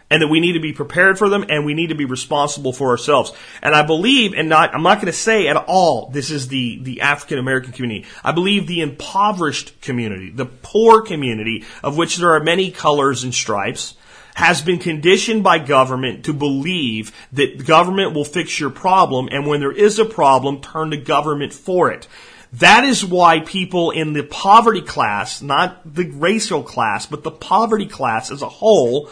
and 0.09 0.21
that 0.21 0.27
we 0.27 0.39
need 0.39 0.53
to 0.53 0.59
be 0.59 0.73
prepared 0.73 1.17
for 1.17 1.29
them 1.29 1.45
and 1.49 1.65
we 1.65 1.73
need 1.73 1.87
to 1.87 1.95
be 1.95 2.05
responsible 2.05 2.73
for 2.73 2.89
ourselves. 2.89 3.31
And 3.61 3.75
I 3.75 3.83
believe, 3.83 4.33
and 4.33 4.49
not, 4.49 4.73
I'm 4.73 4.83
not 4.83 4.95
going 4.95 5.07
to 5.07 5.13
say 5.13 5.47
at 5.47 5.57
all 5.57 6.09
this 6.09 6.31
is 6.31 6.47
the, 6.47 6.79
the 6.81 7.01
African 7.01 7.37
American 7.37 7.73
community. 7.73 8.07
I 8.23 8.31
believe 8.31 8.67
the 8.67 8.81
impoverished 8.81 9.81
community, 9.81 10.31
the 10.31 10.45
poor 10.45 11.01
community, 11.01 11.65
of 11.83 11.97
which 11.97 12.17
there 12.17 12.33
are 12.33 12.43
many 12.43 12.71
colors 12.71 13.23
and 13.23 13.33
stripes, 13.33 13.95
has 14.35 14.61
been 14.61 14.79
conditioned 14.79 15.43
by 15.43 15.59
government 15.59 16.25
to 16.25 16.33
believe 16.33 17.11
that 17.33 17.65
government 17.65 18.13
will 18.13 18.23
fix 18.23 18.59
your 18.59 18.69
problem 18.69 19.27
and 19.31 19.45
when 19.45 19.59
there 19.59 19.71
is 19.71 19.99
a 19.99 20.05
problem, 20.05 20.61
turn 20.61 20.91
to 20.91 20.97
government 20.97 21.53
for 21.53 21.91
it. 21.91 22.07
That 22.53 22.83
is 22.83 23.05
why 23.05 23.41
people 23.41 23.91
in 23.91 24.13
the 24.13 24.23
poverty 24.23 24.81
class, 24.81 25.41
not 25.41 25.81
the 25.93 26.09
racial 26.09 26.63
class, 26.63 27.05
but 27.05 27.23
the 27.23 27.31
poverty 27.31 27.85
class 27.85 28.31
as 28.31 28.41
a 28.41 28.49
whole, 28.49 29.09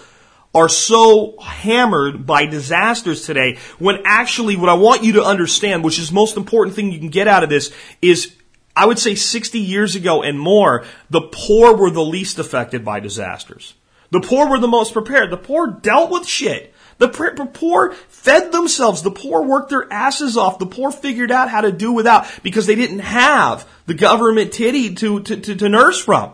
are 0.58 0.68
so 0.68 1.38
hammered 1.40 2.26
by 2.26 2.48
disasters 2.48 3.28
today 3.28 3.60
when 3.78 4.02
actually 4.06 4.56
what 4.56 4.70
I 4.70 4.74
want 4.74 5.04
you 5.04 5.14
to 5.14 5.24
understand, 5.24 5.84
which 5.84 6.00
is 6.00 6.10
the 6.10 6.16
most 6.16 6.36
important 6.36 6.76
thing 6.76 6.92
you 6.92 6.98
can 6.98 7.10
get 7.10 7.28
out 7.28 7.44
of 7.44 7.50
this, 7.50 7.72
is 8.02 8.36
I 8.76 8.88
would 8.88 8.98
say 8.98 9.14
60 9.14 9.60
years 9.60 9.96
ago 9.96 10.24
and 10.24 10.40
more, 10.40 10.84
the 11.12 11.22
poor 11.22 11.78
were 11.78 11.92
the 11.92 12.04
least 12.04 12.40
affected 12.40 12.84
by 12.84 13.00
disasters. 13.00 13.76
The 14.10 14.20
poor 14.20 14.50
were 14.50 14.58
the 14.58 14.68
most 14.68 14.94
prepared. 14.94 15.30
The 15.30 15.38
poor 15.38 15.68
dealt 15.68 16.10
with 16.10 16.26
shit. 16.26 16.74
The 16.98 17.10
poor 17.54 17.92
fed 17.92 18.52
themselves. 18.52 19.04
The 19.04 19.12
poor 19.12 19.44
worked 19.44 19.70
their 19.70 19.92
asses 19.94 20.38
off. 20.38 20.58
The 20.58 20.66
poor 20.66 20.92
figured 20.92 21.32
out 21.32 21.52
how 21.52 21.62
to 21.62 21.72
do 21.72 21.92
without 21.92 22.26
because 22.42 22.66
they 22.66 22.74
didn't 22.74 23.00
have 23.00 23.68
the 23.86 23.94
government 23.94 24.54
titty 24.54 24.96
to, 24.96 25.20
to, 25.20 25.38
to, 25.38 25.56
to 25.56 25.70
nurse 25.70 26.04
from. 26.04 26.34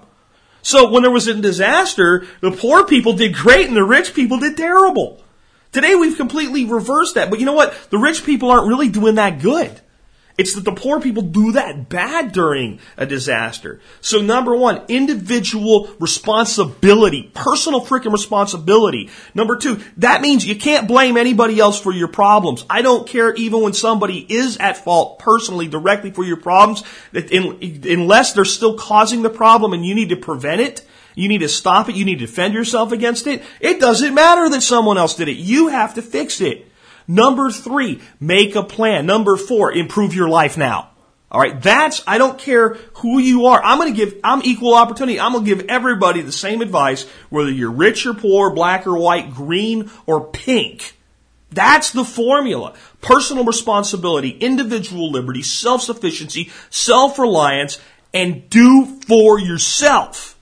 So 0.64 0.90
when 0.90 1.04
there 1.04 1.12
was 1.12 1.28
a 1.28 1.34
disaster, 1.36 2.26
the 2.42 2.52
poor 2.52 2.86
people 2.86 3.14
did 3.14 3.36
great 3.36 3.68
and 3.68 3.76
the 3.76 3.84
rich 3.84 4.14
people 4.14 4.40
did 4.40 4.58
terrible. 4.58 5.22
Today 5.72 5.94
we've 5.94 6.18
completely 6.18 6.66
reversed 6.66 7.16
that. 7.16 7.30
But 7.30 7.40
you 7.40 7.46
know 7.46 7.54
what? 7.54 7.76
The 7.90 7.98
rich 7.98 8.26
people 8.26 8.50
aren't 8.50 8.68
really 8.68 8.90
doing 8.90 9.16
that 9.16 9.42
good. 9.42 9.80
It's 10.36 10.56
that 10.56 10.66
the 10.66 10.72
poor 10.72 11.00
people 11.00 11.22
do 11.22 11.52
that 11.52 11.90
bad 11.90 12.32
during 12.32 12.80
a 12.98 13.06
disaster. 13.06 13.80
So 14.02 14.20
number 14.20 14.56
one, 14.56 14.82
individual 14.88 15.90
responsibility, 16.00 17.30
personal 17.36 17.82
freaking 17.82 18.12
responsibility. 18.12 19.12
Number 19.36 19.58
two, 19.58 19.80
that 19.98 20.22
means 20.22 20.44
you 20.44 20.56
can't 20.56 20.88
blame 20.88 21.18
anybody 21.18 21.60
else 21.60 21.80
for 21.80 21.92
your 21.92 22.08
problems. 22.08 22.66
I 22.68 22.82
don't 22.82 23.08
care 23.08 23.36
even 23.36 23.62
when 23.62 23.74
somebody 23.74 24.26
is 24.28 24.58
at 24.58 24.78
fault 24.78 25.20
personally, 25.20 25.68
directly 25.68 26.10
for 26.10 26.24
your 26.24 26.38
problems, 26.38 26.84
unless 27.14 28.34
they're 28.34 28.44
still 28.44 28.76
causing 28.76 29.22
the 29.22 29.30
problem 29.30 29.72
and 29.74 29.86
you 29.86 29.94
need 29.94 30.10
to 30.10 30.16
prevent 30.16 30.62
it. 30.62 30.84
You 31.14 31.28
need 31.28 31.42
to 31.42 31.50
stop 31.50 31.90
it. 31.90 31.96
You 31.96 32.06
need 32.06 32.18
to 32.18 32.26
defend 32.26 32.56
yourself 32.56 32.92
against 32.92 33.28
it. 33.28 33.44
It 33.60 33.80
doesn't 33.80 34.16
matter 34.16 34.50
that 34.50 34.64
someone 34.64 34.98
else 34.98 35.14
did 35.14 35.28
it. 35.28 35.38
You 35.38 35.68
have 35.68 35.94
to 35.94 36.02
fix 36.02 36.42
it. 36.42 36.68
Number 37.08 37.52
three, 37.52 38.02
make 38.20 38.56
a 38.56 38.64
plan. 38.64 39.06
Number 39.06 39.38
four, 39.38 39.72
improve 39.72 40.14
your 40.14 40.30
life 40.30 40.58
now. 40.58 40.90
All 41.32 41.42
right. 41.42 41.60
That's, 41.60 42.04
I 42.06 42.20
don't 42.20 42.38
care 42.38 42.76
who 42.96 43.18
you 43.18 43.48
are. 43.48 43.62
I'm 43.64 43.80
going 43.80 43.92
to 43.92 43.98
give, 43.98 44.20
I'm 44.24 44.44
equal 44.44 44.76
opportunity. 44.76 45.20
I'm 45.20 45.32
going 45.32 45.44
to 45.46 45.56
give 45.56 45.66
everybody 45.68 46.22
the 46.22 46.32
same 46.32 46.62
advice, 46.62 47.08
whether 47.30 47.50
you're 47.50 47.72
rich 47.72 48.06
or 48.06 48.14
poor, 48.14 48.54
black 48.54 48.86
or 48.86 48.98
white, 48.98 49.34
green 49.34 49.90
or 50.06 50.28
pink. 50.28 50.96
That's 51.50 51.92
the 51.92 52.06
formula. 52.06 52.76
Personal 53.02 53.46
responsibility, 53.46 54.30
individual 54.30 55.12
liberty, 55.12 55.42
self-sufficiency, 55.42 56.52
self-reliance, 56.70 57.80
and 58.14 58.48
do 58.50 59.00
for 59.08 59.40
yourself. 59.40 60.33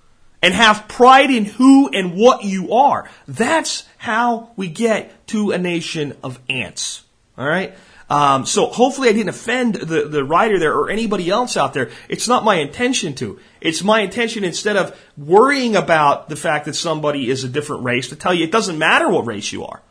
And 0.41 0.53
have 0.53 0.87
pride 0.87 1.29
in 1.29 1.45
who 1.45 1.89
and 1.89 2.15
what 2.15 2.43
you 2.43 2.73
are. 2.73 3.09
That's 3.27 3.87
how 3.97 4.51
we 4.55 4.69
get 4.69 5.27
to 5.27 5.51
a 5.51 5.57
nation 5.57 6.17
of 6.23 6.39
ants. 6.49 7.03
All 7.37 7.47
right. 7.47 7.75
Um, 8.11 8.45
so 8.45 8.65
hopefully 8.65 9.07
I 9.07 9.13
didn't 9.13 9.29
offend 9.29 9.75
the, 9.75 10.05
the 10.07 10.25
writer 10.25 10.59
there 10.59 10.73
or 10.73 10.89
anybody 10.89 11.29
else 11.29 11.55
out 11.55 11.73
there. 11.73 11.91
It's 12.09 12.27
not 12.27 12.43
my 12.43 12.55
intention 12.55 13.15
to. 13.15 13.39
It's 13.61 13.83
my 13.83 14.01
intention 14.01 14.43
instead 14.43 14.75
of 14.75 14.99
worrying 15.15 15.77
about 15.77 16.27
the 16.27 16.35
fact 16.35 16.65
that 16.65 16.73
somebody 16.73 17.29
is 17.29 17.45
a 17.45 17.47
different 17.47 17.83
race 17.83 18.09
to 18.09 18.17
tell 18.17 18.33
you 18.33 18.43
it 18.43 18.51
doesn't 18.51 18.77
matter 18.77 19.07
what 19.07 19.25
race 19.25 19.53
you 19.53 19.63
are. 19.63 19.81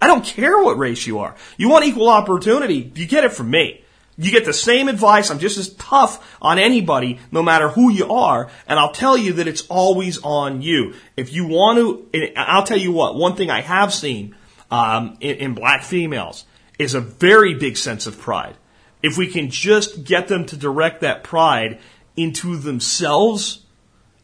I 0.00 0.06
don't 0.06 0.24
care 0.24 0.62
what 0.62 0.78
race 0.78 1.08
you 1.08 1.18
are. 1.18 1.34
You 1.56 1.68
want 1.68 1.84
equal 1.84 2.08
opportunity, 2.08 2.92
you 2.94 3.06
get 3.06 3.24
it 3.24 3.32
from 3.32 3.50
me. 3.50 3.82
You 4.18 4.30
get 4.30 4.46
the 4.46 4.52
same 4.52 4.88
advice. 4.88 5.30
I'm 5.30 5.38
just 5.38 5.58
as 5.58 5.74
tough 5.74 6.38
on 6.40 6.58
anybody, 6.58 7.20
no 7.30 7.42
matter 7.42 7.68
who 7.68 7.90
you 7.90 8.10
are. 8.12 8.50
And 8.66 8.78
I'll 8.78 8.92
tell 8.92 9.16
you 9.16 9.34
that 9.34 9.46
it's 9.46 9.66
always 9.68 10.22
on 10.22 10.62
you. 10.62 10.94
If 11.16 11.32
you 11.32 11.46
want 11.46 12.12
to, 12.12 12.32
I'll 12.34 12.64
tell 12.64 12.78
you 12.78 12.92
what, 12.92 13.14
one 13.14 13.36
thing 13.36 13.50
I 13.50 13.60
have 13.60 13.92
seen, 13.92 14.34
um, 14.70 15.16
in, 15.20 15.36
in 15.36 15.54
black 15.54 15.82
females 15.82 16.44
is 16.78 16.94
a 16.94 17.00
very 17.00 17.54
big 17.54 17.76
sense 17.76 18.06
of 18.06 18.18
pride. 18.18 18.56
If 19.02 19.16
we 19.18 19.26
can 19.28 19.50
just 19.50 20.04
get 20.04 20.28
them 20.28 20.46
to 20.46 20.56
direct 20.56 21.02
that 21.02 21.22
pride 21.22 21.78
into 22.16 22.56
themselves, 22.56 23.64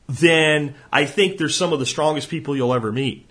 then 0.08 0.74
I 0.90 1.04
think 1.04 1.38
they're 1.38 1.48
some 1.48 1.72
of 1.72 1.78
the 1.78 1.86
strongest 1.86 2.28
people 2.28 2.56
you'll 2.56 2.74
ever 2.74 2.90
meet. 2.92 3.28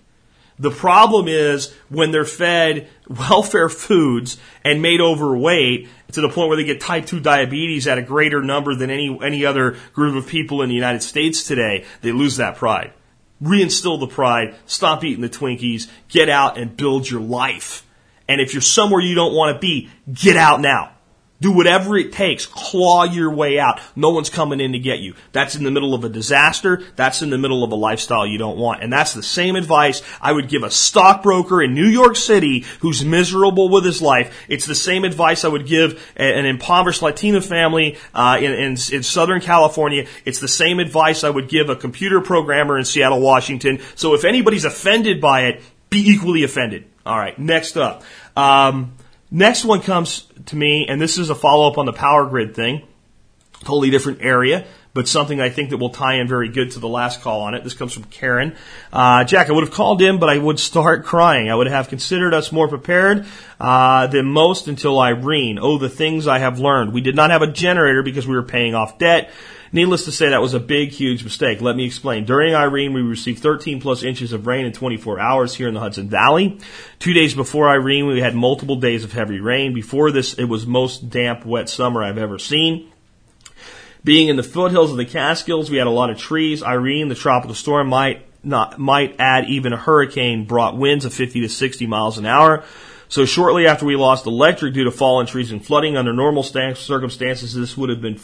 The 0.62 0.70
problem 0.70 1.26
is 1.26 1.74
when 1.88 2.12
they're 2.12 2.24
fed 2.24 2.88
welfare 3.08 3.68
foods 3.68 4.38
and 4.62 4.80
made 4.80 5.00
overweight 5.00 5.88
to 6.12 6.20
the 6.20 6.28
point 6.28 6.50
where 6.50 6.56
they 6.56 6.62
get 6.62 6.80
type 6.80 7.04
2 7.04 7.18
diabetes 7.18 7.88
at 7.88 7.98
a 7.98 8.02
greater 8.02 8.40
number 8.40 8.72
than 8.76 8.88
any, 8.88 9.18
any 9.24 9.44
other 9.44 9.76
group 9.92 10.14
of 10.14 10.28
people 10.28 10.62
in 10.62 10.68
the 10.68 10.76
United 10.76 11.02
States 11.02 11.42
today, 11.42 11.84
they 12.02 12.12
lose 12.12 12.36
that 12.36 12.54
pride. 12.54 12.92
Reinstill 13.42 13.98
the 13.98 14.06
pride, 14.06 14.54
stop 14.66 15.02
eating 15.02 15.22
the 15.22 15.28
Twinkies, 15.28 15.90
get 16.08 16.28
out 16.28 16.56
and 16.56 16.76
build 16.76 17.10
your 17.10 17.22
life. 17.22 17.84
And 18.28 18.40
if 18.40 18.54
you're 18.54 18.62
somewhere 18.62 19.00
you 19.00 19.16
don't 19.16 19.34
want 19.34 19.56
to 19.56 19.58
be, 19.58 19.90
get 20.12 20.36
out 20.36 20.60
now. 20.60 20.92
Do 21.42 21.50
whatever 21.50 21.98
it 21.98 22.12
takes. 22.12 22.46
Claw 22.46 23.02
your 23.02 23.34
way 23.34 23.58
out. 23.58 23.80
No 23.96 24.10
one's 24.10 24.30
coming 24.30 24.60
in 24.60 24.72
to 24.72 24.78
get 24.78 25.00
you. 25.00 25.14
That's 25.32 25.56
in 25.56 25.64
the 25.64 25.72
middle 25.72 25.92
of 25.92 26.04
a 26.04 26.08
disaster. 26.08 26.84
That's 26.94 27.20
in 27.20 27.30
the 27.30 27.38
middle 27.38 27.64
of 27.64 27.72
a 27.72 27.74
lifestyle 27.74 28.24
you 28.24 28.38
don't 28.38 28.58
want. 28.58 28.80
And 28.80 28.92
that's 28.92 29.12
the 29.12 29.24
same 29.24 29.56
advice 29.56 30.02
I 30.20 30.30
would 30.30 30.48
give 30.48 30.62
a 30.62 30.70
stockbroker 30.70 31.60
in 31.60 31.74
New 31.74 31.88
York 31.88 32.14
City 32.14 32.64
who's 32.78 33.04
miserable 33.04 33.68
with 33.68 33.84
his 33.84 34.00
life. 34.00 34.46
It's 34.48 34.66
the 34.66 34.76
same 34.76 35.02
advice 35.02 35.44
I 35.44 35.48
would 35.48 35.66
give 35.66 36.00
an 36.14 36.46
impoverished 36.46 37.02
Latina 37.02 37.40
family 37.40 37.98
uh, 38.14 38.38
in, 38.40 38.52
in, 38.52 38.70
in 38.92 39.02
Southern 39.02 39.40
California. 39.40 40.06
It's 40.24 40.38
the 40.38 40.46
same 40.46 40.78
advice 40.78 41.24
I 41.24 41.30
would 41.30 41.48
give 41.48 41.70
a 41.70 41.74
computer 41.74 42.20
programmer 42.20 42.78
in 42.78 42.84
Seattle, 42.84 43.20
Washington. 43.20 43.80
So 43.96 44.14
if 44.14 44.24
anybody's 44.24 44.64
offended 44.64 45.20
by 45.20 45.46
it, 45.46 45.62
be 45.90 46.08
equally 46.08 46.44
offended. 46.44 46.84
All 47.04 47.18
right, 47.18 47.36
next 47.36 47.76
up. 47.76 48.04
Um, 48.36 48.92
next 49.32 49.64
one 49.64 49.80
comes 49.80 50.28
to 50.46 50.56
me, 50.56 50.86
and 50.88 51.00
this 51.00 51.18
is 51.18 51.30
a 51.30 51.34
follow 51.34 51.68
up 51.68 51.78
on 51.78 51.86
the 51.86 51.92
power 51.92 52.26
grid 52.26 52.54
thing. 52.54 52.86
Totally 53.60 53.90
different 53.90 54.22
area, 54.22 54.66
but 54.92 55.06
something 55.06 55.40
I 55.40 55.48
think 55.48 55.70
that 55.70 55.76
will 55.76 55.90
tie 55.90 56.16
in 56.16 56.26
very 56.26 56.48
good 56.48 56.72
to 56.72 56.80
the 56.80 56.88
last 56.88 57.22
call 57.22 57.42
on 57.42 57.54
it. 57.54 57.62
This 57.62 57.74
comes 57.74 57.92
from 57.92 58.04
Karen. 58.04 58.56
Uh, 58.92 59.22
Jack, 59.22 59.48
I 59.48 59.52
would 59.52 59.64
have 59.64 59.72
called 59.72 60.02
in, 60.02 60.18
but 60.18 60.28
I 60.28 60.36
would 60.36 60.58
start 60.58 61.04
crying. 61.04 61.48
I 61.48 61.54
would 61.54 61.68
have 61.68 61.88
considered 61.88 62.34
us 62.34 62.50
more 62.50 62.66
prepared 62.66 63.24
uh, 63.60 64.08
than 64.08 64.26
most 64.26 64.66
until 64.66 65.00
Irene. 65.00 65.60
Oh, 65.60 65.78
the 65.78 65.88
things 65.88 66.26
I 66.26 66.40
have 66.40 66.58
learned. 66.58 66.92
We 66.92 67.00
did 67.00 67.14
not 67.14 67.30
have 67.30 67.42
a 67.42 67.46
generator 67.46 68.02
because 68.02 68.26
we 68.26 68.34
were 68.34 68.42
paying 68.42 68.74
off 68.74 68.98
debt. 68.98 69.30
Needless 69.74 70.04
to 70.04 70.12
say, 70.12 70.28
that 70.28 70.42
was 70.42 70.52
a 70.52 70.60
big, 70.60 70.90
huge 70.90 71.24
mistake. 71.24 71.62
Let 71.62 71.76
me 71.76 71.86
explain. 71.86 72.26
During 72.26 72.54
Irene, 72.54 72.92
we 72.92 73.00
received 73.00 73.42
13 73.42 73.80
plus 73.80 74.02
inches 74.02 74.32
of 74.32 74.46
rain 74.46 74.66
in 74.66 74.72
24 74.72 75.18
hours 75.18 75.54
here 75.54 75.66
in 75.66 75.72
the 75.72 75.80
Hudson 75.80 76.10
Valley. 76.10 76.58
Two 76.98 77.14
days 77.14 77.34
before 77.34 77.70
Irene, 77.70 78.06
we 78.06 78.20
had 78.20 78.34
multiple 78.34 78.76
days 78.76 79.02
of 79.02 79.12
heavy 79.12 79.40
rain. 79.40 79.72
Before 79.72 80.10
this, 80.10 80.34
it 80.34 80.44
was 80.44 80.66
most 80.66 81.08
damp, 81.08 81.46
wet 81.46 81.70
summer 81.70 82.02
I've 82.02 82.18
ever 82.18 82.38
seen. 82.38 82.92
Being 84.04 84.28
in 84.28 84.36
the 84.36 84.42
foothills 84.42 84.90
of 84.90 84.98
the 84.98 85.06
Catskills, 85.06 85.70
we 85.70 85.78
had 85.78 85.86
a 85.86 85.90
lot 85.90 86.10
of 86.10 86.18
trees. 86.18 86.62
Irene, 86.62 87.08
the 87.08 87.14
tropical 87.14 87.54
storm, 87.54 87.88
might 87.88 88.26
not 88.44 88.78
might 88.78 89.16
add 89.20 89.48
even 89.48 89.72
a 89.72 89.76
hurricane 89.76 90.44
brought 90.44 90.76
winds 90.76 91.04
of 91.04 91.14
50 91.14 91.40
to 91.42 91.48
60 91.48 91.86
miles 91.86 92.18
an 92.18 92.26
hour. 92.26 92.64
So 93.08 93.24
shortly 93.24 93.66
after 93.66 93.86
we 93.86 93.94
lost 93.94 94.26
electric 94.26 94.74
due 94.74 94.84
to 94.84 94.90
fallen 94.90 95.26
trees 95.26 95.52
and 95.52 95.64
flooding, 95.64 95.96
under 95.96 96.12
normal 96.12 96.42
circumstances, 96.42 97.54
this 97.54 97.76
would 97.76 97.90
have 97.90 98.00
been 98.00 98.18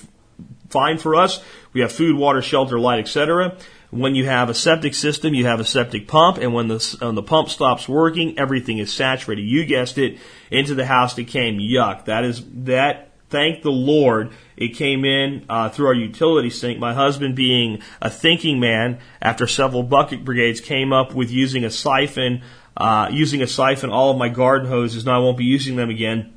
fine 0.70 0.98
for 0.98 1.14
us. 1.14 1.42
We 1.72 1.81
have 1.81 1.92
food, 1.92 2.16
water, 2.16 2.42
shelter, 2.42 2.78
light, 2.78 3.00
etc. 3.00 3.57
When 3.90 4.14
you 4.14 4.26
have 4.26 4.50
a 4.50 4.54
septic 4.54 4.94
system, 4.94 5.33
you 5.33 5.46
have 5.46 5.61
a 5.61 5.64
septic 5.64 6.09
pump, 6.09 6.37
and 6.37 6.52
when 6.52 6.68
the, 6.68 6.96
when 7.00 7.14
the 7.14 7.22
pump 7.22 7.48
stops 7.48 7.88
working, 7.88 8.38
everything 8.38 8.78
is 8.78 8.92
saturated. 8.92 9.42
You 9.42 9.64
guessed 9.64 9.96
it, 9.96 10.18
into 10.50 10.74
the 10.74 10.85
house 10.85 11.16
it 11.18 11.24
came. 11.24 11.59
Yuck. 11.59 12.04
That 12.04 12.24
is 12.24 12.44
that 12.64 13.09
thank 13.31 13.62
the 13.62 13.70
Lord, 13.70 14.33
it 14.57 14.74
came 14.76 15.04
in 15.04 15.44
uh, 15.48 15.68
through 15.68 15.87
our 15.87 15.94
utility 15.94 16.50
sink. 16.50 16.78
My 16.78 16.94
husband, 16.94 17.35
being 17.35 17.83
a 18.00 18.11
thinking 18.11 18.61
man, 18.61 18.98
after 19.20 19.46
several 19.46 19.83
bucket 19.83 20.24
brigades, 20.24 20.61
came 20.61 20.92
up 20.92 21.14
with 21.14 21.31
using 21.31 21.64
a 21.64 21.70
siphon, 21.70 22.42
uh, 22.76 23.09
using 23.11 23.42
a 23.42 23.46
siphon 23.46 23.90
all 23.90 24.11
of 24.11 24.18
my 24.18 24.28
garden 24.28 24.68
hoses. 24.68 25.04
Now 25.04 25.16
I 25.16 25.18
won't 25.18 25.38
be 25.38 25.44
using 25.44 25.76
them 25.76 25.90
again. 25.90 26.35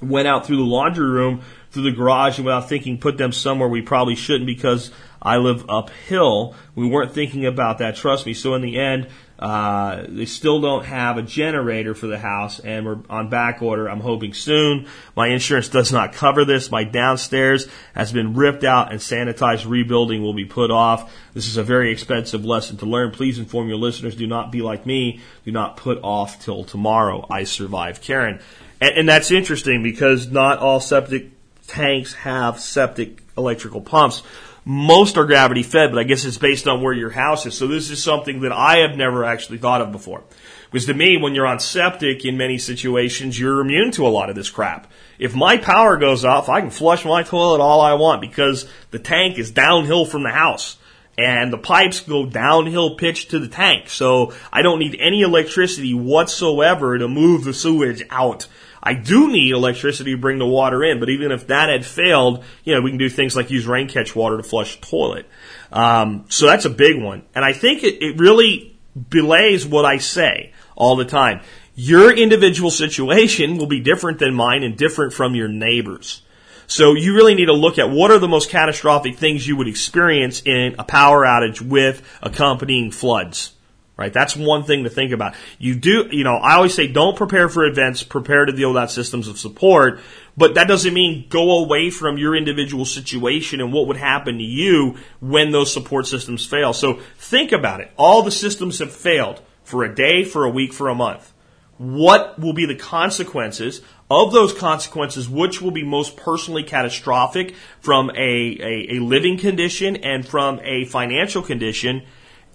Went 0.00 0.28
out 0.28 0.46
through 0.46 0.58
the 0.58 0.62
laundry 0.62 1.08
room, 1.08 1.42
through 1.78 1.90
the 1.90 1.96
garage, 1.96 2.38
and 2.38 2.44
without 2.44 2.68
thinking, 2.68 2.98
put 2.98 3.18
them 3.18 3.30
somewhere 3.30 3.68
we 3.68 3.82
probably 3.82 4.16
shouldn't 4.16 4.46
because 4.46 4.90
I 5.22 5.36
live 5.36 5.64
uphill. 5.68 6.56
We 6.74 6.88
weren't 6.88 7.12
thinking 7.12 7.46
about 7.46 7.78
that. 7.78 7.94
Trust 7.94 8.26
me. 8.26 8.34
So 8.34 8.54
in 8.54 8.62
the 8.62 8.78
end, 8.78 9.06
uh, 9.38 10.04
they 10.08 10.24
still 10.24 10.60
don't 10.60 10.84
have 10.84 11.18
a 11.18 11.22
generator 11.22 11.94
for 11.94 12.08
the 12.08 12.18
house, 12.18 12.58
and 12.58 12.84
we're 12.84 12.98
on 13.08 13.30
back 13.30 13.62
order. 13.62 13.88
I'm 13.88 14.00
hoping 14.00 14.34
soon. 14.34 14.88
My 15.14 15.28
insurance 15.28 15.68
does 15.68 15.92
not 15.92 16.12
cover 16.12 16.44
this. 16.44 16.72
My 16.72 16.82
downstairs 16.82 17.68
has 17.94 18.12
been 18.12 18.34
ripped 18.34 18.64
out 18.64 18.90
and 18.90 19.00
sanitized. 19.00 19.68
Rebuilding 19.68 20.20
will 20.20 20.34
be 20.34 20.46
put 20.46 20.72
off. 20.72 21.14
This 21.32 21.46
is 21.46 21.56
a 21.56 21.62
very 21.62 21.92
expensive 21.92 22.44
lesson 22.44 22.78
to 22.78 22.86
learn. 22.86 23.12
Please 23.12 23.38
inform 23.38 23.68
your 23.68 23.78
listeners. 23.78 24.16
Do 24.16 24.26
not 24.26 24.50
be 24.50 24.62
like 24.62 24.84
me. 24.84 25.20
Do 25.44 25.52
not 25.52 25.76
put 25.76 26.00
off 26.02 26.44
till 26.44 26.64
tomorrow. 26.64 27.24
I 27.30 27.44
survived, 27.44 28.02
Karen. 28.02 28.40
And, 28.80 28.98
and 28.98 29.08
that's 29.08 29.30
interesting 29.30 29.84
because 29.84 30.28
not 30.28 30.58
all 30.58 30.80
septic 30.80 31.37
tanks 31.68 32.14
have 32.14 32.58
septic 32.58 33.22
electrical 33.36 33.80
pumps 33.80 34.24
most 34.70 35.16
are 35.16 35.24
gravity 35.24 35.62
fed, 35.62 35.92
but 35.92 35.98
I 35.98 36.02
guess 36.02 36.26
it's 36.26 36.36
based 36.36 36.68
on 36.68 36.82
where 36.82 36.92
your 36.92 37.08
house 37.08 37.46
is. 37.46 37.56
So 37.56 37.66
this 37.66 37.88
is 37.88 38.02
something 38.02 38.40
that 38.40 38.52
I 38.52 38.80
have 38.80 38.98
never 38.98 39.24
actually 39.24 39.56
thought 39.56 39.80
of 39.80 39.92
before. 39.92 40.24
Because 40.70 40.84
to 40.86 40.92
me, 40.92 41.16
when 41.16 41.34
you're 41.34 41.46
on 41.46 41.58
septic 41.58 42.26
in 42.26 42.36
many 42.36 42.58
situations, 42.58 43.40
you're 43.40 43.60
immune 43.60 43.92
to 43.92 44.06
a 44.06 44.10
lot 44.10 44.28
of 44.28 44.36
this 44.36 44.50
crap. 44.50 44.92
If 45.18 45.34
my 45.34 45.56
power 45.56 45.96
goes 45.96 46.22
off, 46.22 46.50
I 46.50 46.60
can 46.60 46.68
flush 46.68 47.06
my 47.06 47.22
toilet 47.22 47.62
all 47.62 47.80
I 47.80 47.94
want 47.94 48.20
because 48.20 48.68
the 48.90 48.98
tank 48.98 49.38
is 49.38 49.50
downhill 49.50 50.04
from 50.04 50.22
the 50.22 50.32
house 50.32 50.76
and 51.16 51.50
the 51.50 51.56
pipes 51.56 52.00
go 52.00 52.26
downhill 52.26 52.96
pitch 52.96 53.28
to 53.28 53.38
the 53.38 53.48
tank. 53.48 53.88
So 53.88 54.34
I 54.52 54.60
don't 54.60 54.80
need 54.80 54.98
any 55.00 55.22
electricity 55.22 55.94
whatsoever 55.94 56.98
to 56.98 57.08
move 57.08 57.44
the 57.44 57.54
sewage 57.54 58.02
out. 58.10 58.46
I 58.82 58.94
do 58.94 59.30
need 59.30 59.52
electricity 59.52 60.12
to 60.12 60.18
bring 60.18 60.38
the 60.38 60.46
water 60.46 60.84
in, 60.84 61.00
but 61.00 61.08
even 61.08 61.32
if 61.32 61.48
that 61.48 61.68
had 61.68 61.84
failed, 61.84 62.44
you 62.64 62.74
know, 62.74 62.80
we 62.80 62.90
can 62.90 62.98
do 62.98 63.08
things 63.08 63.34
like 63.34 63.50
use 63.50 63.66
rain 63.66 63.88
catch 63.88 64.14
water 64.14 64.36
to 64.36 64.42
flush 64.42 64.76
a 64.76 64.80
toilet. 64.80 65.28
Um, 65.72 66.26
so 66.28 66.46
that's 66.46 66.64
a 66.64 66.70
big 66.70 67.02
one. 67.02 67.22
And 67.34 67.44
I 67.44 67.52
think 67.52 67.82
it, 67.82 68.02
it 68.02 68.18
really 68.18 68.76
belays 69.10 69.66
what 69.66 69.84
I 69.84 69.98
say 69.98 70.52
all 70.76 70.96
the 70.96 71.04
time. 71.04 71.40
Your 71.74 72.12
individual 72.12 72.70
situation 72.70 73.58
will 73.58 73.66
be 73.66 73.80
different 73.80 74.18
than 74.18 74.34
mine 74.34 74.62
and 74.62 74.76
different 74.76 75.12
from 75.12 75.34
your 75.34 75.48
neighbors. 75.48 76.22
So 76.66 76.94
you 76.94 77.14
really 77.14 77.34
need 77.34 77.46
to 77.46 77.54
look 77.54 77.78
at 77.78 77.90
what 77.90 78.10
are 78.10 78.18
the 78.18 78.28
most 78.28 78.50
catastrophic 78.50 79.16
things 79.16 79.46
you 79.46 79.56
would 79.56 79.68
experience 79.68 80.42
in 80.44 80.74
a 80.78 80.84
power 80.84 81.24
outage 81.24 81.62
with 81.62 82.02
accompanying 82.22 82.90
floods 82.90 83.54
right? 83.98 84.12
That's 84.12 84.36
one 84.36 84.62
thing 84.62 84.84
to 84.84 84.90
think 84.90 85.12
about. 85.12 85.34
You 85.58 85.74
do, 85.74 86.08
you 86.10 86.24
know, 86.24 86.36
I 86.36 86.54
always 86.54 86.72
say 86.72 86.86
don't 86.86 87.16
prepare 87.16 87.48
for 87.48 87.66
events, 87.66 88.02
prepare 88.04 88.46
to 88.46 88.52
deal 88.52 88.72
with 88.72 88.90
systems 88.90 89.26
of 89.28 89.38
support, 89.38 90.00
but 90.36 90.54
that 90.54 90.68
doesn't 90.68 90.94
mean 90.94 91.26
go 91.28 91.62
away 91.62 91.90
from 91.90 92.16
your 92.16 92.36
individual 92.36 92.84
situation 92.84 93.60
and 93.60 93.72
what 93.72 93.88
would 93.88 93.96
happen 93.96 94.38
to 94.38 94.44
you 94.44 94.96
when 95.20 95.50
those 95.50 95.72
support 95.72 96.06
systems 96.06 96.46
fail. 96.46 96.72
So 96.72 97.00
think 97.18 97.50
about 97.50 97.80
it. 97.80 97.90
All 97.98 98.22
the 98.22 98.30
systems 98.30 98.78
have 98.78 98.92
failed 98.92 99.42
for 99.64 99.84
a 99.84 99.94
day, 99.94 100.24
for 100.24 100.44
a 100.44 100.50
week, 100.50 100.72
for 100.72 100.88
a 100.88 100.94
month. 100.94 101.32
What 101.76 102.38
will 102.38 102.54
be 102.54 102.66
the 102.66 102.74
consequences 102.74 103.82
of 104.10 104.32
those 104.32 104.52
consequences, 104.52 105.28
which 105.28 105.60
will 105.60 105.70
be 105.70 105.84
most 105.84 106.16
personally 106.16 106.62
catastrophic 106.62 107.54
from 107.80 108.10
a, 108.10 108.14
a, 108.16 108.96
a 108.96 109.00
living 109.00 109.38
condition 109.38 109.96
and 109.96 110.26
from 110.26 110.60
a 110.62 110.86
financial 110.86 111.42
condition? 111.42 112.02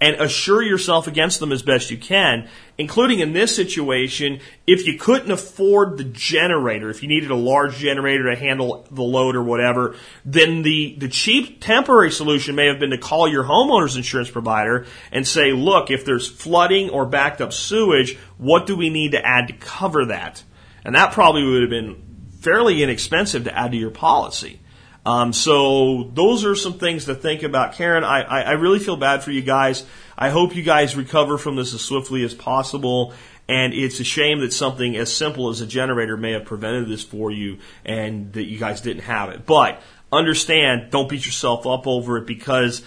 And 0.00 0.16
assure 0.16 0.62
yourself 0.62 1.06
against 1.06 1.40
them 1.40 1.52
as 1.52 1.62
best 1.62 1.90
you 1.90 1.96
can, 1.96 2.48
including 2.76 3.20
in 3.20 3.32
this 3.32 3.54
situation, 3.54 4.40
if 4.66 4.86
you 4.86 4.98
couldn't 4.98 5.30
afford 5.30 5.96
the 5.96 6.04
generator, 6.04 6.90
if 6.90 7.02
you 7.02 7.08
needed 7.08 7.30
a 7.30 7.36
large 7.36 7.76
generator 7.76 8.30
to 8.30 8.36
handle 8.36 8.86
the 8.90 9.02
load 9.02 9.36
or 9.36 9.42
whatever, 9.42 9.94
then 10.24 10.62
the, 10.62 10.96
the 10.98 11.08
cheap 11.08 11.60
temporary 11.60 12.10
solution 12.10 12.54
may 12.54 12.66
have 12.66 12.80
been 12.80 12.90
to 12.90 12.98
call 12.98 13.28
your 13.28 13.44
homeowner's 13.44 13.96
insurance 13.96 14.30
provider 14.30 14.86
and 15.12 15.26
say, 15.26 15.52
look, 15.52 15.90
if 15.90 16.04
there's 16.04 16.28
flooding 16.28 16.90
or 16.90 17.06
backed 17.06 17.40
up 17.40 17.52
sewage, 17.52 18.16
what 18.36 18.66
do 18.66 18.76
we 18.76 18.90
need 18.90 19.12
to 19.12 19.24
add 19.24 19.46
to 19.46 19.54
cover 19.54 20.06
that? 20.06 20.42
And 20.84 20.94
that 20.96 21.12
probably 21.12 21.44
would 21.44 21.62
have 21.62 21.70
been 21.70 22.02
fairly 22.40 22.82
inexpensive 22.82 23.44
to 23.44 23.56
add 23.56 23.70
to 23.70 23.78
your 23.78 23.90
policy. 23.90 24.60
Um, 25.06 25.32
so 25.32 26.10
those 26.14 26.44
are 26.44 26.54
some 26.54 26.78
things 26.78 27.06
to 27.06 27.14
think 27.14 27.42
about. 27.42 27.74
Karen, 27.74 28.04
I, 28.04 28.22
I, 28.22 28.40
I 28.42 28.52
really 28.52 28.78
feel 28.78 28.96
bad 28.96 29.22
for 29.22 29.30
you 29.30 29.42
guys. 29.42 29.84
I 30.16 30.30
hope 30.30 30.56
you 30.56 30.62
guys 30.62 30.96
recover 30.96 31.36
from 31.36 31.56
this 31.56 31.74
as 31.74 31.82
swiftly 31.82 32.24
as 32.24 32.34
possible. 32.34 33.12
And 33.46 33.74
it's 33.74 34.00
a 34.00 34.04
shame 34.04 34.40
that 34.40 34.54
something 34.54 34.96
as 34.96 35.12
simple 35.12 35.50
as 35.50 35.60
a 35.60 35.66
generator 35.66 36.16
may 36.16 36.32
have 36.32 36.46
prevented 36.46 36.88
this 36.88 37.04
for 37.04 37.30
you 37.30 37.58
and 37.84 38.32
that 38.32 38.44
you 38.44 38.58
guys 38.58 38.80
didn't 38.80 39.02
have 39.02 39.28
it. 39.30 39.44
But 39.44 39.82
understand, 40.10 40.90
don't 40.90 41.08
beat 41.08 41.26
yourself 41.26 41.66
up 41.66 41.86
over 41.86 42.16
it 42.16 42.26
because 42.26 42.82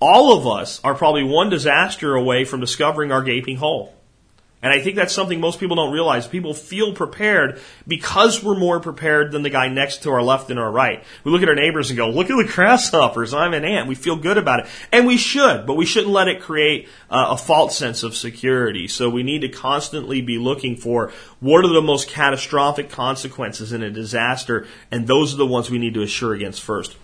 all 0.00 0.36
of 0.36 0.46
us 0.48 0.80
are 0.82 0.94
probably 0.94 1.22
one 1.22 1.50
disaster 1.50 2.16
away 2.16 2.44
from 2.44 2.58
discovering 2.58 3.12
our 3.12 3.22
gaping 3.22 3.56
hole. 3.56 3.94
And 4.62 4.70
I 4.72 4.80
think 4.80 4.96
that's 4.96 5.14
something 5.14 5.40
most 5.40 5.58
people 5.58 5.76
don't 5.76 5.92
realize. 5.92 6.26
People 6.26 6.52
feel 6.52 6.92
prepared 6.92 7.60
because 7.88 8.44
we're 8.44 8.58
more 8.58 8.78
prepared 8.78 9.32
than 9.32 9.42
the 9.42 9.48
guy 9.48 9.68
next 9.68 10.02
to 10.02 10.10
our 10.10 10.22
left 10.22 10.50
and 10.50 10.58
our 10.58 10.70
right. 10.70 11.02
We 11.24 11.32
look 11.32 11.42
at 11.42 11.48
our 11.48 11.54
neighbors 11.54 11.88
and 11.88 11.96
go, 11.96 12.10
look 12.10 12.28
at 12.28 12.36
the 12.36 12.52
grasshoppers. 12.52 13.32
I'm 13.32 13.54
an 13.54 13.64
ant. 13.64 13.88
We 13.88 13.94
feel 13.94 14.16
good 14.16 14.36
about 14.36 14.60
it. 14.60 14.66
And 14.92 15.06
we 15.06 15.16
should, 15.16 15.66
but 15.66 15.74
we 15.74 15.86
shouldn't 15.86 16.12
let 16.12 16.28
it 16.28 16.42
create 16.42 16.88
uh, 17.10 17.28
a 17.30 17.36
false 17.38 17.76
sense 17.76 18.02
of 18.02 18.14
security. 18.14 18.86
So 18.86 19.08
we 19.08 19.22
need 19.22 19.40
to 19.40 19.48
constantly 19.48 20.20
be 20.20 20.36
looking 20.36 20.76
for 20.76 21.10
what 21.40 21.64
are 21.64 21.72
the 21.72 21.80
most 21.80 22.08
catastrophic 22.08 22.90
consequences 22.90 23.72
in 23.72 23.82
a 23.82 23.90
disaster. 23.90 24.66
And 24.90 25.06
those 25.06 25.32
are 25.32 25.38
the 25.38 25.46
ones 25.46 25.70
we 25.70 25.78
need 25.78 25.94
to 25.94 26.02
assure 26.02 26.34
against 26.34 26.60
first. 26.60 26.96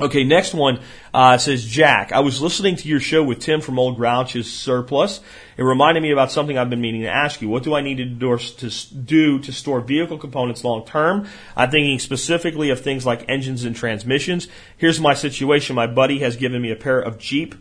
Okay, 0.00 0.24
next 0.24 0.54
one 0.54 0.80
uh, 1.12 1.38
says 1.38 1.64
Jack. 1.64 2.10
I 2.10 2.18
was 2.18 2.42
listening 2.42 2.74
to 2.74 2.88
your 2.88 2.98
show 2.98 3.22
with 3.22 3.38
Tim 3.38 3.60
from 3.60 3.78
Old 3.78 3.96
Grouch's 3.96 4.52
Surplus. 4.52 5.20
It 5.56 5.62
reminded 5.62 6.02
me 6.02 6.10
about 6.10 6.32
something 6.32 6.58
I've 6.58 6.68
been 6.68 6.80
meaning 6.80 7.02
to 7.02 7.08
ask 7.08 7.40
you. 7.40 7.48
What 7.48 7.62
do 7.62 7.76
I 7.76 7.80
need 7.80 7.98
to 7.98 8.04
do 8.04 9.38
to 9.38 9.52
store 9.52 9.80
vehicle 9.80 10.18
components 10.18 10.64
long 10.64 10.84
term? 10.84 11.28
I'm 11.56 11.70
thinking 11.70 12.00
specifically 12.00 12.70
of 12.70 12.80
things 12.80 13.06
like 13.06 13.24
engines 13.28 13.64
and 13.64 13.76
transmissions. 13.76 14.48
Here's 14.76 14.98
my 14.98 15.14
situation. 15.14 15.76
My 15.76 15.86
buddy 15.86 16.18
has 16.18 16.34
given 16.34 16.60
me 16.60 16.72
a 16.72 16.76
pair 16.76 16.98
of 16.98 17.20
Jeep 17.20 17.54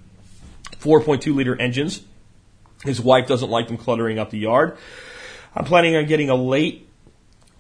4.2 0.80 1.36
liter 1.36 1.56
engines. 1.62 2.02
His 2.84 3.00
wife 3.00 3.28
doesn't 3.28 3.52
like 3.52 3.68
them 3.68 3.78
cluttering 3.78 4.18
up 4.18 4.32
the 4.32 4.40
yard. 4.40 4.76
I'm 5.56 5.66
planning 5.66 5.96
on 5.96 6.08
getting 6.08 6.32
a 6.32 6.36
late 6.36 6.90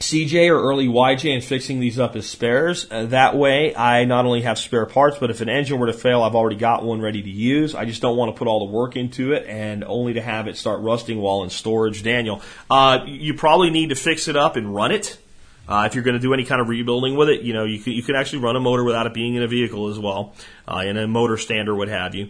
CJ 0.04 0.50
or 0.50 0.62
early 0.62 0.86
YJ 0.86 1.34
and 1.34 1.42
fixing 1.44 1.80
these 1.80 1.98
up 1.98 2.18
as 2.18 2.26
spares. 2.26 2.86
Uh, 2.92 3.06
that 3.06 3.38
way, 3.38 3.74
I 3.74 4.04
not 4.04 4.26
only 4.26 4.42
have 4.42 4.60
spare 4.60 4.86
parts, 4.86 5.18
but 5.18 5.32
if 5.32 5.39
an 5.39 5.48
engine 5.48 5.80
were 5.80 5.88
to 5.88 5.94
fail, 5.94 6.24
I've 6.24 6.36
already 6.36 6.58
got 6.58 6.84
one 6.84 7.00
ready 7.00 7.22
to 7.22 7.30
use. 7.30 7.74
I 7.74 7.86
just 7.86 8.02
don't 8.02 8.18
want 8.18 8.36
to 8.36 8.38
put 8.38 8.50
all 8.50 8.60
the 8.68 8.72
work 8.72 8.98
into 8.98 9.32
it 9.32 9.48
and 9.48 9.84
only 9.86 10.13
to 10.13 10.21
have 10.21 10.48
it 10.48 10.58
start 10.58 10.82
rusting 10.82 11.19
while 11.19 11.44
in 11.44 11.50
storage. 11.50 12.04
Daniel, 12.04 12.42
uh, 12.69 13.00
you 13.06 13.34
probably 13.34 13.69
need 13.69 13.90
to 13.90 13.96
fix 13.96 14.27
it 14.27 14.36
up 14.36 14.58
and 14.58 14.75
run 14.75 14.92
it 14.92 15.17
Uh, 15.65 15.86
if 15.88 15.96
you're 15.96 16.04
going 16.04 16.15
to 16.15 16.19
do 16.19 16.34
any 16.34 16.44
kind 16.44 16.60
of 16.60 16.67
rebuilding 16.67 17.15
with 17.15 17.30
it, 17.30 17.42
you 17.42 17.54
know, 17.54 17.63
you 17.63 17.80
can, 17.80 17.94
you 17.94 18.04
can 18.04 18.15
actually 18.15 18.40
run 18.40 18.58
a 18.58 18.60
motor 18.60 18.84
without 18.84 19.08
it 19.08 19.13
being 19.13 19.36
in 19.36 19.44
a 19.44 19.48
vehicle 19.48 19.88
as 19.88 19.98
well, 19.98 20.34
uh, 20.67 20.84
in 20.86 20.98
a 20.98 21.08
motor 21.08 21.38
stand 21.38 21.69
or 21.69 21.75
what 21.75 21.88
have 21.88 22.13
you. 22.13 22.27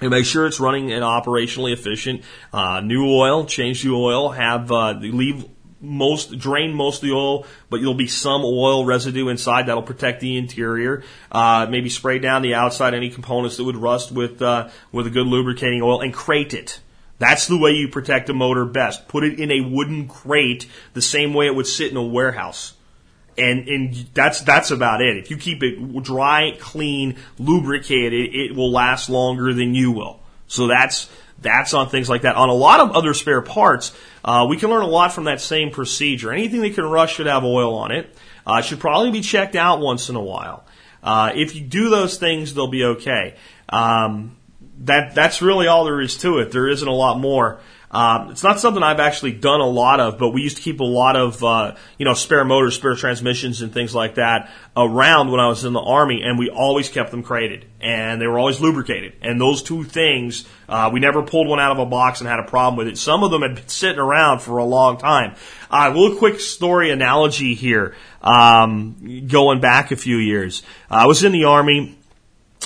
And 0.00 0.10
make 0.10 0.24
sure 0.24 0.46
it's 0.46 0.60
running 0.60 0.92
and 0.92 1.02
operationally 1.02 1.72
efficient. 1.72 2.22
Uh, 2.52 2.80
new 2.80 3.08
oil, 3.08 3.46
change 3.46 3.82
the 3.82 3.90
oil, 3.90 4.30
have, 4.30 4.70
uh, 4.70 4.92
leave 4.92 5.44
most, 5.82 6.38
drain 6.38 6.72
most 6.72 7.02
of 7.02 7.08
the 7.08 7.14
oil, 7.14 7.44
but 7.68 7.78
there'll 7.78 7.94
be 7.94 8.06
some 8.06 8.42
oil 8.44 8.84
residue 8.84 9.28
inside 9.28 9.66
that'll 9.66 9.82
protect 9.82 10.20
the 10.20 10.38
interior. 10.38 11.02
Uh, 11.30 11.66
maybe 11.68 11.88
spray 11.88 12.18
down 12.18 12.42
the 12.42 12.54
outside 12.54 12.94
any 12.94 13.10
components 13.10 13.56
that 13.56 13.64
would 13.64 13.76
rust 13.76 14.12
with, 14.12 14.40
uh, 14.40 14.68
with 14.92 15.06
a 15.06 15.10
good 15.10 15.26
lubricating 15.26 15.82
oil 15.82 16.00
and 16.00 16.14
crate 16.14 16.54
it. 16.54 16.80
That's 17.18 17.46
the 17.46 17.58
way 17.58 17.72
you 17.72 17.88
protect 17.88 18.30
a 18.30 18.34
motor 18.34 18.64
best. 18.64 19.08
Put 19.08 19.24
it 19.24 19.38
in 19.38 19.50
a 19.50 19.60
wooden 19.60 20.08
crate 20.08 20.66
the 20.92 21.02
same 21.02 21.34
way 21.34 21.46
it 21.46 21.54
would 21.54 21.66
sit 21.66 21.90
in 21.90 21.96
a 21.96 22.02
warehouse. 22.02 22.74
And, 23.38 23.68
and 23.68 23.94
that's, 24.12 24.42
that's 24.42 24.70
about 24.70 25.00
it. 25.00 25.16
If 25.16 25.30
you 25.30 25.36
keep 25.36 25.62
it 25.62 26.02
dry, 26.02 26.56
clean, 26.58 27.16
lubricated, 27.38 28.34
it 28.34 28.54
will 28.54 28.70
last 28.70 29.08
longer 29.08 29.54
than 29.54 29.74
you 29.74 29.92
will. 29.92 30.20
So 30.48 30.66
that's, 30.66 31.10
that's 31.42 31.74
on 31.74 31.88
things 31.88 32.08
like 32.08 32.22
that. 32.22 32.36
On 32.36 32.48
a 32.48 32.54
lot 32.54 32.80
of 32.80 32.92
other 32.92 33.14
spare 33.14 33.42
parts, 33.42 33.92
uh, 34.24 34.46
we 34.48 34.56
can 34.56 34.70
learn 34.70 34.82
a 34.82 34.88
lot 34.88 35.12
from 35.12 35.24
that 35.24 35.40
same 35.40 35.70
procedure. 35.70 36.32
Anything 36.32 36.62
that 36.62 36.74
can 36.74 36.84
rust 36.84 37.14
should 37.14 37.26
have 37.26 37.44
oil 37.44 37.74
on 37.74 37.92
it. 37.92 38.14
Uh, 38.46 38.60
should 38.60 38.80
probably 38.80 39.10
be 39.10 39.20
checked 39.20 39.54
out 39.54 39.80
once 39.80 40.08
in 40.08 40.16
a 40.16 40.22
while. 40.22 40.64
Uh, 41.02 41.32
if 41.34 41.54
you 41.54 41.60
do 41.60 41.90
those 41.90 42.16
things, 42.18 42.54
they'll 42.54 42.66
be 42.66 42.84
okay. 42.84 43.34
Um, 43.68 44.36
that 44.78 45.14
that's 45.14 45.42
really 45.42 45.66
all 45.66 45.84
there 45.84 46.00
is 46.00 46.16
to 46.18 46.38
it. 46.38 46.50
There 46.50 46.68
isn't 46.68 46.86
a 46.86 46.94
lot 46.94 47.18
more. 47.18 47.60
Um, 47.92 48.30
it's 48.30 48.42
not 48.42 48.58
something 48.58 48.82
I've 48.82 49.00
actually 49.00 49.32
done 49.32 49.60
a 49.60 49.66
lot 49.66 50.00
of, 50.00 50.18
but 50.18 50.30
we 50.30 50.40
used 50.40 50.56
to 50.56 50.62
keep 50.62 50.80
a 50.80 50.84
lot 50.84 51.14
of 51.14 51.44
uh, 51.44 51.74
you 51.98 52.06
know 52.06 52.14
spare 52.14 52.44
motors, 52.44 52.74
spare 52.74 52.96
transmissions, 52.96 53.60
and 53.60 53.72
things 53.72 53.94
like 53.94 54.14
that 54.14 54.50
around 54.74 55.30
when 55.30 55.40
I 55.40 55.48
was 55.48 55.66
in 55.66 55.74
the 55.74 55.80
army, 55.80 56.22
and 56.22 56.38
we 56.38 56.48
always 56.48 56.88
kept 56.88 57.10
them 57.10 57.22
crated, 57.22 57.66
and 57.82 58.18
they 58.18 58.26
were 58.26 58.38
always 58.38 58.62
lubricated. 58.62 59.12
And 59.20 59.38
those 59.38 59.62
two 59.62 59.84
things, 59.84 60.46
uh, 60.70 60.88
we 60.90 61.00
never 61.00 61.22
pulled 61.22 61.48
one 61.48 61.60
out 61.60 61.72
of 61.72 61.78
a 61.78 61.86
box 61.86 62.20
and 62.20 62.28
had 62.28 62.40
a 62.40 62.44
problem 62.44 62.76
with 62.76 62.88
it. 62.88 62.96
Some 62.96 63.22
of 63.24 63.30
them 63.30 63.42
had 63.42 63.56
been 63.56 63.68
sitting 63.68 63.98
around 63.98 64.40
for 64.40 64.56
a 64.56 64.64
long 64.64 64.96
time. 64.96 65.34
Uh, 65.70 65.90
a 65.92 65.94
little 65.94 66.16
quick 66.16 66.40
story 66.40 66.90
analogy 66.90 67.54
here, 67.54 67.94
um, 68.22 69.26
going 69.28 69.60
back 69.60 69.90
a 69.90 69.96
few 69.96 70.16
years. 70.16 70.62
I 70.88 71.06
was 71.06 71.24
in 71.24 71.32
the 71.32 71.44
army 71.44 71.98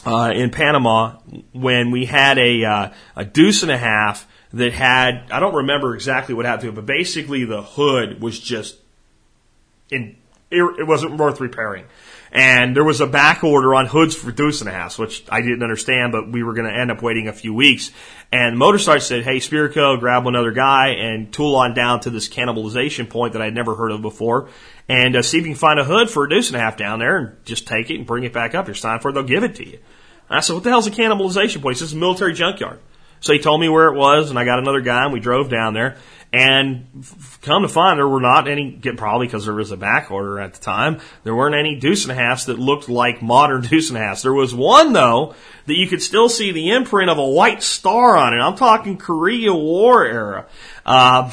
uh, 0.05 0.33
in 0.33 0.51
Panama 0.51 1.17
when 1.53 1.91
we 1.91 2.05
had 2.05 2.39
a 2.39 2.65
uh, 2.65 2.93
a 3.17 3.25
deuce 3.25 3.65
and 3.65 3.73
a 3.73 3.79
half 3.79 4.29
that 4.53 4.73
had 4.73 5.31
I 5.31 5.41
don't 5.41 5.55
remember 5.55 5.95
exactly 5.95 6.35
what 6.35 6.47
happened 6.47 6.63
to 6.63 6.69
it, 6.69 6.75
but 6.75 6.87
basically 6.87 7.45
the 7.45 7.63
hood 7.63 8.23
was 8.23 8.39
just 8.39 8.77
in 9.91 10.17
it, 10.51 10.87
wasn't 10.87 11.17
worth 11.17 11.41
repairing. 11.41 11.87
And 12.33 12.77
there 12.77 12.85
was 12.85 13.01
a 13.01 13.07
back 13.07 13.45
order 13.45 13.75
on 13.75 13.87
hoods 13.87 14.15
for 14.15 14.31
deuce 14.31 14.61
and 14.61 14.69
a 14.69 14.73
half, 14.73 14.99
which 14.99 15.25
I 15.29 15.41
didn't 15.41 15.63
understand, 15.63 16.13
but 16.13 16.31
we 16.31 16.43
were 16.43 16.55
going 16.55 16.67
to 16.67 16.77
end 16.77 16.91
up 16.91 17.01
waiting 17.01 17.29
a 17.29 17.33
few 17.33 17.55
weeks. 17.55 17.91
And 18.31 18.57
Motorsite 18.57 19.03
said, 19.03 19.25
"Hey, 19.25 19.37
Spirko, 19.37 19.99
grab 19.99 20.27
another 20.27 20.51
guy 20.51 20.89
and 20.89 21.33
tool 21.33 21.57
on 21.57 21.75
down 21.75 22.01
to 22.01 22.11
this 22.11 22.29
cannibalization 22.29 23.09
point 23.09 23.33
that 23.33 23.43
I'd 23.43 23.55
never 23.55 23.75
heard 23.75 23.93
of 23.93 24.03
before, 24.03 24.49
and 24.89 25.17
uh, 25.17 25.23
see 25.23 25.39
if 25.39 25.45
you 25.45 25.53
can 25.53 25.59
find 25.59 25.79
a 25.79 25.85
hood 25.85 26.11
for 26.11 26.25
a 26.25 26.29
deuce 26.29 26.49
and 26.49 26.57
a 26.57 26.61
half 26.61 26.77
down 26.77 26.99
there, 26.99 27.17
and 27.17 27.45
just 27.45 27.67
take 27.67 27.91
it 27.91 27.97
and 27.97 28.07
bring 28.07 28.25
it 28.25 28.33
back 28.33 28.55
up. 28.55 28.67
You're 28.67 28.75
signed 28.75 29.03
for 29.03 29.11
it; 29.11 29.13
they'll 29.15 29.23
give 29.23 29.45
it 29.45 29.55
to 29.57 29.67
you." 29.67 29.79
And 30.29 30.39
I 30.39 30.41
said, 30.41 30.55
"What 30.55 30.65
the 30.65 30.71
hell's 30.71 30.87
a 30.87 30.91
cannibalization 30.91 31.63
point?" 31.63 31.77
He 31.77 31.81
says, 31.81 31.95
"Military 31.95 32.35
junkyard." 32.35 32.81
So 33.27 33.33
he 33.33 33.41
told 33.41 33.61
me 33.61 33.69
where 33.69 33.89
it 33.89 33.97
was, 33.97 34.31
and 34.31 34.39
I 34.39 34.45
got 34.45 34.61
another 34.61 34.81
guy, 34.81 35.03
and 35.03 35.13
we 35.13 35.19
drove 35.19 35.51
down 35.51 35.75
there. 35.75 35.97
And 36.33 36.87
come 37.43 37.63
to 37.63 37.69
find, 37.69 37.99
there 37.99 38.07
were 38.07 38.21
not 38.21 38.47
any, 38.47 38.71
probably 38.97 39.27
because 39.27 39.47
there 39.47 39.55
was 39.55 39.73
a 39.73 39.77
back 39.77 40.13
order 40.13 40.39
at 40.39 40.55
the 40.55 40.61
time, 40.61 41.01
there 41.25 41.35
weren't 41.35 41.57
any 41.57 41.75
deuce 41.75 42.05
and 42.05 42.13
a 42.13 42.15
halves 42.15 42.47
that 42.47 42.61
looked 42.61 42.89
like 42.89 43.23
modern 43.23 43.63
deuce 43.69 43.89
and 43.89 43.99
a 43.99 44.01
halves. 44.01 44.23
There 44.23 44.33
was 44.33 44.55
one, 44.55 44.93
though, 44.93 45.35
that 45.67 45.75
you 45.75 45.89
could 45.89 46.03
still 46.03 46.29
see 46.29 46.53
the 46.53 46.71
imprint 46.71 47.11
of 47.11 47.19
a 47.19 47.27
white 47.27 47.65
star 47.65 48.17
on 48.17 48.33
it. 48.33 48.41
I'm 48.41 48.57
talking 48.57 48.97
Korea 48.97 49.53
War 49.53 50.05
era. 50.05 50.47
Uh, 50.85 51.33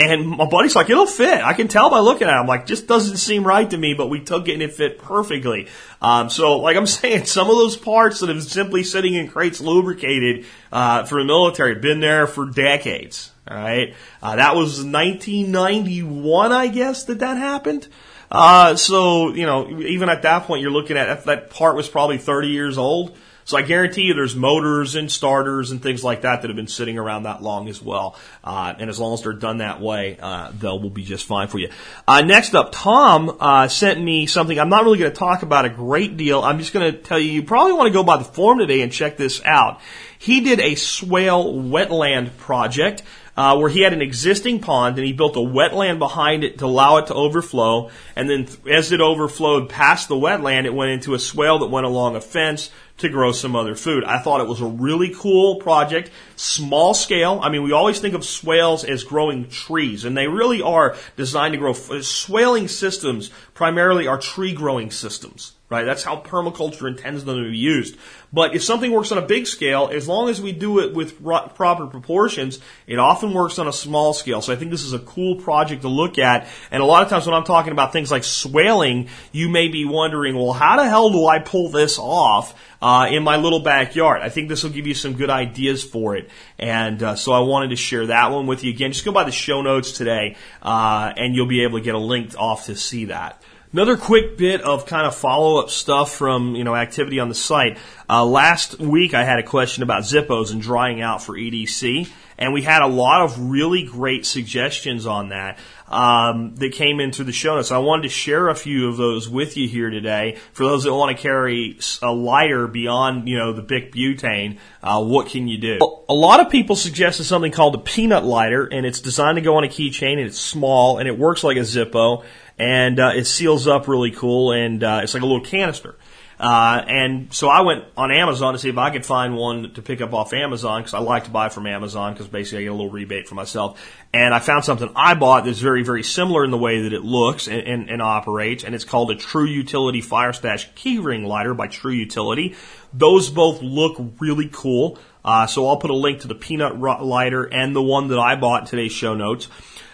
and 0.00 0.26
my 0.26 0.46
buddy's 0.46 0.74
like, 0.74 0.88
it'll 0.88 1.06
fit. 1.06 1.44
I 1.44 1.52
can 1.52 1.68
tell 1.68 1.90
by 1.90 1.98
looking 1.98 2.26
at 2.26 2.34
it. 2.34 2.38
I'm 2.38 2.46
like, 2.46 2.66
just 2.66 2.86
doesn't 2.86 3.18
seem 3.18 3.46
right 3.46 3.68
to 3.68 3.76
me, 3.76 3.94
but 3.94 4.08
we 4.08 4.20
took 4.20 4.48
it 4.48 4.54
and 4.54 4.62
it 4.62 4.72
fit 4.72 4.98
perfectly. 4.98 5.68
Um, 6.00 6.30
so, 6.30 6.58
like 6.58 6.76
I'm 6.76 6.86
saying, 6.86 7.26
some 7.26 7.50
of 7.50 7.56
those 7.56 7.76
parts 7.76 8.20
that 8.20 8.30
have 8.30 8.42
simply 8.42 8.82
sitting 8.82 9.14
in 9.14 9.28
crates 9.28 9.60
lubricated 9.60 10.46
uh, 10.72 11.04
for 11.04 11.20
the 11.20 11.26
military 11.26 11.74
have 11.74 11.82
been 11.82 12.00
there 12.00 12.26
for 12.26 12.46
decades. 12.46 13.30
All 13.48 13.56
right, 13.56 13.94
uh, 14.22 14.36
that 14.36 14.54
was 14.54 14.84
1991, 14.84 16.52
I 16.52 16.68
guess, 16.68 17.04
that 17.04 17.18
that 17.18 17.36
happened. 17.36 17.88
Uh, 18.30 18.76
so 18.76 19.34
you 19.34 19.44
know, 19.44 19.80
even 19.80 20.08
at 20.08 20.22
that 20.22 20.44
point, 20.44 20.62
you're 20.62 20.70
looking 20.70 20.96
at 20.96 21.24
that 21.24 21.50
part 21.50 21.76
was 21.76 21.88
probably 21.88 22.18
30 22.18 22.48
years 22.48 22.78
old. 22.78 23.16
So 23.50 23.58
I 23.58 23.62
guarantee 23.62 24.02
you 24.02 24.14
there's 24.14 24.36
motors 24.36 24.94
and 24.94 25.10
starters 25.10 25.72
and 25.72 25.82
things 25.82 26.04
like 26.04 26.22
that 26.22 26.42
that 26.42 26.48
have 26.48 26.56
been 26.56 26.68
sitting 26.68 26.98
around 26.98 27.24
that 27.24 27.42
long 27.42 27.68
as 27.68 27.82
well. 27.82 28.14
Uh, 28.44 28.74
and 28.78 28.88
as 28.88 29.00
long 29.00 29.12
as 29.14 29.22
they're 29.22 29.32
done 29.32 29.58
that 29.58 29.80
way, 29.80 30.16
uh, 30.22 30.52
they'll 30.56 30.80
will 30.80 30.88
be 30.88 31.02
just 31.02 31.26
fine 31.26 31.48
for 31.48 31.58
you. 31.58 31.68
Uh, 32.06 32.20
next 32.20 32.54
up, 32.54 32.70
Tom 32.70 33.36
uh, 33.40 33.66
sent 33.66 34.00
me 34.00 34.26
something. 34.26 34.56
I'm 34.56 34.68
not 34.68 34.84
really 34.84 35.00
going 35.00 35.10
to 35.10 35.18
talk 35.18 35.42
about 35.42 35.64
a 35.64 35.68
great 35.68 36.16
deal. 36.16 36.42
I'm 36.42 36.60
just 36.60 36.72
going 36.72 36.92
to 36.92 36.96
tell 36.96 37.18
you, 37.18 37.28
you 37.28 37.42
probably 37.42 37.72
want 37.72 37.88
to 37.88 37.92
go 37.92 38.04
by 38.04 38.18
the 38.18 38.24
forum 38.24 38.60
today 38.60 38.82
and 38.82 38.92
check 38.92 39.16
this 39.16 39.44
out. 39.44 39.80
He 40.20 40.42
did 40.42 40.60
a 40.60 40.76
swale 40.76 41.52
wetland 41.52 42.36
project 42.36 43.02
uh, 43.36 43.56
where 43.56 43.70
he 43.70 43.80
had 43.80 43.92
an 43.92 44.02
existing 44.02 44.60
pond 44.60 44.98
and 44.98 45.06
he 45.06 45.12
built 45.12 45.34
a 45.34 45.40
wetland 45.40 45.98
behind 45.98 46.44
it 46.44 46.58
to 46.58 46.66
allow 46.66 46.98
it 46.98 47.06
to 47.06 47.14
overflow. 47.14 47.90
And 48.14 48.28
then 48.28 48.44
th- 48.44 48.58
as 48.70 48.92
it 48.92 49.00
overflowed 49.00 49.70
past 49.70 50.08
the 50.08 50.14
wetland, 50.14 50.66
it 50.66 50.74
went 50.74 50.92
into 50.92 51.14
a 51.14 51.18
swale 51.18 51.60
that 51.60 51.68
went 51.68 51.86
along 51.86 52.16
a 52.16 52.20
fence 52.20 52.70
to 53.00 53.08
grow 53.08 53.32
some 53.32 53.56
other 53.56 53.74
food. 53.74 54.04
I 54.04 54.18
thought 54.18 54.40
it 54.40 54.48
was 54.48 54.60
a 54.60 54.66
really 54.66 55.14
cool 55.14 55.56
project, 55.56 56.10
small 56.36 56.94
scale. 56.94 57.40
I 57.42 57.48
mean, 57.48 57.62
we 57.62 57.72
always 57.72 57.98
think 57.98 58.14
of 58.14 58.24
swales 58.24 58.84
as 58.84 59.04
growing 59.04 59.48
trees, 59.48 60.04
and 60.04 60.16
they 60.16 60.28
really 60.28 60.62
are 60.62 60.96
designed 61.16 61.52
to 61.52 61.58
grow. 61.58 61.72
Swaling 61.72 62.68
systems 62.68 63.30
primarily 63.54 64.06
are 64.06 64.18
tree 64.18 64.52
growing 64.52 64.90
systems, 64.90 65.52
right? 65.70 65.84
That's 65.84 66.02
how 66.02 66.20
permaculture 66.20 66.88
intends 66.88 67.24
them 67.24 67.42
to 67.42 67.50
be 67.50 67.56
used. 67.56 67.96
But 68.32 68.54
if 68.54 68.62
something 68.62 68.90
works 68.90 69.12
on 69.12 69.18
a 69.18 69.22
big 69.22 69.46
scale, 69.46 69.88
as 69.92 70.08
long 70.08 70.28
as 70.28 70.40
we 70.40 70.52
do 70.52 70.80
it 70.80 70.94
with 70.94 71.22
proper 71.22 71.86
proportions, 71.86 72.58
it 72.88 72.98
often 72.98 73.32
works 73.32 73.58
on 73.58 73.68
a 73.68 73.72
small 73.72 74.12
scale. 74.12 74.42
So 74.42 74.52
I 74.52 74.56
think 74.56 74.72
this 74.72 74.82
is 74.82 74.92
a 74.92 74.98
cool 74.98 75.36
project 75.36 75.82
to 75.82 75.88
look 75.88 76.18
at. 76.18 76.48
And 76.72 76.82
a 76.82 76.86
lot 76.86 77.04
of 77.04 77.08
times 77.08 77.24
when 77.24 77.34
I'm 77.34 77.44
talking 77.44 77.72
about 77.72 77.92
things 77.92 78.10
like 78.10 78.24
swaling, 78.24 79.08
you 79.30 79.48
may 79.48 79.68
be 79.68 79.84
wondering, 79.84 80.36
well, 80.36 80.52
how 80.52 80.76
the 80.76 80.88
hell 80.88 81.10
do 81.10 81.26
I 81.26 81.38
pull 81.38 81.70
this 81.70 81.98
off? 81.98 82.54
Uh, 82.82 83.08
in 83.10 83.22
my 83.22 83.36
little 83.36 83.60
backyard. 83.60 84.22
I 84.22 84.30
think 84.30 84.48
this 84.48 84.62
will 84.62 84.70
give 84.70 84.86
you 84.86 84.94
some 84.94 85.12
good 85.12 85.28
ideas 85.28 85.84
for 85.84 86.16
it. 86.16 86.30
And 86.58 87.02
uh, 87.02 87.14
so 87.14 87.32
I 87.32 87.40
wanted 87.40 87.68
to 87.70 87.76
share 87.76 88.06
that 88.06 88.30
one 88.30 88.46
with 88.46 88.64
you. 88.64 88.72
Again, 88.72 88.92
just 88.92 89.04
go 89.04 89.12
by 89.12 89.24
the 89.24 89.30
show 89.30 89.60
notes 89.60 89.92
today, 89.92 90.36
uh, 90.62 91.12
and 91.14 91.34
you'll 91.34 91.44
be 91.44 91.62
able 91.64 91.78
to 91.78 91.84
get 91.84 91.94
a 91.94 91.98
link 91.98 92.34
off 92.38 92.64
to 92.66 92.76
see 92.76 93.04
that. 93.04 93.42
Another 93.72 93.96
quick 93.96 94.36
bit 94.36 94.62
of 94.62 94.84
kind 94.84 95.06
of 95.06 95.14
follow 95.14 95.60
up 95.60 95.70
stuff 95.70 96.12
from 96.12 96.56
you 96.56 96.64
know 96.64 96.74
activity 96.74 97.20
on 97.20 97.28
the 97.28 97.36
site. 97.36 97.78
Uh, 98.08 98.24
last 98.24 98.80
week 98.80 99.14
I 99.14 99.22
had 99.22 99.38
a 99.38 99.44
question 99.44 99.84
about 99.84 100.02
Zippos 100.02 100.50
and 100.50 100.60
drying 100.60 101.00
out 101.00 101.22
for 101.22 101.34
EDC, 101.34 102.10
and 102.36 102.52
we 102.52 102.62
had 102.62 102.82
a 102.82 102.88
lot 102.88 103.22
of 103.22 103.38
really 103.38 103.84
great 103.84 104.26
suggestions 104.26 105.06
on 105.06 105.28
that 105.28 105.56
um, 105.86 106.56
that 106.56 106.72
came 106.72 106.98
into 106.98 107.22
the 107.22 107.30
show 107.30 107.54
notes. 107.54 107.70
I 107.70 107.78
wanted 107.78 108.02
to 108.02 108.08
share 108.08 108.48
a 108.48 108.56
few 108.56 108.88
of 108.88 108.96
those 108.96 109.28
with 109.28 109.56
you 109.56 109.68
here 109.68 109.88
today. 109.88 110.38
For 110.52 110.64
those 110.64 110.82
that 110.82 110.92
want 110.92 111.16
to 111.16 111.22
carry 111.22 111.78
a 112.02 112.12
lighter 112.12 112.66
beyond 112.66 113.28
you 113.28 113.38
know 113.38 113.52
the 113.52 113.62
Bic 113.62 113.92
butane, 113.92 114.58
uh, 114.82 115.00
what 115.00 115.28
can 115.28 115.46
you 115.46 115.58
do? 115.58 115.78
A 116.08 116.14
lot 116.14 116.40
of 116.40 116.50
people 116.50 116.74
suggested 116.74 117.22
something 117.22 117.52
called 117.52 117.76
a 117.76 117.78
peanut 117.78 118.24
lighter, 118.24 118.64
and 118.66 118.84
it's 118.84 119.00
designed 119.00 119.36
to 119.36 119.42
go 119.42 119.58
on 119.58 119.62
a 119.62 119.68
keychain, 119.68 120.14
and 120.14 120.22
it's 120.22 120.40
small, 120.40 120.98
and 120.98 121.06
it 121.06 121.16
works 121.16 121.44
like 121.44 121.56
a 121.56 121.60
Zippo 121.60 122.24
and 122.60 123.00
uh, 123.00 123.12
it 123.14 123.24
seals 123.24 123.66
up 123.66 123.88
really 123.88 124.10
cool, 124.10 124.52
and 124.52 124.84
uh, 124.84 125.00
it's 125.02 125.14
like 125.14 125.22
a 125.22 125.26
little 125.26 125.44
canister. 125.44 125.96
Uh, 126.38 126.82
and 126.86 127.32
so 127.32 127.48
I 127.48 127.62
went 127.62 127.84
on 127.96 128.10
Amazon 128.10 128.52
to 128.54 128.58
see 128.58 128.68
if 128.68 128.78
I 128.78 128.90
could 128.90 129.04
find 129.04 129.36
one 129.36 129.74
to 129.74 129.82
pick 129.82 130.00
up 130.00 130.14
off 130.14 130.32
Amazon 130.32 130.80
because 130.80 130.94
I 130.94 130.98
like 130.98 131.24
to 131.24 131.30
buy 131.30 131.50
from 131.50 131.66
Amazon 131.66 132.14
because 132.14 132.28
basically 132.28 132.60
I 132.60 132.62
get 132.62 132.72
a 132.72 132.74
little 132.74 132.90
rebate 132.90 133.28
for 133.28 133.34
myself. 133.34 133.78
And 134.14 134.32
I 134.32 134.38
found 134.38 134.64
something 134.64 134.90
I 134.96 135.14
bought 135.14 135.44
that's 135.44 135.58
very, 135.58 135.82
very 135.82 136.02
similar 136.02 136.44
in 136.44 136.50
the 136.50 136.58
way 136.58 136.82
that 136.82 136.94
it 136.94 137.02
looks 137.02 137.46
and, 137.46 137.60
and, 137.60 137.90
and 137.90 138.00
operates, 138.00 138.64
and 138.64 138.74
it's 138.74 138.84
called 138.84 139.10
a 139.10 139.16
True 139.16 139.46
Utility 139.46 140.00
Fire 140.00 140.32
Stash 140.32 140.70
Keyring 140.72 141.26
Lighter 141.26 141.52
by 141.52 141.66
True 141.66 141.92
Utility. 141.92 142.54
Those 142.92 143.28
both 143.28 143.62
look 143.62 144.00
really 144.18 144.48
cool. 144.50 144.98
Uh, 145.22 145.46
so 145.46 145.68
I'll 145.68 145.76
put 145.76 145.90
a 145.90 145.94
link 145.94 146.20
to 146.22 146.28
the 146.28 146.34
peanut 146.34 146.78
lighter 146.78 147.44
and 147.44 147.76
the 147.76 147.82
one 147.82 148.08
that 148.08 148.18
I 148.18 148.36
bought 148.36 148.62
in 148.62 148.66
today's 148.66 148.92
show 148.92 149.14
notes. 149.14 149.48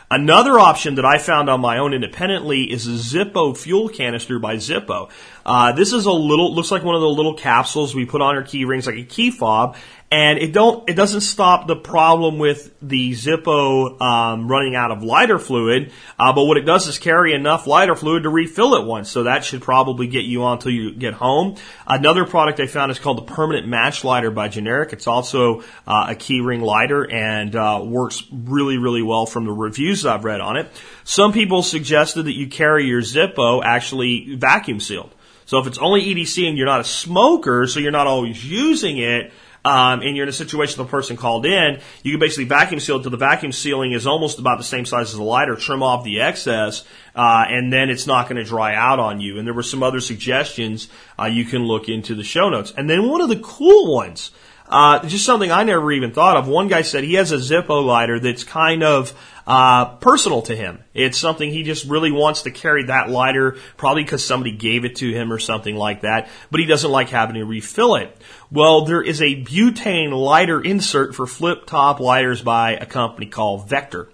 Another 0.09 0.57
option 0.57 0.95
that 0.97 1.05
I 1.05 1.19
found 1.19 1.51
on 1.51 1.61
my 1.61 1.79
own 1.79 1.93
independently 1.93 2.71
is 2.71 2.87
a 2.87 2.91
Zippo 2.93 3.57
fuel 3.57 3.89
canister 3.89 4.39
by 4.39 4.55
Zippo. 4.55 5.11
Uh, 5.45 5.73
this 5.73 5.93
is 5.93 6.07
a 6.07 6.13
little, 6.13 6.55
looks 6.55 6.71
like 6.71 6.85
one 6.85 6.95
of 6.95 7.01
the 7.01 7.09
little 7.09 7.35
capsules 7.35 7.93
we 7.93 8.07
put 8.07 8.23
on 8.23 8.37
our 8.37 8.45
key 8.45 8.65
rings, 8.65 8.87
like 8.87 8.97
a 8.97 9.03
key 9.03 9.33
fob, 9.33 9.75
And 10.09 10.39
it 10.39 10.53
don't 10.53 10.89
it 10.89 10.95
doesn't 10.95 11.23
stop 11.23 11.67
the 11.67 11.75
problem 11.75 12.39
with 12.39 12.73
the 12.81 13.11
Zippo 13.11 14.01
um, 14.01 14.47
running 14.47 14.77
out 14.77 14.93
of 14.93 15.03
lighter 15.03 15.37
fluid, 15.41 15.91
uh, 16.17 16.33
but 16.33 16.45
what 16.45 16.57
it 16.57 16.61
does 16.61 16.87
is 16.87 16.97
carry 16.97 17.35
enough 17.35 17.67
lighter 17.67 17.97
fluid 17.97 18.23
to 18.23 18.29
refill 18.29 18.77
it 18.77 18.87
once. 18.87 19.11
So 19.11 19.25
that 19.25 19.45
should 19.45 19.63
probably 19.63 20.07
get 20.07 20.25
you 20.25 20.45
on 20.45 20.59
until 20.59 20.71
you 20.71 20.95
get 20.95 21.15
home. 21.15 21.57
Another 21.89 22.25
product 22.25 22.61
I 22.61 22.69
found 22.69 22.93
is 22.93 23.01
called 23.01 23.19
the 23.19 23.23
Permanent 23.23 23.67
Match 23.67 24.05
Lighter 24.05 24.31
by 24.31 24.47
Generic. 24.47 24.93
It's 24.93 25.09
also 25.09 25.63
uh, 25.89 26.07
a 26.11 26.15
keyring 26.15 26.63
lighter 26.63 27.11
and 27.11 27.57
uh, 27.57 27.83
works 27.85 28.23
really 28.31 28.79
really 28.79 29.03
well 29.03 29.27
from 29.27 29.45
the 29.45 29.53
reviews 29.53 30.07
I've 30.07 30.25
read 30.25 30.41
on 30.41 30.57
it. 30.57 30.71
Some 31.03 31.33
people 31.33 31.65
suggested 31.65 32.25
that 32.25 32.35
you 32.35 32.47
carry 32.47 32.87
your 32.87 33.03
Zippo 33.03 33.61
actually 33.65 34.37
vacuum 34.37 34.79
sealed. 34.79 35.13
So 35.47 35.59
if 35.59 35.67
it's 35.67 35.79
only 35.79 36.03
EDC 36.03 36.49
and 36.49 36.57
you're 36.57 36.67
not 36.67 36.81
a 36.81 36.85
smoker, 36.85 37.67
so 37.67 37.81
you're 37.81 37.93
not 37.93 38.09
always 38.09 38.45
using 38.45 38.99
it, 38.99 39.33
um, 39.67 40.01
and 40.03 40.17
you're 40.17 40.23
in 40.23 40.29
a 40.29 40.33
situation 40.33 40.79
the 40.79 40.89
person 40.89 41.17
called 41.17 41.45
in, 41.45 41.81
you 42.05 42.13
can 42.13 42.21
basically 42.21 42.45
vacuum 42.45 42.79
seal 42.79 42.99
it 42.99 43.03
till 43.03 43.11
the 43.11 43.17
vacuum 43.17 43.51
sealing 43.51 43.91
is 43.91 44.07
almost 44.07 44.39
about 44.39 44.59
the 44.59 44.65
same 44.65 44.87
size 44.87 45.13
as 45.13 45.15
a 45.15 45.23
lighter, 45.25 45.57
trim 45.57 45.83
off 45.83 46.05
the 46.05 46.21
excess, 46.21 46.85
uh, 47.17 47.45
and 47.49 47.73
then 47.73 47.91
it's 47.91 48.07
not 48.07 48.29
going 48.29 48.37
to 48.37 48.45
dry 48.45 48.77
out 48.77 49.01
on 49.01 49.21
you. 49.21 49.39
And 49.39 49.47
there 49.47 49.55
were 49.55 49.65
some 49.65 49.83
other 49.83 49.99
suggestions 49.99 50.89
uh, 51.19 51.25
you 51.25 51.45
can 51.45 51.65
look 51.65 51.89
into 51.89 52.15
the 52.15 52.23
show 52.23 52.49
notes. 52.49 52.73
And 52.77 52.89
then 52.89 53.09
one 53.09 53.21
of 53.21 53.29
the 53.29 53.41
cool 53.41 53.93
ones, 53.93 54.31
uh, 54.69 55.07
just 55.07 55.25
something 55.25 55.51
I 55.51 55.65
never 55.65 55.93
even 55.93 56.13
thought 56.13 56.37
of. 56.37 56.49
One 56.49 56.69
guy 56.69 56.83
said 56.83 57.05
he 57.05 57.15
has 57.15 57.33
a 57.33 57.37
Zippo 57.37 57.85
lighter 57.85 58.19
that's 58.19 58.45
kind 58.45 58.83
of 58.83 59.13
uh, 59.47 59.97
personal 59.97 60.43
to 60.43 60.57
him. 60.57 60.83
It's 60.93 61.19
something 61.19 61.51
he 61.51 61.63
just 61.63 61.89
really 61.89 62.11
wants 62.11 62.43
to 62.43 62.51
carry 62.51 62.85
that 62.85 63.09
lighter, 63.09 63.57
probably 63.77 64.03
because 64.03 64.25
somebody 64.25 64.53
gave 64.53 64.85
it 64.85 64.97
to 64.97 65.13
him 65.13 65.33
or 65.33 65.39
something 65.39 65.77
like 65.77 66.01
that, 66.01 66.29
but 66.51 66.61
he 66.61 66.67
doesn't 66.67 66.91
like 66.91 67.11
having 67.11 67.37
to 67.37 67.45
refill 67.45 67.95
it. 67.95 68.17
Well, 68.51 68.85
there 68.85 69.03
is 69.03 69.23
a 69.23 69.43
butane 69.45 70.13
lighter 70.13 70.61
insert 70.61 71.15
for 71.15 71.27
flip 71.27 71.67
top 71.67 72.01
lighters 72.01 72.43
by 72.43 72.73
a 72.73 72.87
company 72.87 73.27
called 73.27 73.69
Vector. 73.69 74.09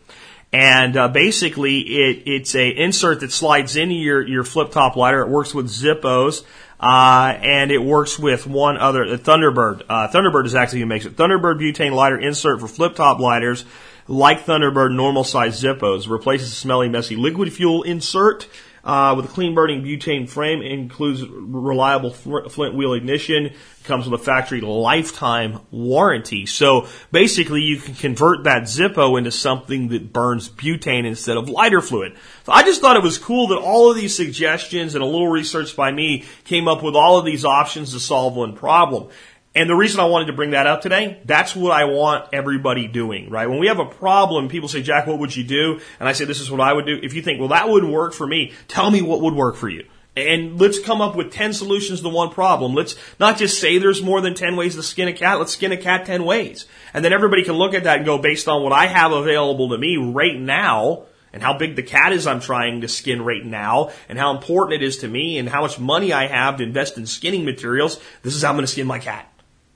And 0.52 0.98
uh, 0.98 1.08
basically, 1.08 1.78
it, 1.78 2.24
it's 2.26 2.54
a 2.54 2.68
insert 2.68 3.20
that 3.20 3.32
slides 3.32 3.74
into 3.74 3.94
your, 3.94 4.26
your 4.26 4.44
flip 4.44 4.70
top 4.70 4.96
lighter. 4.96 5.22
It 5.22 5.30
works 5.30 5.54
with 5.54 5.68
Zippos. 5.68 6.44
Uh, 6.82 7.38
and 7.40 7.70
it 7.70 7.78
works 7.78 8.18
with 8.18 8.44
one 8.44 8.76
other, 8.76 9.08
the 9.08 9.16
Thunderbird. 9.16 9.82
Uh, 9.88 10.08
Thunderbird 10.08 10.46
is 10.46 10.56
actually 10.56 10.80
who 10.80 10.86
makes 10.86 11.04
it. 11.04 11.16
Thunderbird 11.16 11.60
butane 11.60 11.92
lighter 11.92 12.18
insert 12.18 12.58
for 12.58 12.66
flip 12.66 12.96
top 12.96 13.20
lighters, 13.20 13.64
like 14.08 14.44
Thunderbird 14.44 14.92
normal 14.92 15.22
size 15.22 15.62
Zippos, 15.62 16.10
replaces 16.10 16.50
the 16.50 16.56
smelly, 16.56 16.88
messy 16.88 17.14
liquid 17.14 17.52
fuel 17.52 17.84
insert. 17.84 18.48
Uh, 18.84 19.14
with 19.16 19.26
a 19.26 19.28
clean 19.28 19.54
burning 19.54 19.82
butane 19.82 20.28
frame, 20.28 20.60
it 20.60 20.72
includes 20.72 21.24
reliable 21.24 22.10
flint 22.10 22.74
wheel 22.74 22.94
ignition, 22.94 23.52
comes 23.84 24.08
with 24.08 24.20
a 24.20 24.24
factory 24.24 24.60
lifetime 24.60 25.60
warranty. 25.70 26.46
So 26.46 26.88
basically 27.10 27.62
you 27.62 27.78
can 27.78 27.94
convert 27.94 28.44
that 28.44 28.62
Zippo 28.62 29.18
into 29.18 29.30
something 29.30 29.88
that 29.88 30.12
burns 30.12 30.48
butane 30.48 31.04
instead 31.04 31.36
of 31.36 31.48
lighter 31.48 31.80
fluid. 31.80 32.16
So 32.44 32.52
I 32.52 32.62
just 32.62 32.80
thought 32.80 32.96
it 32.96 33.02
was 33.02 33.18
cool 33.18 33.48
that 33.48 33.58
all 33.58 33.90
of 33.90 33.96
these 33.96 34.16
suggestions 34.16 34.94
and 34.94 35.02
a 35.02 35.06
little 35.06 35.28
research 35.28 35.76
by 35.76 35.92
me 35.92 36.24
came 36.44 36.66
up 36.66 36.82
with 36.82 36.94
all 36.94 37.18
of 37.18 37.24
these 37.24 37.44
options 37.44 37.92
to 37.92 38.00
solve 38.00 38.36
one 38.36 38.56
problem. 38.56 39.10
And 39.54 39.68
the 39.68 39.74
reason 39.74 40.00
I 40.00 40.06
wanted 40.06 40.26
to 40.26 40.32
bring 40.32 40.50
that 40.50 40.66
up 40.66 40.80
today, 40.80 41.20
that's 41.26 41.54
what 41.54 41.72
I 41.72 41.84
want 41.84 42.28
everybody 42.32 42.86
doing, 42.86 43.28
right? 43.28 43.48
When 43.48 43.58
we 43.58 43.66
have 43.66 43.80
a 43.80 43.84
problem, 43.84 44.48
people 44.48 44.68
say, 44.68 44.82
Jack, 44.82 45.06
what 45.06 45.18
would 45.18 45.36
you 45.36 45.44
do? 45.44 45.78
And 46.00 46.08
I 46.08 46.12
say, 46.12 46.24
this 46.24 46.40
is 46.40 46.50
what 46.50 46.60
I 46.60 46.72
would 46.72 46.86
do. 46.86 46.98
If 47.02 47.12
you 47.12 47.20
think, 47.20 47.38
well, 47.38 47.50
that 47.50 47.68
wouldn't 47.68 47.92
work 47.92 48.14
for 48.14 48.26
me, 48.26 48.52
tell 48.66 48.90
me 48.90 49.02
what 49.02 49.20
would 49.20 49.34
work 49.34 49.56
for 49.56 49.68
you. 49.68 49.84
And 50.16 50.60
let's 50.60 50.78
come 50.78 51.00
up 51.00 51.16
with 51.16 51.32
10 51.32 51.52
solutions 51.54 52.00
to 52.02 52.08
one 52.08 52.30
problem. 52.30 52.74
Let's 52.74 52.96
not 53.18 53.38
just 53.38 53.60
say 53.60 53.78
there's 53.78 54.02
more 54.02 54.20
than 54.20 54.34
10 54.34 54.56
ways 54.56 54.76
to 54.76 54.82
skin 54.82 55.08
a 55.08 55.12
cat. 55.12 55.38
Let's 55.38 55.52
skin 55.52 55.72
a 55.72 55.76
cat 55.76 56.06
10 56.06 56.24
ways. 56.24 56.66
And 56.92 57.04
then 57.04 57.12
everybody 57.12 57.44
can 57.44 57.54
look 57.54 57.74
at 57.74 57.84
that 57.84 57.98
and 57.98 58.06
go, 58.06 58.18
based 58.18 58.48
on 58.48 58.62
what 58.62 58.72
I 58.72 58.86
have 58.86 59.12
available 59.12 59.70
to 59.70 59.78
me 59.78 59.96
right 59.96 60.38
now, 60.38 61.04
and 61.32 61.42
how 61.42 61.56
big 61.56 61.76
the 61.76 61.82
cat 61.82 62.12
is 62.12 62.26
I'm 62.26 62.40
trying 62.40 62.82
to 62.82 62.88
skin 62.88 63.22
right 63.22 63.44
now, 63.44 63.90
and 64.06 64.18
how 64.18 64.34
important 64.34 64.82
it 64.82 64.84
is 64.84 64.98
to 64.98 65.08
me, 65.08 65.38
and 65.38 65.48
how 65.48 65.62
much 65.62 65.78
money 65.78 66.12
I 66.12 66.26
have 66.26 66.58
to 66.58 66.62
invest 66.62 66.98
in 66.98 67.06
skinning 67.06 67.46
materials, 67.46 67.98
this 68.22 68.34
is 68.34 68.42
how 68.42 68.50
I'm 68.50 68.56
going 68.56 68.66
to 68.66 68.72
skin 68.72 68.86
my 68.86 68.98
cat 68.98 69.31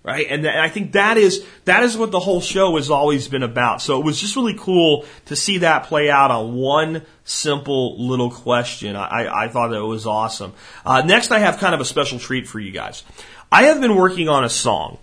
right? 0.07 0.27
And, 0.31 0.45
th- 0.45 0.55
and 0.55 0.63
I 0.63 0.69
think 0.69 0.93
that 0.93 1.19
is 1.19 1.45
that 1.65 1.83
is 1.83 1.99
what 1.99 2.13
the 2.13 2.21
whole 2.21 2.41
show 2.41 2.77
has 2.77 2.91
always 2.91 3.27
been 3.27 3.43
about. 3.43 3.83
So 3.83 4.01
it 4.01 4.05
was 4.05 4.21
just 4.21 4.37
really 4.37 4.55
cool 4.57 5.05
to 5.27 5.37
see 5.37 5.59
that 5.59 5.85
play 5.85 6.09
out 6.09 6.31
on 6.31 6.55
one 6.55 7.03
simple 7.25 8.07
little 8.07 8.31
question. 8.31 8.95
I, 8.95 9.45
I 9.45 9.49
thought 9.49 9.69
that 9.69 9.85
was 9.85 10.07
awesome. 10.07 10.55
Uh, 10.85 11.03
next, 11.03 11.33
I 11.33 11.41
have 11.41 11.59
kind 11.59 11.75
of 11.75 11.81
a 11.81 11.85
special 11.85 12.21
treat 12.21 12.47
for 12.47 12.61
you 12.61 12.71
guys. 12.71 13.03
I 13.51 13.65
have 13.65 13.81
been 13.81 13.97
working 13.97 14.29
on 14.29 14.45
a 14.45 14.49
song. 14.49 14.99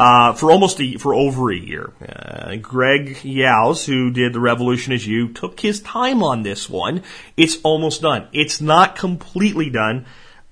Uh, 0.00 0.32
for 0.32 0.52
almost 0.52 0.80
a, 0.80 0.96
for 0.96 1.12
over 1.12 1.50
a 1.50 1.56
year. 1.56 1.92
Uh, 2.00 2.54
Greg 2.54 3.16
Yows, 3.24 3.84
who 3.84 4.12
did 4.12 4.32
The 4.32 4.38
Revolution 4.38 4.92
as 4.92 5.04
You, 5.04 5.32
took 5.32 5.58
his 5.58 5.80
time 5.80 6.22
on 6.22 6.44
this 6.44 6.70
one. 6.70 7.02
It's 7.36 7.58
almost 7.64 8.02
done. 8.02 8.28
It's 8.32 8.60
not 8.60 8.94
completely 8.94 9.70
done. 9.70 10.06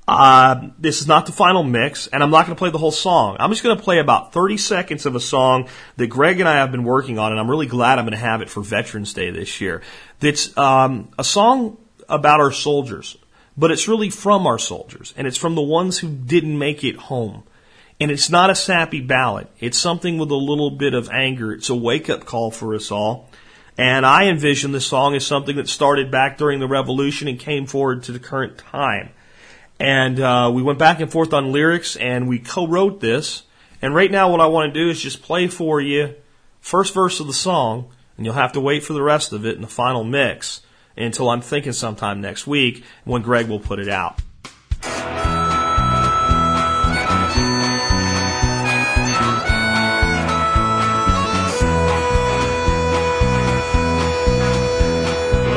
Uh, 0.09 0.69
this 0.79 1.01
is 1.01 1.09
not 1.09 1.27
the 1.27 1.33
final 1.33 1.65
mix, 1.65 2.07
and 2.07 2.23
I'm 2.23 2.31
not 2.31 2.47
going 2.47 2.55
to 2.55 2.59
play 2.59 2.71
the 2.71 2.79
whole 2.79 2.93
song. 2.93 3.37
I'm 3.41 3.51
just 3.51 3.65
going 3.65 3.77
to 3.77 3.83
play 3.83 3.99
about 3.99 4.33
30 4.33 4.57
seconds 4.57 5.05
of 5.05 5.17
a 5.17 5.21
song 5.21 5.69
that 5.97 6.07
Greg 6.07 6.39
and 6.39 6.49
I 6.49 6.57
have 6.57 6.71
been 6.71 6.85
working 6.85 7.19
on, 7.19 7.33
and 7.33 7.41
I'm 7.41 7.51
really 7.51 7.67
glad 7.67 7.99
I'm 7.99 8.05
going 8.05 8.13
to 8.13 8.19
have 8.19 8.41
it 8.41 8.49
for 8.49 8.63
Veterans 8.63 9.15
Day 9.15 9.31
this 9.31 9.61
year. 9.61 9.83
That's 10.21 10.57
um, 10.57 11.11
a 11.19 11.25
song 11.25 11.79
about 12.09 12.39
our 12.39 12.53
soldiers, 12.53 13.19
but 13.57 13.73
it's 13.73 13.89
really 13.89 14.11
from 14.11 14.47
our 14.47 14.61
soldiers, 14.61 15.13
and 15.17 15.27
it's 15.27 15.37
from 15.37 15.57
the 15.57 15.63
ones 15.63 15.99
who 15.99 16.09
didn't 16.09 16.57
make 16.57 16.85
it 16.85 16.97
home. 16.97 17.43
And 17.99 18.11
it's 18.11 18.31
not 18.31 18.51
a 18.51 18.55
sappy 18.55 19.01
ballad. 19.01 19.49
It's 19.59 19.79
something 19.79 20.19
with 20.19 20.31
a 20.31 20.37
little 20.37 20.71
bit 20.71 20.95
of 20.95 21.09
anger. 21.09 21.53
It's 21.53 21.71
a 21.71 21.75
wake 21.75 22.11
up 22.11 22.27
call 22.27 22.51
for 22.51 22.75
us 22.75 22.91
all. 22.91 23.31
And 23.79 24.07
I 24.07 24.27
envision 24.27 24.73
this 24.73 24.87
song 24.87 25.15
as 25.15 25.27
something 25.27 25.57
that 25.57 25.69
started 25.69 26.11
back 26.11 26.39
during 26.39 26.61
the 26.61 26.69
revolution 26.69 27.27
and 27.27 27.39
came 27.39 27.67
forward 27.67 28.03
to 28.05 28.13
the 28.13 28.19
current 28.19 28.59
time. 28.59 29.11
And 29.79 30.19
uh, 30.19 30.51
we 30.55 30.63
went 30.63 30.79
back 30.79 31.01
and 31.01 31.13
forth 31.13 31.35
on 31.35 31.53
lyrics, 31.53 31.97
and 31.97 32.29
we 32.29 32.39
co-wrote 32.39 33.01
this. 33.01 33.43
And 33.83 33.95
right 33.95 34.11
now, 34.11 34.31
what 34.31 34.41
I 34.41 34.47
want 34.47 34.73
to 34.73 34.81
do 34.81 34.89
is 34.89 35.01
just 35.01 35.23
play 35.23 35.49
for 35.49 35.81
you 35.81 36.15
first 36.61 36.95
verse 36.95 37.21
of 37.21 37.27
the 37.27 37.33
song, 37.33 37.91
and 38.17 38.27
you'll 38.27 38.35
have 38.35 38.53
to 38.53 38.61
wait 38.61 38.83
for 38.83 38.93
the 38.93 39.03
rest 39.03 39.33
of 39.33 39.47
it 39.47 39.55
in 39.55 39.63
the 39.63 39.69
final 39.69 40.03
mix 40.03 40.63
until 40.97 41.29
I'm 41.29 41.43
thinking 41.43 41.73
sometime 41.73 42.21
next 42.21 42.47
week 42.47 42.83
when 43.05 43.23
Greg 43.23 43.49
will 43.49 43.61
put 43.61 43.79
it 43.79 43.89
out. 43.89 44.21
Well, 44.83 44.93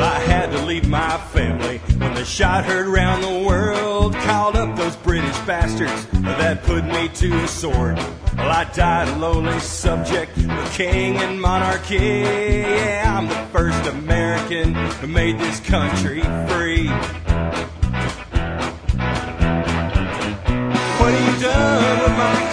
I 0.04 0.20
had 0.20 0.52
to 0.52 0.64
leave 0.66 0.88
my 0.88 1.16
family 1.32 1.78
when 1.98 2.14
the 2.14 2.24
shot 2.24 2.66
heard 2.66 2.86
round 2.86 3.19
British 5.10 5.38
bastards 5.40 6.06
that 6.22 6.62
put 6.62 6.84
me 6.84 7.08
to 7.08 7.30
the 7.30 7.48
sword. 7.48 7.96
Well, 8.36 8.48
I 8.48 8.62
died 8.72 9.08
a 9.08 9.16
lowly 9.18 9.58
subject 9.58 10.36
with 10.36 10.72
king 10.72 11.16
and 11.16 11.40
monarchy. 11.40 11.96
Yeah, 11.96 13.18
I'm 13.18 13.26
the 13.26 13.34
first 13.50 13.88
American 13.88 14.72
who 14.72 15.08
made 15.08 15.36
this 15.40 15.58
country 15.58 16.20
free. 16.20 16.86
What 21.00 21.12
have 21.12 21.34
you 21.34 21.42
done 21.42 22.02
with 22.02 22.16
my 22.16 22.49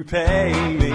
repay 0.00 0.50
me. 0.78 0.90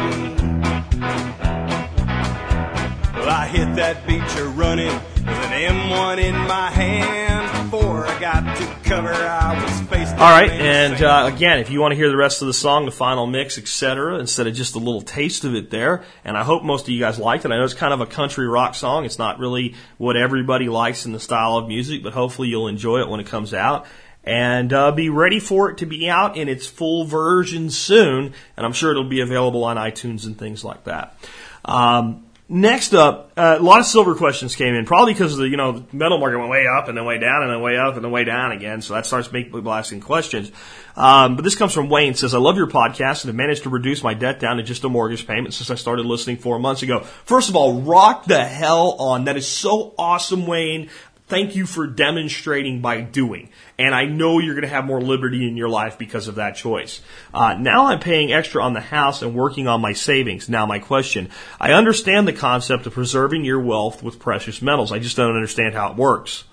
Well, 3.14 3.30
I 3.30 3.47
hit 3.51 3.76
that 3.76 4.08
beach 4.08 4.36
a 4.38 4.45
running 4.45 4.88
with 4.88 5.28
an 5.28 5.76
M1 5.76 6.18
in 6.18 6.34
my 6.34 6.72
hand. 6.72 7.70
Before 7.70 8.08
I 8.08 8.20
got 8.20 8.58
to 8.58 8.66
cover, 8.89 9.14
I 9.14 9.62
was 9.62 9.82
faced. 9.82 10.14
All 10.14 10.32
right, 10.32 10.49
and 10.49 11.03
uh, 11.03 11.30
again, 11.32 11.60
if 11.60 11.70
you 11.70 11.80
want 11.82 11.91
to 11.91 11.95
hear 11.95 12.10
the 12.10 12.18
rest 12.18 12.41
of 12.41 12.47
the 12.47 12.53
song, 12.53 12.86
the 12.86 12.91
final 12.91 13.28
mix, 13.28 13.60
etc., 13.60 14.18
instead 14.18 14.47
of 14.47 14.56
just 14.56 14.74
a 14.74 14.80
little 14.80 15.03
taste 15.03 15.43
of 15.43 15.53
it 15.53 15.70
there, 15.70 16.03
and 16.24 16.36
I 16.36 16.43
hope 16.43 16.64
most 16.64 16.86
of 16.86 16.89
you 16.89 16.99
guys 16.99 17.20
liked 17.20 17.45
it. 17.45 17.51
I 17.51 17.58
know 17.58 17.64
it's 17.64 17.76
kind 17.76 17.93
of 17.93 18.01
a 18.01 18.08
country 18.08 18.47
rock 18.47 18.74
song. 18.74 19.06
It's 19.06 19.20
not 19.20 19.38
really 19.38 19.76
what 19.99 20.18
everybody 20.18 20.68
likes 20.68 21.06
in 21.06 21.12
the 21.12 21.20
style 21.20 21.58
of 21.58 21.68
music, 21.68 22.01
but 22.01 22.14
hopefully 22.14 22.47
you'll 22.47 22.68
enjoy 22.68 23.01
it 23.01 23.10
when 23.10 23.20
it 23.20 23.28
comes 23.28 23.53
out. 23.53 23.86
And 24.26 24.73
uh, 24.73 24.91
be 24.91 25.09
ready 25.09 25.39
for 25.39 25.69
it 25.69 25.78
to 25.78 25.86
be 25.86 26.09
out 26.09 26.36
in 26.36 26.49
its 26.49 26.65
full 26.65 27.05
version 27.05 27.69
soon, 27.69 28.34
and 28.57 28.65
I'm 28.65 28.73
sure 28.73 28.89
it'll 28.89 29.03
be 29.03 29.21
available 29.21 29.63
on 29.63 29.78
iTunes 29.78 30.26
and 30.26 30.38
things 30.38 30.63
like 30.63 30.86
that. 30.86 31.15
Um, 31.63 32.26
Next 32.47 32.93
up, 32.93 33.32
uh, 33.36 33.57
a 33.57 33.63
lot 33.63 33.80
of 33.80 33.88
silver 33.88 34.13
questions 34.13 34.55
came 34.55 34.76
in, 34.76 34.86
probably 34.86 35.13
because 35.13 35.36
the 35.36 35.49
you 35.49 35.57
know 35.57 35.80
the 35.80 35.97
metal 35.97 36.19
market 36.19 36.38
went 36.38 36.51
way 36.51 36.67
up 36.67 36.88
and 36.88 36.95
then 36.95 37.03
way 37.03 37.17
down 37.17 37.41
and 37.41 37.51
then 37.51 37.59
way 37.59 37.76
up 37.76 37.95
and 37.95 38.05
then 38.05 38.11
way 38.11 38.23
down 38.23 38.51
again. 38.51 38.84
So 38.84 38.93
that 38.93 39.07
starts 39.07 39.32
making 39.32 39.51
people 39.51 39.73
asking 39.73 40.01
questions. 40.01 40.51
Um, 40.95 41.38
but 41.38 41.43
this 41.43 41.55
comes 41.55 41.73
from 41.73 41.89
Wayne. 41.89 42.13
Says 42.13 42.36
I 42.36 42.38
love 42.38 42.55
your 42.55 42.67
podcast 42.67 43.23
and 43.23 43.30
have 43.30 43.36
managed 43.36 43.63
to 43.63 43.71
reduce 43.71 44.03
my 44.03 44.13
debt 44.13 44.39
down 44.39 44.57
to 44.57 44.63
just 44.63 44.84
a 44.84 44.89
mortgage 44.89 45.26
payment 45.26 45.55
since 45.55 45.71
I 45.71 45.76
started 45.76 46.05
listening 46.05 46.38
four 46.38 46.59
months 46.59 46.84
ago. 46.84 46.99
First 46.99 47.49
of 47.49 47.55
all, 47.55 47.82
rock 47.82 48.26
the 48.26 48.45
hell 48.45 48.91
on. 48.99 49.26
That 49.26 49.38
is 49.38 49.47
so 49.47 49.95
awesome, 49.97 50.45
Wayne. 50.45 50.91
Thank 51.28 51.55
you 51.55 51.65
for 51.65 51.88
demonstrating 51.88 52.82
by 52.82 53.01
doing. 53.01 53.49
And 53.80 53.95
I 53.95 54.05
know 54.05 54.38
you're 54.38 54.53
going 54.53 54.61
to 54.61 54.67
have 54.67 54.86
more 54.86 55.01
liberty 55.01 55.47
in 55.47 55.57
your 55.57 55.69
life 55.69 55.97
because 55.97 56.28
of 56.28 56.36
that 56.36 56.55
choice. 56.55 57.01
Uh, 57.34 57.55
now 57.55 57.88
I'm 57.88 57.99
paying 57.99 58.32
extra 58.32 58.61
on 58.61 58.73
the 58.73 58.82
house 58.82 59.23
and 59.23 59.34
working 59.34 59.67
on 59.67 59.82
my 59.82 59.93
savings. 59.93 60.49
Now 60.49 60.67
my 60.67 60.78
question, 60.78 61.30
I 61.59 61.73
understand 61.73 62.28
the 62.28 62.34
concept 62.34 62.86
of 62.86 62.93
preserving 62.93 63.43
your 63.43 63.59
wealth 63.59 64.03
with 64.03 64.19
precious 64.19 64.61
metals. 64.61 64.91
I 64.91 64.99
just 64.99 65.17
don't 65.17 65.36
understand 65.36 65.73
how 65.73 65.91
it 65.91 65.97
works. 65.97 66.43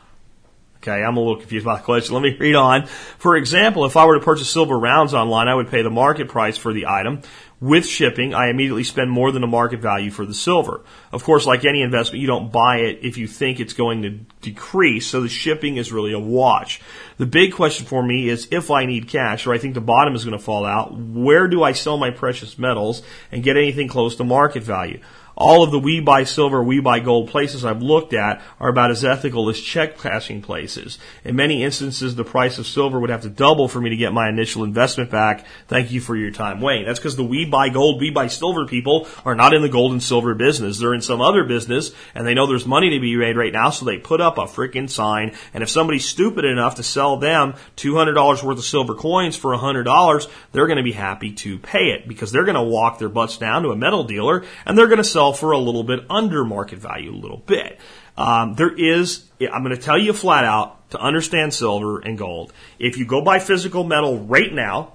Okay, 0.78 1.04
I'm 1.04 1.16
a 1.16 1.20
little 1.20 1.36
confused 1.36 1.64
about 1.64 1.78
the 1.78 1.84
question. 1.84 2.14
Let 2.14 2.24
me 2.24 2.36
read 2.36 2.56
on. 2.56 2.86
For 2.86 3.36
example, 3.36 3.84
if 3.84 3.96
I 3.96 4.04
were 4.04 4.18
to 4.18 4.24
purchase 4.24 4.50
silver 4.50 4.76
rounds 4.76 5.14
online, 5.14 5.46
I 5.46 5.54
would 5.54 5.68
pay 5.68 5.82
the 5.82 5.90
market 5.90 6.28
price 6.28 6.56
for 6.56 6.72
the 6.72 6.86
item, 6.86 7.22
with 7.62 7.86
shipping, 7.86 8.34
I 8.34 8.48
immediately 8.48 8.82
spend 8.82 9.08
more 9.08 9.30
than 9.30 9.40
the 9.40 9.46
market 9.46 9.78
value 9.78 10.10
for 10.10 10.26
the 10.26 10.34
silver. 10.34 10.80
Of 11.12 11.22
course, 11.22 11.46
like 11.46 11.64
any 11.64 11.80
investment, 11.80 12.20
you 12.20 12.26
don't 12.26 12.50
buy 12.50 12.78
it 12.78 12.98
if 13.02 13.16
you 13.16 13.28
think 13.28 13.60
it's 13.60 13.72
going 13.72 14.02
to 14.02 14.10
decrease, 14.40 15.06
so 15.06 15.20
the 15.20 15.28
shipping 15.28 15.76
is 15.76 15.92
really 15.92 16.12
a 16.12 16.18
watch. 16.18 16.80
The 17.18 17.26
big 17.26 17.52
question 17.52 17.86
for 17.86 18.02
me 18.02 18.28
is 18.28 18.48
if 18.50 18.72
I 18.72 18.84
need 18.84 19.06
cash 19.06 19.46
or 19.46 19.54
I 19.54 19.58
think 19.58 19.74
the 19.74 19.80
bottom 19.80 20.16
is 20.16 20.24
going 20.24 20.36
to 20.36 20.44
fall 20.44 20.66
out, 20.66 20.92
where 20.92 21.46
do 21.46 21.62
I 21.62 21.70
sell 21.70 21.96
my 21.96 22.10
precious 22.10 22.58
metals 22.58 23.02
and 23.30 23.44
get 23.44 23.56
anything 23.56 23.86
close 23.86 24.16
to 24.16 24.24
market 24.24 24.64
value? 24.64 25.00
All 25.36 25.62
of 25.62 25.70
the 25.70 25.78
we 25.78 26.00
buy 26.00 26.24
silver, 26.24 26.62
we 26.62 26.80
buy 26.80 27.00
gold 27.00 27.28
places 27.30 27.64
I've 27.64 27.82
looked 27.82 28.12
at 28.12 28.42
are 28.60 28.68
about 28.68 28.90
as 28.90 29.04
ethical 29.04 29.48
as 29.48 29.60
check 29.60 29.98
cashing 29.98 30.42
places. 30.42 30.98
In 31.24 31.36
many 31.36 31.62
instances, 31.62 32.14
the 32.14 32.24
price 32.24 32.58
of 32.58 32.66
silver 32.66 33.00
would 33.00 33.10
have 33.10 33.22
to 33.22 33.30
double 33.30 33.68
for 33.68 33.80
me 33.80 33.90
to 33.90 33.96
get 33.96 34.12
my 34.12 34.28
initial 34.28 34.64
investment 34.64 35.10
back. 35.10 35.46
Thank 35.68 35.90
you 35.90 36.00
for 36.00 36.16
your 36.16 36.30
time, 36.30 36.60
Wayne. 36.60 36.84
That's 36.84 36.98
because 36.98 37.16
the 37.16 37.24
we 37.24 37.46
buy 37.46 37.70
gold, 37.70 38.00
we 38.00 38.10
buy 38.10 38.26
silver 38.26 38.66
people 38.66 39.08
are 39.24 39.34
not 39.34 39.54
in 39.54 39.62
the 39.62 39.68
gold 39.68 39.92
and 39.92 40.02
silver 40.02 40.34
business. 40.34 40.78
They're 40.78 40.94
in 40.94 41.00
some 41.00 41.20
other 41.20 41.44
business 41.44 41.92
and 42.14 42.26
they 42.26 42.34
know 42.34 42.46
there's 42.46 42.66
money 42.66 42.90
to 42.90 43.00
be 43.00 43.16
made 43.16 43.36
right 43.36 43.52
now, 43.52 43.70
so 43.70 43.84
they 43.84 43.98
put 43.98 44.20
up 44.20 44.36
a 44.36 44.42
freaking 44.42 44.90
sign. 44.90 45.34
And 45.54 45.62
if 45.62 45.70
somebody's 45.70 46.04
stupid 46.04 46.44
enough 46.44 46.74
to 46.74 46.82
sell 46.82 47.16
them 47.16 47.54
$200 47.76 48.42
worth 48.42 48.58
of 48.58 48.64
silver 48.64 48.94
coins 48.94 49.36
for 49.36 49.56
$100, 49.56 50.28
they're 50.52 50.66
going 50.66 50.76
to 50.76 50.82
be 50.82 50.92
happy 50.92 51.32
to 51.32 51.58
pay 51.58 51.90
it 51.90 52.06
because 52.06 52.32
they're 52.32 52.44
going 52.44 52.54
to 52.54 52.62
walk 52.62 52.98
their 52.98 53.08
butts 53.08 53.38
down 53.38 53.62
to 53.62 53.70
a 53.70 53.76
metal 53.76 54.04
dealer 54.04 54.44
and 54.66 54.76
they're 54.76 54.88
going 54.88 54.98
to 54.98 55.04
sell 55.04 55.21
sell 55.22 55.32
for 55.32 55.52
a 55.52 55.58
little 55.58 55.84
bit 55.84 56.00
under 56.10 56.44
market 56.44 56.78
value, 56.78 57.12
a 57.12 57.14
little 57.14 57.42
bit. 57.46 57.78
Um, 58.16 58.54
there 58.54 58.74
is, 58.74 59.24
I'm 59.40 59.62
going 59.62 59.76
to 59.76 59.80
tell 59.80 59.96
you 59.96 60.12
flat 60.12 60.44
out 60.44 60.90
to 60.90 60.98
understand 60.98 61.54
silver 61.54 62.00
and 62.00 62.18
gold. 62.18 62.52
If 62.78 62.98
you 62.98 63.06
go 63.06 63.22
buy 63.22 63.38
physical 63.38 63.84
metal 63.84 64.18
right 64.18 64.52
now 64.52 64.94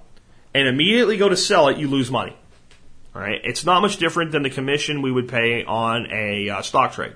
and 0.54 0.68
immediately 0.68 1.18
go 1.18 1.30
to 1.30 1.38
sell 1.38 1.70
it, 1.70 1.78
you 1.78 1.88
lose 1.88 2.12
money. 2.12 2.36
All 3.16 3.22
right, 3.22 3.40
it's 3.44 3.66
not 3.66 3.82
much 3.82 3.98
different 3.98 4.32
than 4.32 4.44
the 4.44 4.50
commission 4.50 5.02
we 5.02 5.12
would 5.12 5.30
pay 5.30 5.64
on 5.64 6.08
a 6.12 6.50
uh, 6.50 6.62
stock 6.62 6.92
trade. 6.92 7.14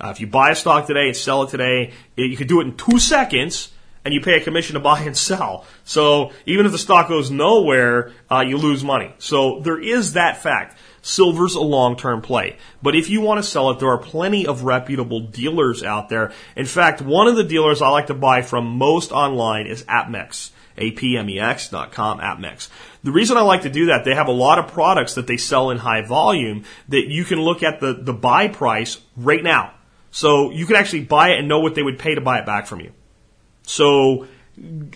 Uh, 0.00 0.10
if 0.10 0.20
you 0.20 0.28
buy 0.28 0.50
a 0.50 0.54
stock 0.54 0.86
today 0.86 1.08
and 1.08 1.16
sell 1.16 1.42
it 1.42 1.50
today, 1.50 1.92
you 2.16 2.36
could 2.36 2.46
do 2.46 2.60
it 2.60 2.68
in 2.68 2.76
two 2.76 3.00
seconds 3.00 3.72
and 4.08 4.14
you 4.14 4.22
pay 4.22 4.40
a 4.40 4.40
commission 4.42 4.72
to 4.72 4.80
buy 4.80 5.00
and 5.00 5.14
sell. 5.14 5.66
So 5.84 6.32
even 6.46 6.64
if 6.64 6.72
the 6.72 6.78
stock 6.78 7.08
goes 7.08 7.30
nowhere, 7.30 8.12
uh, 8.30 8.40
you 8.40 8.56
lose 8.56 8.82
money. 8.82 9.12
So 9.18 9.60
there 9.60 9.78
is 9.78 10.14
that 10.14 10.38
fact. 10.38 10.78
Silver's 11.02 11.54
a 11.54 11.60
long-term 11.60 12.22
play. 12.22 12.56
But 12.82 12.96
if 12.96 13.10
you 13.10 13.20
want 13.20 13.36
to 13.36 13.42
sell 13.42 13.68
it, 13.68 13.80
there 13.80 13.90
are 13.90 13.98
plenty 13.98 14.46
of 14.46 14.64
reputable 14.64 15.20
dealers 15.20 15.82
out 15.82 16.08
there. 16.08 16.32
In 16.56 16.64
fact, 16.64 17.02
one 17.02 17.26
of 17.26 17.36
the 17.36 17.44
dealers 17.44 17.82
I 17.82 17.90
like 17.90 18.06
to 18.06 18.14
buy 18.14 18.40
from 18.40 18.78
most 18.78 19.12
online 19.12 19.66
is 19.66 19.82
APMEX. 19.84 20.52
APMEX.com, 20.78 22.20
APMEX. 22.20 22.70
The 23.02 23.12
reason 23.12 23.36
I 23.36 23.42
like 23.42 23.62
to 23.62 23.70
do 23.70 23.86
that, 23.86 24.06
they 24.06 24.14
have 24.14 24.28
a 24.28 24.32
lot 24.32 24.58
of 24.58 24.68
products 24.68 25.16
that 25.16 25.26
they 25.26 25.36
sell 25.36 25.68
in 25.68 25.76
high 25.76 26.00
volume 26.00 26.64
that 26.88 27.08
you 27.08 27.26
can 27.26 27.42
look 27.42 27.62
at 27.62 27.80
the, 27.80 27.92
the 27.92 28.14
buy 28.14 28.48
price 28.48 29.02
right 29.18 29.42
now. 29.42 29.74
So 30.10 30.50
you 30.50 30.64
can 30.64 30.76
actually 30.76 31.04
buy 31.04 31.32
it 31.32 31.40
and 31.40 31.46
know 31.46 31.60
what 31.60 31.74
they 31.74 31.82
would 31.82 31.98
pay 31.98 32.14
to 32.14 32.22
buy 32.22 32.38
it 32.38 32.46
back 32.46 32.66
from 32.66 32.80
you. 32.80 32.92
So 33.68 34.26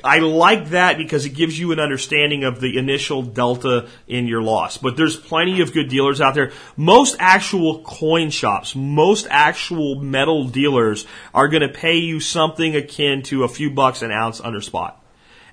I 0.02 0.18
like 0.18 0.70
that 0.70 0.96
because 0.96 1.26
it 1.26 1.30
gives 1.30 1.58
you 1.58 1.72
an 1.72 1.78
understanding 1.78 2.44
of 2.44 2.58
the 2.58 2.78
initial 2.78 3.22
delta 3.22 3.88
in 4.08 4.26
your 4.26 4.42
loss. 4.42 4.78
But 4.78 4.96
there's 4.96 5.14
plenty 5.14 5.60
of 5.60 5.74
good 5.74 5.88
dealers 5.88 6.20
out 6.20 6.34
there. 6.34 6.52
Most 6.76 7.16
actual 7.18 7.82
coin 7.82 8.30
shops, 8.30 8.74
most 8.74 9.26
actual 9.30 9.96
metal 9.96 10.48
dealers 10.48 11.06
are 11.34 11.48
going 11.48 11.60
to 11.60 11.68
pay 11.68 11.98
you 11.98 12.18
something 12.18 12.74
akin 12.74 13.22
to 13.24 13.44
a 13.44 13.48
few 13.48 13.70
bucks 13.70 14.02
an 14.02 14.10
ounce 14.10 14.40
under 14.40 14.62
spot. 14.62 15.04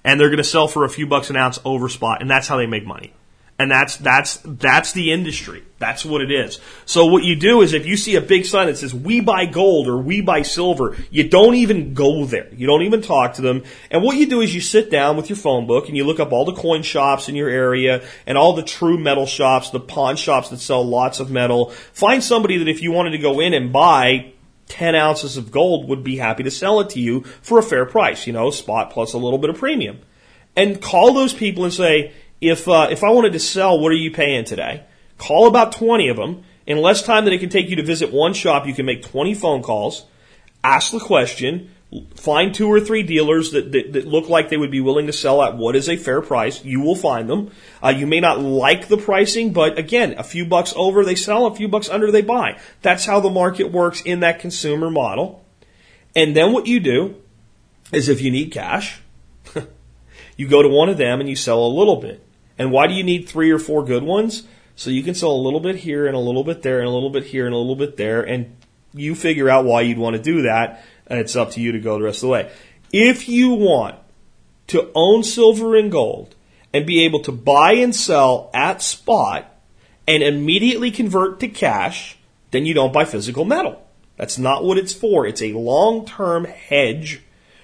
And 0.04 0.18
they're 0.18 0.30
going 0.30 0.38
to 0.38 0.44
sell 0.46 0.70
for 0.70 0.86
a 0.86 0.90
few 0.90 1.06
bucks 1.06 1.30
an 1.30 1.36
ounce 1.36 1.60
over 1.66 1.90
spot. 1.90 2.22
And 2.22 2.32
that's 2.32 2.48
how 2.48 2.56
they 2.56 2.68
make 2.68 2.86
money. 2.86 3.14
And 3.60 3.70
that's, 3.70 3.98
that's, 3.98 4.38
that's 4.46 4.94
the 4.94 5.12
industry. 5.12 5.64
That's 5.80 6.06
what 6.06 6.22
it 6.22 6.32
is. 6.32 6.60
So 6.86 7.06
what 7.08 7.26
you 7.26 7.36
do 7.36 7.62
is 7.62 7.74
if 7.74 7.86
you 7.86 7.98
see 7.98 8.16
a 8.16 8.22
big 8.22 8.46
sign 8.46 8.68
that 8.68 8.78
says 8.78 8.94
we 8.94 9.20
buy 9.20 9.46
gold 9.46 9.90
or 9.90 9.98
we 9.98 10.22
buy 10.22 10.44
silver, 10.44 10.96
you 11.12 11.28
don't 11.28 11.56
even 11.56 11.94
go 11.94 12.24
there. 12.24 12.48
You 12.54 12.68
don't 12.68 12.84
even 12.84 13.02
talk 13.02 13.34
to 13.34 13.42
them. 13.42 13.64
And 13.92 14.02
what 14.02 14.16
you 14.16 14.28
do 14.28 14.40
is 14.40 14.56
you 14.56 14.62
sit 14.62 14.90
down 14.90 15.18
with 15.18 15.30
your 15.30 15.36
phone 15.36 15.68
book 15.68 15.90
and 15.90 15.98
you 15.98 16.06
look 16.06 16.22
up 16.22 16.32
all 16.32 16.46
the 16.46 16.54
coin 16.54 16.84
shops 16.84 17.28
in 17.28 17.36
your 17.36 17.50
area 17.50 18.02
and 18.26 18.38
all 18.38 18.54
the 18.54 18.64
true 18.64 18.98
metal 18.98 19.26
shops, 19.26 19.72
the 19.72 19.80
pawn 19.82 20.16
shops 20.16 20.50
that 20.50 20.60
sell 20.60 20.84
lots 20.84 21.20
of 21.20 21.30
metal. 21.30 21.72
Find 21.92 22.24
somebody 22.24 22.60
that 22.60 22.70
if 22.70 22.82
you 22.82 22.94
wanted 22.94 23.12
to 23.12 23.18
go 23.18 23.42
in 23.42 23.54
and 23.54 23.74
buy 23.74 24.32
10 24.70 24.96
ounces 24.96 25.36
of 25.36 25.52
gold 25.52 25.90
would 25.90 26.04
be 26.04 26.16
happy 26.16 26.44
to 26.44 26.52
sell 26.52 26.80
it 26.80 26.92
to 26.92 27.02
you 27.02 27.24
for 27.42 27.60
a 27.60 27.64
fair 27.64 27.86
price, 27.86 28.26
you 28.26 28.32
know, 28.32 28.52
spot 28.52 28.92
plus 28.92 29.12
a 29.12 29.18
little 29.18 29.40
bit 29.40 29.50
of 29.50 29.58
premium. 29.58 30.00
And 30.56 30.82
call 30.82 31.14
those 31.14 31.34
people 31.34 31.64
and 31.64 31.74
say, 31.74 32.14
if 32.42 32.68
uh, 32.68 32.88
if 32.92 33.04
I 33.04 33.10
wanted 33.10 33.34
to 33.34 33.40
sell, 33.40 33.80
what 33.80 33.92
are 33.92 33.96
you 33.96 34.12
paying 34.12 34.46
today? 34.46 34.84
Call 35.18 35.48
about 35.48 35.74
20 35.74 36.10
of 36.10 36.18
them. 36.18 36.44
In 36.66 36.78
less 36.78 37.02
time 37.02 37.26
than 37.26 37.34
it 37.34 37.40
can 37.40 37.50
take 37.50 37.70
you 37.70 37.76
to 37.78 37.84
visit 37.84 38.14
one 38.14 38.34
shop, 38.34 38.68
you 38.68 38.74
can 38.74 38.86
make 38.86 39.02
20 39.02 39.34
phone 39.34 39.64
calls, 39.64 40.06
ask 40.64 40.92
the 40.92 41.00
question, 41.00 41.72
find 42.16 42.54
two 42.54 42.68
or 42.68 42.80
three 42.80 43.02
dealers 43.02 43.52
that, 43.52 43.72
that, 43.72 43.94
that 43.94 44.08
look 44.08 44.30
like 44.30 44.50
they 44.50 44.58
would 44.58 44.70
be 44.70 44.80
willing 44.80 45.08
to 45.08 45.14
sell 45.14 45.42
at 45.42 45.58
what 45.58 45.76
is 45.76 45.90
a 45.90 45.98
fair 45.98 46.22
price. 46.22 46.64
You 46.64 46.82
will 46.82 46.96
find 46.96 47.28
them. 47.28 47.52
Uh, 47.84 47.90
you 47.90 48.06
may 48.06 48.20
not 48.20 48.40
like 48.40 48.88
the 48.88 48.98
pricing, 48.98 49.52
but 49.52 49.80
again, 49.80 50.14
a 50.18 50.24
few 50.24 50.46
bucks 50.46 50.74
over 50.76 51.04
they 51.04 51.16
sell, 51.16 51.48
a 51.48 51.56
few 51.56 51.68
bucks 51.68 51.90
under 51.90 52.12
they 52.12 52.22
buy. 52.22 52.60
That's 52.84 53.06
how 53.06 53.20
the 53.20 53.32
market 53.32 53.72
works 53.72 54.02
in 54.02 54.20
that 54.20 54.40
consumer 54.40 54.92
model. 54.92 55.44
And 56.16 56.36
then 56.36 56.54
what 56.54 56.68
you 56.68 56.80
do 56.80 57.16
is 57.92 58.10
if 58.10 58.22
you 58.22 58.30
need 58.30 58.52
cash, 58.52 59.02
you 60.38 60.48
go 60.48 60.62
to 60.62 60.70
one 60.70 60.90
of 60.90 60.98
them 60.98 61.20
and 61.20 61.28
you 61.28 61.36
sell 61.36 61.66
a 61.66 61.68
little 61.68 61.96
bit. 61.96 62.24
And 62.60 62.72
why 62.72 62.88
do 62.88 62.94
you 62.94 63.04
need 63.04 63.28
three 63.28 63.50
or 63.50 63.58
four 63.58 63.84
good 63.86 64.04
ones? 64.04 64.44
So 64.76 64.90
you 64.90 65.02
can 65.02 65.16
sell 65.16 65.32
a 65.32 65.42
little 65.42 65.60
bit 65.60 65.78
here 65.78 66.06
and 66.06 66.16
a 66.16 66.20
little 66.20 66.44
bit 66.44 66.62
there 66.62 66.80
and 66.80 66.88
a 66.88 66.92
little 66.92 67.10
bit 67.10 67.24
here 67.24 67.46
and 67.46 67.56
a 67.56 67.58
little 67.58 67.76
bit 67.76 67.98
there, 67.98 68.22
and 68.22 68.56
you 68.94 69.16
figure 69.16 69.50
out 69.50 69.66
why 69.66 69.82
you'd 69.82 69.98
want 69.98 70.16
to 70.16 70.22
do 70.22 70.44
that, 70.44 70.86
and 71.08 71.20
it's 71.20 71.36
up 71.36 71.52
to 71.52 71.62
you 71.62 71.72
to 71.72 71.80
go 71.80 71.98
the 71.98 72.04
rest 72.04 72.18
of 72.18 72.22
the 72.22 72.28
way. 72.30 72.52
If 72.92 73.28
you 73.28 73.52
want 73.52 73.96
to 74.68 74.92
own 74.94 75.24
silver 75.24 75.76
and 75.76 75.92
gold 75.92 76.36
and 76.74 76.86
be 76.86 77.04
able 77.04 77.22
to 77.22 77.32
buy 77.32 77.74
and 77.74 77.96
sell 77.96 78.50
at 78.54 78.82
spot 78.82 79.54
and 80.08 80.24
immediately 80.24 80.92
convert 80.92 81.40
to 81.40 81.48
cash, 81.48 82.18
then 82.52 82.66
you 82.66 82.74
don't 82.74 82.94
buy 82.94 83.06
physical 83.06 83.46
metal. 83.46 83.86
That's 84.18 84.38
not 84.38 84.64
what 84.64 84.78
it's 84.78 84.94
for. 84.94 85.26
It's 85.26 85.42
a 85.42 85.54
long 85.54 86.06
term 86.06 86.46
hedge 86.46 87.22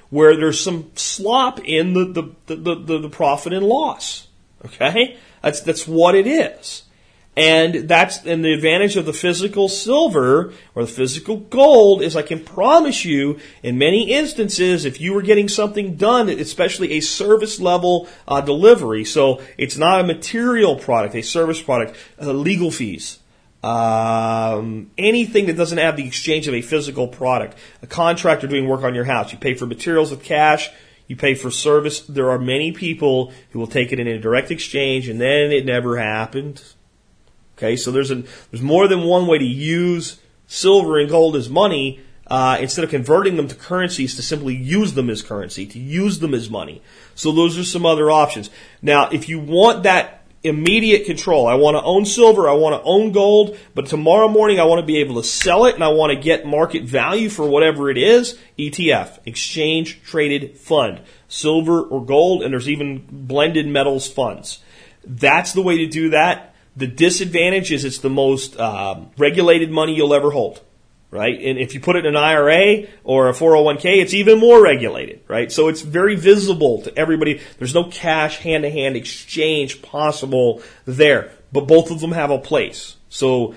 where 0.10 0.36
there's 0.38 0.62
some 0.62 0.92
slop 0.96 1.60
in 1.60 1.94
the, 1.94 2.06
the, 2.46 2.56
the, 2.56 2.76
the, 2.76 3.00
the 3.00 3.10
profit 3.10 3.54
and 3.54 3.66
loss. 3.66 4.28
Okay? 4.66 5.18
That's, 5.42 5.62
that's 5.62 5.88
what 5.88 6.16
it 6.16 6.28
is. 6.28 6.84
And 7.38 7.90
that's, 7.90 8.26
and 8.26 8.46
the 8.46 8.54
advantage 8.54 8.96
of 8.96 9.06
the 9.06 9.12
physical 9.12 9.68
silver 9.68 10.54
or 10.74 10.84
the 10.84 10.92
physical 10.92 11.38
gold 11.38 12.02
is 12.02 12.16
I 12.16 12.22
can 12.22 12.40
promise 12.40 13.04
you 13.04 13.40
in 13.62 13.78
many 13.78 14.10
instances 14.10 14.86
if 14.86 15.02
you 15.02 15.14
were 15.14 15.22
getting 15.22 15.50
something 15.50 15.98
done, 15.98 16.30
especially 16.30 16.94
a 16.94 17.02
service 17.02 17.60
level 17.60 18.08
uh, 18.26 18.40
delivery, 18.40 19.04
so 19.04 19.42
it's 19.58 19.78
not 19.78 20.00
a 20.00 20.04
material 20.06 20.78
product, 20.78 21.14
a 21.14 21.22
service 21.22 21.62
product, 21.62 21.98
uh, 22.22 22.32
legal 22.32 22.72
fees, 22.72 23.20
um, 23.64 24.92
anything 24.98 25.48
that 25.48 25.58
doesn't 25.58 25.80
have 25.80 25.98
the 25.98 26.08
exchange 26.08 26.48
of 26.48 26.54
a 26.54 26.62
physical 26.62 27.10
product, 27.10 27.58
a 27.82 27.88
contractor 27.88 28.48
doing 28.48 28.66
work 28.66 28.84
on 28.84 28.96
your 28.96 29.06
house, 29.06 29.34
you 29.34 29.38
pay 29.38 29.56
for 29.56 29.66
materials 29.66 30.10
with 30.10 30.24
cash, 30.24 30.70
you 31.08 31.16
pay 31.16 31.36
for 31.36 31.52
service. 31.52 32.02
There 32.02 32.30
are 32.30 32.40
many 32.40 32.72
people 32.72 33.32
who 33.52 33.60
will 33.60 33.68
take 33.68 33.92
it 33.92 34.00
in 34.00 34.08
a 34.08 34.20
direct 34.20 34.52
exchange 34.52 35.08
and 35.08 35.20
then 35.20 35.52
it 35.52 35.66
never 35.66 35.98
happened. 35.98 36.64
Okay, 37.58 37.76
so 37.76 37.92
there's 37.92 38.12
a, 38.12 38.24
there's 38.52 38.62
more 38.62 38.88
than 38.88 39.04
one 39.04 39.28
way 39.28 39.38
to 39.38 39.46
use 39.46 40.20
silver 40.48 41.00
and 41.00 41.10
gold 41.10 41.36
as 41.36 41.50
money 41.50 42.02
uh, 42.28 42.58
instead 42.60 42.84
of 42.84 42.90
converting 42.90 43.38
them 43.38 43.48
to 43.48 43.56
currencies 43.56 44.16
to 44.16 44.22
simply 44.22 44.56
use 44.56 44.94
them 44.94 45.10
as 45.10 45.22
currency, 45.22 45.66
to 45.66 45.80
use 45.80 46.20
them 46.20 46.34
as 46.34 46.50
money. 46.50 46.82
So 47.14 47.32
those 47.32 47.58
are 47.58 47.64
some 47.64 47.86
other 47.86 48.10
options. 48.10 48.50
Now, 48.82 49.10
if 49.10 49.30
you 49.30 49.40
want 49.40 49.84
that 49.84 50.25
immediate 50.46 51.06
control. 51.06 51.48
I 51.48 51.56
want 51.56 51.76
to 51.76 51.84
own 51.84 52.06
silver. 52.06 52.48
I 52.50 52.54
want 52.54 52.82
to 52.82 52.88
own 52.88 53.12
gold. 53.12 53.58
But 53.74 53.88
tomorrow 53.88 54.28
morning, 54.28 54.60
I 54.60 54.64
want 54.66 54.80
to 54.80 54.86
be 54.86 54.98
able 54.98 55.22
to 55.22 55.28
sell 55.28 55.66
it 55.66 55.76
and 55.76 55.84
I 55.84 55.90
want 55.90 56.14
to 56.14 56.20
get 56.20 56.46
market 56.46 56.84
value 56.84 57.30
for 57.30 57.48
whatever 57.48 57.90
it 57.90 57.98
is. 57.98 58.38
ETF, 58.58 59.20
exchange 59.26 60.02
traded 60.04 60.58
fund, 60.58 61.02
silver 61.28 61.82
or 61.82 62.06
gold. 62.06 62.44
And 62.44 62.54
there's 62.54 62.70
even 62.70 63.06
blended 63.10 63.68
metals 63.68 64.08
funds. 64.08 64.64
That's 65.04 65.54
the 65.54 65.62
way 65.62 65.80
to 65.80 65.88
do 65.88 66.12
that. 66.12 66.56
The 66.76 66.88
disadvantage 66.88 67.72
is 67.72 67.86
it's 67.86 68.00
the 68.00 68.10
most 68.10 68.60
um, 68.60 69.12
regulated 69.18 69.72
money 69.72 69.96
you'll 69.96 70.14
ever 70.14 70.32
hold 70.32 70.62
right? 71.12 71.40
And 71.40 71.58
if 71.58 71.74
you 71.74 71.80
put 71.80 71.96
it 71.96 72.06
in 72.06 72.16
an 72.16 72.22
IRA 72.22 72.88
or 73.04 73.30
a 73.30 73.34
401k, 73.34 74.02
it's 74.02 74.14
even 74.14 74.40
more 74.40 74.62
regulated, 74.62 75.22
right? 75.28 75.52
So 75.52 75.68
it's 75.68 75.82
very 75.82 76.16
visible 76.16 76.82
to 76.84 76.98
everybody. 76.98 77.42
There's 77.58 77.74
no 77.74 77.86
cash 77.86 78.38
hand 78.38 78.64
to 78.64 78.70
hand 78.70 78.96
exchange 78.96 79.82
possible 79.82 80.62
there, 80.86 81.32
but 81.52 81.68
both 81.68 81.92
of 81.92 82.00
them 82.00 82.12
have 82.12 82.32
a 82.32 82.40
place. 82.40 82.96
So 83.10 83.56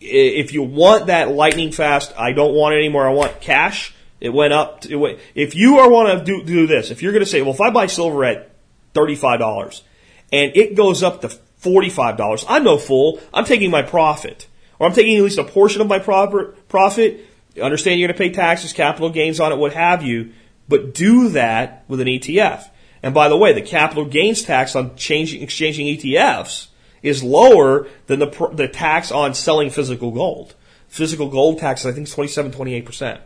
if 0.00 0.52
you 0.52 0.62
want 0.62 1.06
that 1.06 1.30
lightning 1.30 1.72
fast, 1.72 2.12
I 2.16 2.32
don't 2.32 2.54
want 2.54 2.74
it 2.74 2.78
anymore. 2.78 3.08
I 3.08 3.12
want 3.12 3.40
cash. 3.40 3.94
It 4.20 4.30
went 4.30 4.52
up. 4.52 4.82
To, 4.82 4.92
it 4.92 4.96
went, 4.96 5.18
if 5.34 5.54
you 5.54 5.78
are 5.78 5.90
want 5.90 6.18
to 6.18 6.24
do, 6.24 6.44
do 6.44 6.66
this, 6.66 6.90
if 6.90 7.02
you're 7.02 7.12
going 7.12 7.24
to 7.24 7.30
say, 7.30 7.42
well, 7.42 7.54
if 7.54 7.60
I 7.60 7.70
buy 7.70 7.86
silver 7.86 8.24
at 8.24 8.50
$35 8.94 9.82
and 10.32 10.56
it 10.56 10.74
goes 10.74 11.02
up 11.02 11.20
to 11.22 11.28
$45, 11.62 12.44
I'm 12.48 12.64
no 12.64 12.78
fool. 12.78 13.20
I'm 13.32 13.44
taking 13.44 13.70
my 13.70 13.82
profit 13.82 14.46
or 14.84 14.88
I'm 14.88 14.92
taking 14.92 15.16
at 15.16 15.22
least 15.22 15.38
a 15.38 15.44
portion 15.44 15.80
of 15.80 15.86
my 15.86 15.98
profit. 15.98 17.26
Understand 17.60 17.98
you're 17.98 18.08
going 18.08 18.16
to 18.16 18.22
pay 18.22 18.30
taxes, 18.30 18.74
capital 18.74 19.08
gains 19.08 19.40
on 19.40 19.50
it, 19.50 19.56
what 19.56 19.72
have 19.72 20.02
you, 20.02 20.32
but 20.68 20.92
do 20.92 21.30
that 21.30 21.84
with 21.88 22.00
an 22.00 22.06
ETF. 22.06 22.68
And 23.02 23.14
by 23.14 23.28
the 23.30 23.36
way, 23.36 23.54
the 23.54 23.62
capital 23.62 24.04
gains 24.04 24.42
tax 24.42 24.76
on 24.76 24.94
changing, 24.96 25.42
exchanging 25.42 25.86
ETFs 25.86 26.68
is 27.02 27.22
lower 27.22 27.86
than 28.08 28.18
the, 28.18 28.50
the 28.52 28.68
tax 28.68 29.10
on 29.10 29.32
selling 29.32 29.70
physical 29.70 30.10
gold. 30.10 30.54
Physical 30.88 31.28
gold 31.28 31.58
tax, 31.58 31.86
I 31.86 31.92
think, 31.92 32.08
is 32.08 32.14
27, 32.14 32.52
28%. 32.52 33.20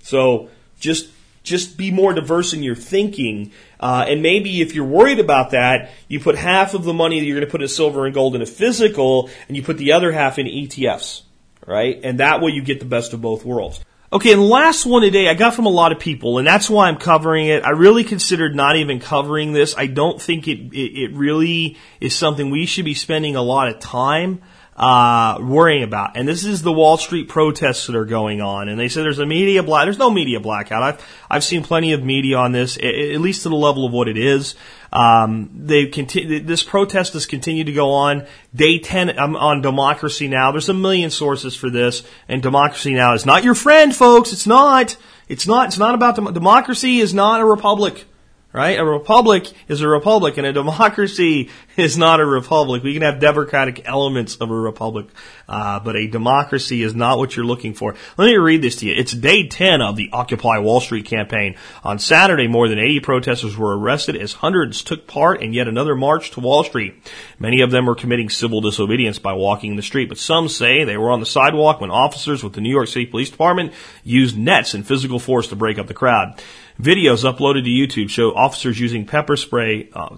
So 0.00 0.48
just 0.78 1.10
just 1.44 1.76
be 1.76 1.92
more 1.92 2.12
diverse 2.12 2.52
in 2.52 2.62
your 2.62 2.74
thinking. 2.74 3.52
Uh, 3.78 4.06
and 4.08 4.22
maybe 4.22 4.60
if 4.62 4.74
you're 4.74 4.84
worried 4.84 5.20
about 5.20 5.50
that, 5.50 5.90
you 6.08 6.18
put 6.18 6.34
half 6.34 6.74
of 6.74 6.84
the 6.84 6.94
money 6.94 7.20
that 7.20 7.26
you're 7.26 7.36
going 7.36 7.46
to 7.46 7.50
put 7.50 7.62
in 7.62 7.68
silver 7.68 8.06
and 8.06 8.14
gold 8.14 8.34
in 8.34 8.42
a 8.42 8.46
physical, 8.46 9.30
and 9.46 9.56
you 9.56 9.62
put 9.62 9.78
the 9.78 9.92
other 9.92 10.10
half 10.10 10.38
in 10.38 10.46
ETFs, 10.46 11.22
right? 11.66 12.00
And 12.02 12.18
that 12.18 12.40
way 12.40 12.50
you 12.50 12.62
get 12.62 12.80
the 12.80 12.86
best 12.86 13.12
of 13.12 13.20
both 13.20 13.44
worlds. 13.44 13.84
Okay, 14.12 14.32
and 14.32 14.48
last 14.48 14.86
one 14.86 15.02
today 15.02 15.28
I 15.28 15.34
got 15.34 15.54
from 15.54 15.66
a 15.66 15.70
lot 15.70 15.92
of 15.92 15.98
people, 15.98 16.38
and 16.38 16.46
that's 16.46 16.70
why 16.70 16.88
I'm 16.88 16.96
covering 16.96 17.46
it. 17.46 17.64
I 17.64 17.70
really 17.70 18.04
considered 18.04 18.54
not 18.54 18.76
even 18.76 19.00
covering 19.00 19.52
this. 19.52 19.74
I 19.76 19.86
don't 19.86 20.22
think 20.22 20.48
it, 20.48 20.60
it, 20.72 21.10
it 21.10 21.12
really 21.14 21.76
is 22.00 22.14
something 22.14 22.50
we 22.50 22.64
should 22.64 22.84
be 22.84 22.94
spending 22.94 23.36
a 23.36 23.42
lot 23.42 23.68
of 23.68 23.80
time 23.80 24.40
uh, 24.76 25.38
worrying 25.40 25.82
about. 25.82 26.16
And 26.16 26.26
this 26.26 26.44
is 26.44 26.62
the 26.62 26.72
Wall 26.72 26.96
Street 26.96 27.28
protests 27.28 27.86
that 27.86 27.96
are 27.96 28.04
going 28.04 28.40
on. 28.40 28.68
And 28.68 28.78
they 28.78 28.88
say 28.88 29.02
there's 29.02 29.18
a 29.18 29.26
media 29.26 29.62
black. 29.62 29.86
There's 29.86 29.98
no 29.98 30.10
media 30.10 30.40
blackout. 30.40 30.82
I've 30.82 31.06
I've 31.30 31.44
seen 31.44 31.62
plenty 31.62 31.92
of 31.92 32.02
media 32.02 32.38
on 32.38 32.52
this, 32.52 32.76
at 32.76 33.20
least 33.20 33.44
to 33.44 33.48
the 33.48 33.56
level 33.56 33.86
of 33.86 33.92
what 33.92 34.08
it 34.08 34.16
is. 34.16 34.54
Um, 34.92 35.50
they 35.54 35.86
continue. 35.86 36.40
This 36.40 36.62
protest 36.62 37.14
has 37.14 37.26
continued 37.26 37.66
to 37.66 37.72
go 37.72 37.90
on. 37.90 38.26
Day 38.54 38.78
ten 38.78 39.10
I'm 39.18 39.36
on 39.36 39.60
Democracy 39.60 40.28
Now. 40.28 40.52
There's 40.52 40.68
a 40.68 40.74
million 40.74 41.10
sources 41.10 41.56
for 41.56 41.70
this, 41.70 42.02
and 42.28 42.42
Democracy 42.42 42.94
Now 42.94 43.14
is 43.14 43.26
not 43.26 43.44
your 43.44 43.54
friend, 43.54 43.94
folks. 43.94 44.32
It's 44.32 44.46
not. 44.46 44.96
It's 45.28 45.46
not. 45.46 45.68
It's 45.68 45.78
not 45.78 45.94
about 45.94 46.16
dem- 46.16 46.32
democracy. 46.32 46.98
Is 46.98 47.14
not 47.14 47.40
a 47.40 47.44
republic 47.44 48.06
right? 48.54 48.78
A 48.78 48.84
republic 48.84 49.50
is 49.66 49.80
a 49.80 49.88
republic, 49.88 50.38
and 50.38 50.46
a 50.46 50.52
democracy 50.52 51.50
is 51.76 51.98
not 51.98 52.20
a 52.20 52.24
republic. 52.24 52.84
We 52.84 52.92
can 52.92 53.02
have 53.02 53.18
democratic 53.18 53.82
elements 53.84 54.36
of 54.36 54.48
a 54.48 54.54
republic, 54.54 55.08
uh, 55.48 55.80
but 55.80 55.96
a 55.96 56.06
democracy 56.06 56.82
is 56.82 56.94
not 56.94 57.18
what 57.18 57.34
you're 57.34 57.44
looking 57.44 57.74
for. 57.74 57.96
Let 58.16 58.26
me 58.26 58.36
read 58.36 58.62
this 58.62 58.76
to 58.76 58.86
you. 58.86 58.94
It's 58.96 59.12
day 59.12 59.48
10 59.48 59.82
of 59.82 59.96
the 59.96 60.08
Occupy 60.12 60.60
Wall 60.60 60.80
Street 60.80 61.04
campaign. 61.04 61.56
On 61.82 61.98
Saturday, 61.98 62.46
more 62.46 62.68
than 62.68 62.78
80 62.78 63.00
protesters 63.00 63.56
were 63.56 63.76
arrested 63.76 64.16
as 64.16 64.32
hundreds 64.32 64.84
took 64.84 65.08
part 65.08 65.42
in 65.42 65.52
yet 65.52 65.66
another 65.66 65.96
march 65.96 66.30
to 66.30 66.40
Wall 66.40 66.62
Street. 66.62 66.94
Many 67.40 67.60
of 67.60 67.72
them 67.72 67.86
were 67.86 67.96
committing 67.96 68.30
civil 68.30 68.60
disobedience 68.60 69.18
by 69.18 69.32
walking 69.32 69.74
the 69.74 69.82
street, 69.82 70.08
but 70.08 70.18
some 70.18 70.48
say 70.48 70.84
they 70.84 70.96
were 70.96 71.10
on 71.10 71.18
the 71.18 71.26
sidewalk 71.26 71.80
when 71.80 71.90
officers 71.90 72.44
with 72.44 72.52
the 72.52 72.60
New 72.60 72.70
York 72.70 72.86
City 72.86 73.06
Police 73.06 73.30
Department 73.30 73.72
used 74.04 74.38
nets 74.38 74.74
and 74.74 74.86
physical 74.86 75.18
force 75.18 75.48
to 75.48 75.56
break 75.56 75.80
up 75.80 75.88
the 75.88 75.94
crowd. 75.94 76.40
Videos 76.80 77.30
uploaded 77.30 77.64
to 77.64 77.70
YouTube 77.70 78.10
show 78.10 78.34
officers 78.34 78.78
using 78.80 79.06
pepper 79.06 79.36
spray, 79.36 79.88
uh, 79.92 80.16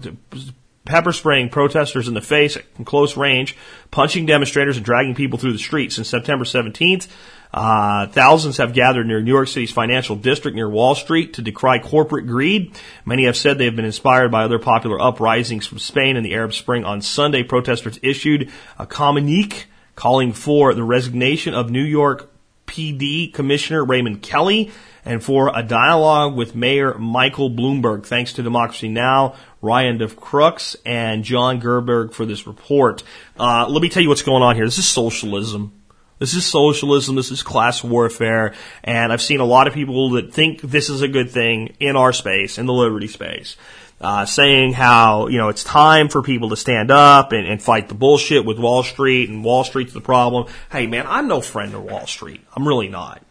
pepper 0.85 1.13
spraying 1.13 1.49
protesters 1.49 2.07
in 2.07 2.13
the 2.13 2.21
face 2.21 2.57
at 2.57 2.63
close 2.85 3.15
range, 3.15 3.55
punching 3.91 4.25
demonstrators 4.25 4.77
and 4.77 4.85
dragging 4.85 5.13
people 5.13 5.37
through 5.37 5.53
the 5.53 5.59
streets. 5.59 5.95
Since 5.95 6.09
September 6.09 6.45
17th, 6.45 7.07
uh, 7.53 8.07
thousands 8.07 8.57
have 8.57 8.73
gathered 8.73 9.05
near 9.05 9.21
New 9.21 9.31
York 9.31 9.47
City's 9.47 9.71
financial 9.71 10.15
district 10.15 10.55
near 10.55 10.69
Wall 10.69 10.95
Street 10.95 11.35
to 11.35 11.41
decry 11.41 11.79
corporate 11.79 12.25
greed. 12.25 12.77
Many 13.05 13.25
have 13.25 13.37
said 13.37 13.57
they 13.57 13.65
have 13.65 13.75
been 13.75 13.85
inspired 13.85 14.31
by 14.31 14.43
other 14.43 14.59
popular 14.59 14.99
uprisings 14.99 15.67
from 15.67 15.79
Spain 15.79 16.17
and 16.17 16.25
the 16.25 16.33
Arab 16.33 16.53
Spring. 16.53 16.83
On 16.85 17.01
Sunday, 17.01 17.43
protesters 17.43 17.99
issued 18.01 18.51
a 18.79 18.87
communique 18.87 19.65
calling 19.95 20.33
for 20.33 20.73
the 20.73 20.83
resignation 20.83 21.53
of 21.53 21.69
New 21.69 21.83
York 21.83 22.31
PD 22.65 23.33
Commissioner 23.33 23.83
Raymond 23.83 24.21
Kelly 24.21 24.71
and 25.07 25.23
for 25.23 25.51
a 25.55 25.63
dialogue 25.63 26.35
with 26.35 26.53
Mayor 26.53 26.97
Michael 26.97 27.49
Bloomberg. 27.49 28.05
Thanks 28.05 28.33
to 28.33 28.43
Democracy 28.43 28.89
Now!, 28.89 29.35
Ryan 29.61 29.97
DeCrooks, 29.99 30.75
and 30.85 31.23
John 31.23 31.61
Gerberg 31.61 32.13
for 32.13 32.25
this 32.25 32.45
report. 32.45 33.03
Uh, 33.39 33.65
let 33.69 33.81
me 33.81 33.89
tell 33.89 34.03
you 34.03 34.09
what's 34.09 34.21
going 34.21 34.43
on 34.43 34.55
here. 34.55 34.65
This 34.65 34.77
is 34.77 34.87
socialism. 34.87 35.71
This 36.19 36.33
is 36.33 36.45
socialism. 36.45 37.15
This 37.15 37.31
is 37.31 37.41
class 37.41 37.83
warfare. 37.83 38.53
And 38.83 39.13
I've 39.13 39.21
seen 39.21 39.39
a 39.39 39.45
lot 39.45 39.67
of 39.67 39.73
people 39.73 40.11
that 40.11 40.33
think 40.33 40.61
this 40.61 40.89
is 40.89 41.01
a 41.01 41.07
good 41.07 41.31
thing 41.31 41.75
in 41.79 41.95
our 41.95 42.11
space, 42.11 42.57
in 42.57 42.65
the 42.65 42.73
liberty 42.73 43.07
space. 43.07 43.55
Uh, 43.99 44.25
saying 44.25 44.73
how, 44.73 45.27
you 45.27 45.39
know, 45.39 45.49
it's 45.49 45.63
time 45.63 46.07
for 46.07 46.21
people 46.21 46.49
to 46.49 46.55
stand 46.55 46.91
up 46.91 47.31
and, 47.31 47.47
and 47.47 47.59
fight 47.61 47.87
the 47.87 47.95
bullshit 47.95 48.45
with 48.45 48.59
Wall 48.59 48.83
Street 48.83 49.29
and 49.29 49.43
Wall 49.43 49.63
Street's 49.63 49.93
the 49.93 50.01
problem. 50.01 50.47
Hey 50.71 50.85
man, 50.85 51.05
I'm 51.07 51.27
no 51.27 51.41
friend 51.41 51.73
of 51.73 51.83
Wall 51.83 52.05
Street. 52.05 52.41
I'm 52.55 52.67
really 52.67 52.89
not. 52.89 53.23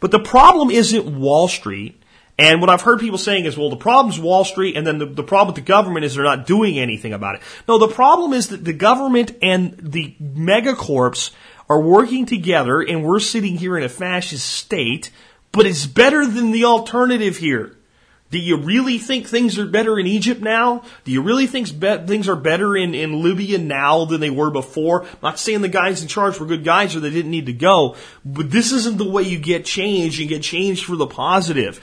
But 0.00 0.10
the 0.10 0.18
problem 0.18 0.70
isn't 0.70 1.06
Wall 1.06 1.46
Street. 1.46 2.02
And 2.38 2.62
what 2.62 2.70
I've 2.70 2.80
heard 2.80 3.00
people 3.00 3.18
saying 3.18 3.44
is, 3.44 3.58
well, 3.58 3.68
the 3.68 3.76
problem's 3.76 4.18
Wall 4.18 4.44
Street, 4.44 4.74
and 4.74 4.86
then 4.86 4.96
the, 4.96 5.04
the 5.04 5.22
problem 5.22 5.54
with 5.54 5.62
the 5.62 5.68
government 5.68 6.06
is 6.06 6.14
they're 6.14 6.24
not 6.24 6.46
doing 6.46 6.78
anything 6.78 7.12
about 7.12 7.34
it. 7.34 7.42
No, 7.68 7.76
the 7.76 7.86
problem 7.86 8.32
is 8.32 8.48
that 8.48 8.64
the 8.64 8.72
government 8.72 9.36
and 9.42 9.76
the 9.78 10.16
megacorps 10.22 11.32
are 11.68 11.80
working 11.80 12.24
together, 12.24 12.80
and 12.80 13.04
we're 13.04 13.20
sitting 13.20 13.58
here 13.58 13.76
in 13.76 13.84
a 13.84 13.90
fascist 13.90 14.46
state, 14.46 15.10
but 15.52 15.66
it's 15.66 15.84
better 15.84 16.26
than 16.26 16.50
the 16.50 16.64
alternative 16.64 17.36
here. 17.36 17.76
Do 18.30 18.38
you 18.38 18.58
really 18.58 18.98
think 18.98 19.26
things 19.26 19.58
are 19.58 19.66
better 19.66 19.98
in 19.98 20.06
Egypt 20.06 20.40
now? 20.40 20.84
Do 21.04 21.10
you 21.10 21.20
really 21.20 21.48
think 21.48 21.66
be- 21.78 22.06
things 22.06 22.28
are 22.28 22.36
better 22.36 22.76
in, 22.76 22.94
in 22.94 23.24
Libya 23.24 23.58
now 23.58 24.04
than 24.04 24.20
they 24.20 24.30
were 24.30 24.50
before? 24.50 25.02
I'm 25.02 25.18
not 25.20 25.40
saying 25.40 25.62
the 25.62 25.68
guys 25.68 26.00
in 26.00 26.06
charge 26.08 26.38
were 26.38 26.46
good 26.46 26.64
guys 26.64 26.94
or 26.94 27.00
they 27.00 27.10
didn't 27.10 27.32
need 27.32 27.46
to 27.46 27.52
go, 27.52 27.96
but 28.24 28.50
this 28.50 28.70
isn't 28.70 28.98
the 28.98 29.08
way 29.08 29.24
you 29.24 29.38
get 29.38 29.64
change 29.64 30.20
and 30.20 30.28
get 30.28 30.42
change 30.42 30.84
for 30.84 30.94
the 30.94 31.08
positive. 31.08 31.80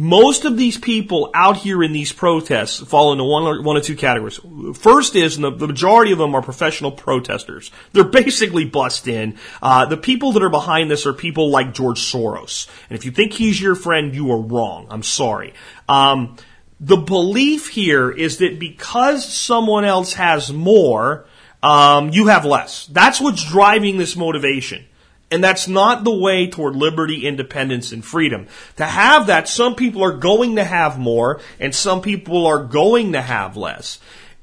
Most 0.00 0.44
of 0.44 0.56
these 0.56 0.78
people 0.78 1.32
out 1.34 1.56
here 1.56 1.82
in 1.82 1.92
these 1.92 2.12
protests 2.12 2.78
fall 2.78 3.10
into 3.10 3.24
one 3.24 3.42
or, 3.42 3.60
one 3.60 3.76
or 3.76 3.80
two 3.80 3.96
categories. 3.96 4.38
First 4.74 5.16
is, 5.16 5.34
and 5.34 5.44
the, 5.44 5.50
the 5.50 5.66
majority 5.66 6.12
of 6.12 6.18
them 6.18 6.36
are 6.36 6.40
professional 6.40 6.92
protesters. 6.92 7.72
They're 7.92 8.04
basically 8.22 8.64
bust 8.64 9.08
in. 9.08 9.38
Uh, 9.60 9.86
the 9.86 9.96
people 9.96 10.30
that 10.32 10.42
are 10.44 10.50
behind 10.50 10.88
this 10.88 11.04
are 11.04 11.12
people 11.12 11.50
like 11.50 11.74
George 11.74 11.98
Soros. 11.98 12.68
And 12.88 12.96
if 12.96 13.06
you 13.06 13.10
think 13.10 13.32
he's 13.32 13.60
your 13.60 13.74
friend, 13.74 14.14
you 14.14 14.30
are 14.30 14.40
wrong. 14.40 14.86
I'm 14.88 15.02
sorry. 15.02 15.52
Um, 15.88 16.36
the 16.78 16.96
belief 16.96 17.68
here 17.68 18.08
is 18.08 18.38
that 18.38 18.60
because 18.60 19.28
someone 19.28 19.84
else 19.84 20.12
has 20.12 20.52
more, 20.52 21.26
um, 21.60 22.10
you 22.10 22.28
have 22.28 22.44
less. 22.44 22.86
That's 22.86 23.20
what's 23.20 23.44
driving 23.44 23.98
this 23.98 24.14
motivation. 24.14 24.84
And 25.30 25.44
that's 25.44 25.68
not 25.68 26.04
the 26.04 26.14
way 26.14 26.46
toward 26.46 26.74
liberty, 26.74 27.26
independence, 27.26 27.92
and 27.92 28.02
freedom. 28.04 28.46
To 28.76 28.84
have 28.84 29.26
that, 29.26 29.48
some 29.48 29.74
people 29.74 30.02
are 30.02 30.16
going 30.16 30.56
to 30.56 30.64
have 30.64 30.98
more, 30.98 31.40
and 31.60 31.74
some 31.74 32.00
people 32.00 32.46
are 32.46 32.64
going 32.64 33.12
to 33.12 33.20
have 33.20 33.56
less. 33.56 33.98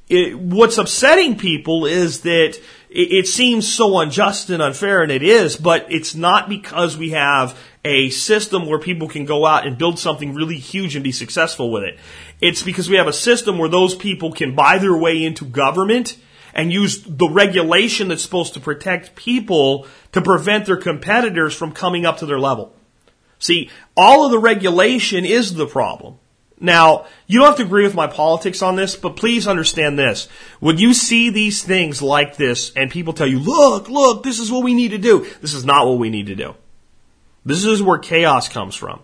It, 0.08 0.38
what's 0.38 0.78
upsetting 0.78 1.38
people 1.38 1.88
is 1.88 2.22
that 2.22 2.60
it, 2.90 3.12
it 3.12 3.28
seems 3.28 3.68
so 3.68 3.98
unjust 3.98 4.52
and 4.52 4.62
unfair, 4.62 5.02
and 5.02 5.12
it 5.12 5.24
is, 5.24 5.58
but 5.58 5.88
it's 5.90 6.14
not 6.14 6.50
because 6.50 6.96
we 6.96 7.12
have 7.12 7.58
a 7.84 8.10
system 8.10 8.68
where 8.68 8.80
people 8.80 9.08
can 9.08 9.26
go 9.26 9.46
out 9.46 9.66
and 9.66 9.78
build 9.78 9.98
something 9.98 10.36
really 10.36 10.58
huge 10.58 10.96
and 10.96 11.04
be 11.04 11.12
successful 11.12 11.72
with 11.72 11.84
it. 11.84 11.98
It's 12.42 12.62
because 12.62 12.90
we 12.90 12.98
have 12.98 13.08
a 13.08 13.14
system 13.14 13.58
where 13.58 13.70
those 13.70 13.96
people 13.96 14.32
can 14.32 14.54
buy 14.54 14.78
their 14.78 14.96
way 14.96 15.24
into 15.24 15.46
government 15.46 16.18
and 16.56 16.72
use 16.72 17.04
the 17.04 17.30
regulation 17.30 18.08
that's 18.08 18.24
supposed 18.24 18.54
to 18.54 18.60
protect 18.60 19.16
people 19.16 19.86
to 20.14 20.22
prevent 20.22 20.66
their 20.66 20.78
competitors 20.78 21.54
from 21.54 21.74
coming 21.74 22.06
up 22.06 22.20
to 22.20 22.26
their 22.26 22.40
level. 22.40 22.74
See, 23.38 23.70
all 23.96 24.26
of 24.26 24.32
the 24.32 24.40
regulation 24.40 25.26
is 25.26 25.54
the 25.54 25.68
problem. 25.68 26.18
Now, 26.58 27.08
you 27.28 27.40
don't 27.40 27.50
have 27.50 27.58
to 27.58 27.64
agree 27.64 27.84
with 27.84 27.96
my 27.96 28.08
politics 28.08 28.62
on 28.62 28.78
this, 28.78 28.96
but 28.96 29.18
please 29.18 29.46
understand 29.46 30.00
this. 30.00 30.30
When 30.62 30.78
you 30.78 30.94
see 30.94 31.30
these 31.30 31.62
things 31.62 32.02
like 32.02 32.38
this 32.38 32.72
and 32.74 32.90
people 32.90 33.12
tell 33.12 33.28
you, 33.28 33.40
look, 33.40 33.90
look, 33.90 34.24
this 34.24 34.40
is 34.40 34.50
what 34.50 34.64
we 34.64 34.74
need 34.74 34.92
to 34.92 34.98
do, 34.98 35.28
this 35.42 35.54
is 35.54 35.66
not 35.66 35.86
what 35.86 36.00
we 36.00 36.10
need 36.10 36.28
to 36.28 36.36
do. 36.36 36.56
This 37.44 37.66
is 37.66 37.84
where 37.84 38.00
chaos 38.00 38.48
comes 38.48 38.74
from. 38.74 39.02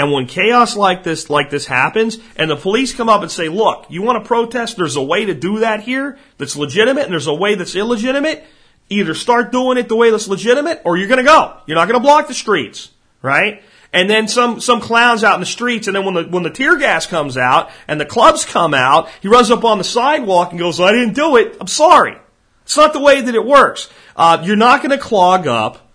And 0.00 0.12
when 0.12 0.24
chaos 0.24 0.76
like 0.76 1.02
this, 1.02 1.28
like 1.28 1.50
this 1.50 1.66
happens, 1.66 2.16
and 2.34 2.50
the 2.50 2.56
police 2.56 2.94
come 2.94 3.10
up 3.10 3.20
and 3.20 3.30
say, 3.30 3.50
look, 3.50 3.84
you 3.90 4.00
want 4.00 4.16
to 4.16 4.26
protest? 4.26 4.78
There's 4.78 4.96
a 4.96 5.02
way 5.02 5.26
to 5.26 5.34
do 5.34 5.58
that 5.58 5.82
here 5.82 6.16
that's 6.38 6.56
legitimate, 6.56 7.04
and 7.04 7.12
there's 7.12 7.26
a 7.26 7.34
way 7.34 7.54
that's 7.54 7.76
illegitimate. 7.76 8.42
Either 8.88 9.14
start 9.14 9.52
doing 9.52 9.76
it 9.76 9.90
the 9.90 9.96
way 9.96 10.10
that's 10.10 10.26
legitimate, 10.26 10.80
or 10.86 10.96
you're 10.96 11.06
gonna 11.06 11.22
go. 11.22 11.58
You're 11.66 11.74
not 11.74 11.86
gonna 11.86 12.00
block 12.00 12.28
the 12.28 12.32
streets, 12.32 12.88
right? 13.20 13.62
And 13.92 14.08
then 14.08 14.26
some, 14.26 14.62
some 14.62 14.80
clowns 14.80 15.22
out 15.22 15.34
in 15.34 15.40
the 15.40 15.44
streets, 15.46 15.86
and 15.86 15.94
then 15.94 16.06
when 16.06 16.14
the, 16.14 16.24
when 16.24 16.44
the 16.44 16.50
tear 16.50 16.78
gas 16.78 17.06
comes 17.06 17.36
out, 17.36 17.68
and 17.86 18.00
the 18.00 18.06
clubs 18.06 18.46
come 18.46 18.72
out, 18.72 19.10
he 19.20 19.28
runs 19.28 19.50
up 19.50 19.64
on 19.64 19.76
the 19.76 19.84
sidewalk 19.84 20.48
and 20.48 20.58
goes, 20.58 20.80
I 20.80 20.92
didn't 20.92 21.12
do 21.12 21.36
it, 21.36 21.58
I'm 21.60 21.66
sorry. 21.66 22.16
It's 22.62 22.78
not 22.78 22.94
the 22.94 23.00
way 23.00 23.20
that 23.20 23.34
it 23.34 23.44
works. 23.44 23.90
Uh, 24.16 24.40
you're 24.42 24.56
not 24.56 24.80
gonna 24.80 24.96
clog 24.96 25.46
up 25.46 25.89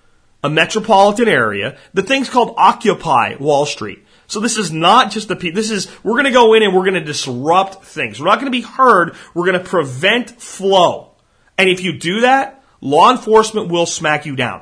a 0.46 0.50
metropolitan 0.50 1.28
area. 1.28 1.76
The 1.96 2.04
thing's 2.04 2.30
called 2.30 2.54
Occupy 2.56 3.38
Wall 3.40 3.66
Street. 3.66 4.06
So 4.28 4.40
this 4.40 4.58
is 4.58 4.72
not 4.72 5.12
just 5.12 5.28
the 5.28 5.36
people. 5.36 5.56
This 5.56 5.72
is, 5.72 5.88
we're 6.04 6.14
going 6.14 6.26
to 6.26 6.32
go 6.32 6.54
in 6.54 6.62
and 6.62 6.74
we're 6.74 6.84
going 6.84 6.94
to 6.94 7.04
disrupt 7.04 7.84
things. 7.84 8.20
We're 8.20 8.28
not 8.28 8.36
going 8.36 8.52
to 8.52 8.52
be 8.52 8.62
heard. 8.62 9.16
We're 9.34 9.46
going 9.46 9.60
to 9.60 9.68
prevent 9.68 10.30
flow. 10.40 11.16
And 11.58 11.68
if 11.68 11.82
you 11.84 11.98
do 11.98 12.22
that, 12.22 12.64
law 12.80 13.12
enforcement 13.12 13.70
will 13.70 13.88
smack 13.88 14.28
you 14.28 14.36
down. 14.36 14.62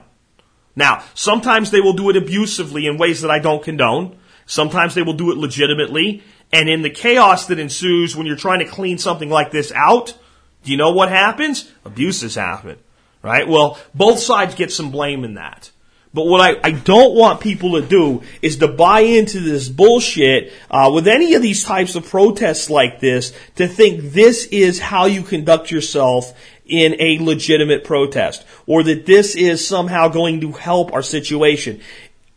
Now, 0.74 1.04
sometimes 1.16 1.70
they 1.70 1.82
will 1.82 1.94
do 1.94 2.10
it 2.10 2.16
abusively 2.16 2.88
in 2.88 2.98
ways 2.98 3.22
that 3.22 3.32
I 3.32 3.40
don't 3.40 3.64
condone. 3.64 4.18
Sometimes 4.46 4.96
they 4.96 5.02
will 5.02 5.14
do 5.14 5.32
it 5.32 5.38
legitimately. 5.38 6.24
And 6.54 6.70
in 6.70 6.82
the 6.82 6.90
chaos 6.90 7.48
that 7.48 7.60
ensues 7.60 8.16
when 8.16 8.26
you're 8.26 8.38
trying 8.38 8.60
to 8.60 8.66
clean 8.66 8.98
something 8.98 9.30
like 9.30 9.52
this 9.52 9.74
out, 9.74 10.18
do 10.64 10.72
you 10.72 10.78
know 10.78 10.92
what 10.92 11.10
happens? 11.10 11.70
Abuses 11.84 12.36
happen. 12.36 12.78
Right? 13.22 13.48
Well, 13.48 13.80
both 13.96 14.20
sides 14.20 14.56
get 14.56 14.72
some 14.72 14.92
blame 14.92 15.24
in 15.24 15.36
that. 15.36 15.72
But 16.14 16.28
what 16.28 16.42
I, 16.42 16.68
I 16.68 16.72
don't 16.72 17.16
want 17.16 17.42
people 17.42 17.82
to 17.82 17.88
do 17.88 18.22
is 18.42 18.58
to 18.58 18.68
buy 18.68 19.00
into 19.00 19.40
this 19.40 19.68
bullshit 19.68 20.54
uh, 20.70 20.92
with 20.94 21.08
any 21.08 21.34
of 21.34 21.42
these 21.42 21.64
types 21.64 21.96
of 21.96 22.08
protests 22.08 22.70
like 22.70 23.00
this 23.00 23.34
to 23.56 23.68
think 23.68 24.12
this 24.12 24.46
is 24.46 24.80
how 24.80 25.06
you 25.06 25.24
conduct 25.24 25.72
yourself 25.72 26.40
in 26.66 26.96
a 27.00 27.18
legitimate 27.20 27.84
protest 27.84 28.46
or 28.68 28.84
that 28.84 29.08
this 29.08 29.36
is 29.36 29.68
somehow 29.68 30.08
going 30.08 30.42
to 30.42 30.52
help 30.52 30.94
our 30.94 31.02
situation. 31.02 31.82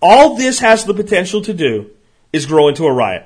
All 0.00 0.36
this 0.36 0.58
has 0.60 0.84
the 0.84 0.94
potential 0.94 1.42
to 1.42 1.52
do 1.52 1.90
is 2.32 2.46
grow 2.46 2.68
into 2.68 2.86
a 2.86 2.92
riot. 2.92 3.24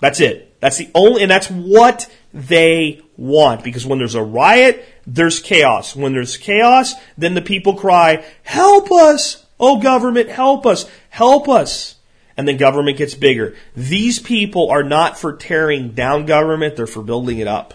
That's 0.00 0.20
it. 0.20 0.60
That's 0.60 0.78
the 0.78 0.90
only, 0.94 1.22
and 1.22 1.30
that's 1.30 1.50
what 1.50 2.10
they 2.32 3.02
want. 3.16 3.64
Because 3.64 3.86
when 3.86 3.98
there's 3.98 4.14
a 4.14 4.22
riot, 4.22 4.84
there's 5.06 5.40
chaos. 5.40 5.94
When 5.94 6.12
there's 6.12 6.36
chaos, 6.36 6.94
then 7.16 7.34
the 7.34 7.42
people 7.42 7.74
cry, 7.74 8.24
help 8.42 8.90
us! 8.90 9.44
Oh, 9.60 9.80
government, 9.80 10.28
help 10.28 10.66
us! 10.66 10.88
Help 11.10 11.48
us! 11.48 11.96
And 12.36 12.46
then 12.46 12.56
government 12.56 12.98
gets 12.98 13.14
bigger. 13.14 13.56
These 13.76 14.20
people 14.20 14.70
are 14.70 14.84
not 14.84 15.18
for 15.18 15.36
tearing 15.36 15.90
down 15.90 16.26
government, 16.26 16.76
they're 16.76 16.86
for 16.86 17.02
building 17.02 17.38
it 17.38 17.48
up. 17.48 17.74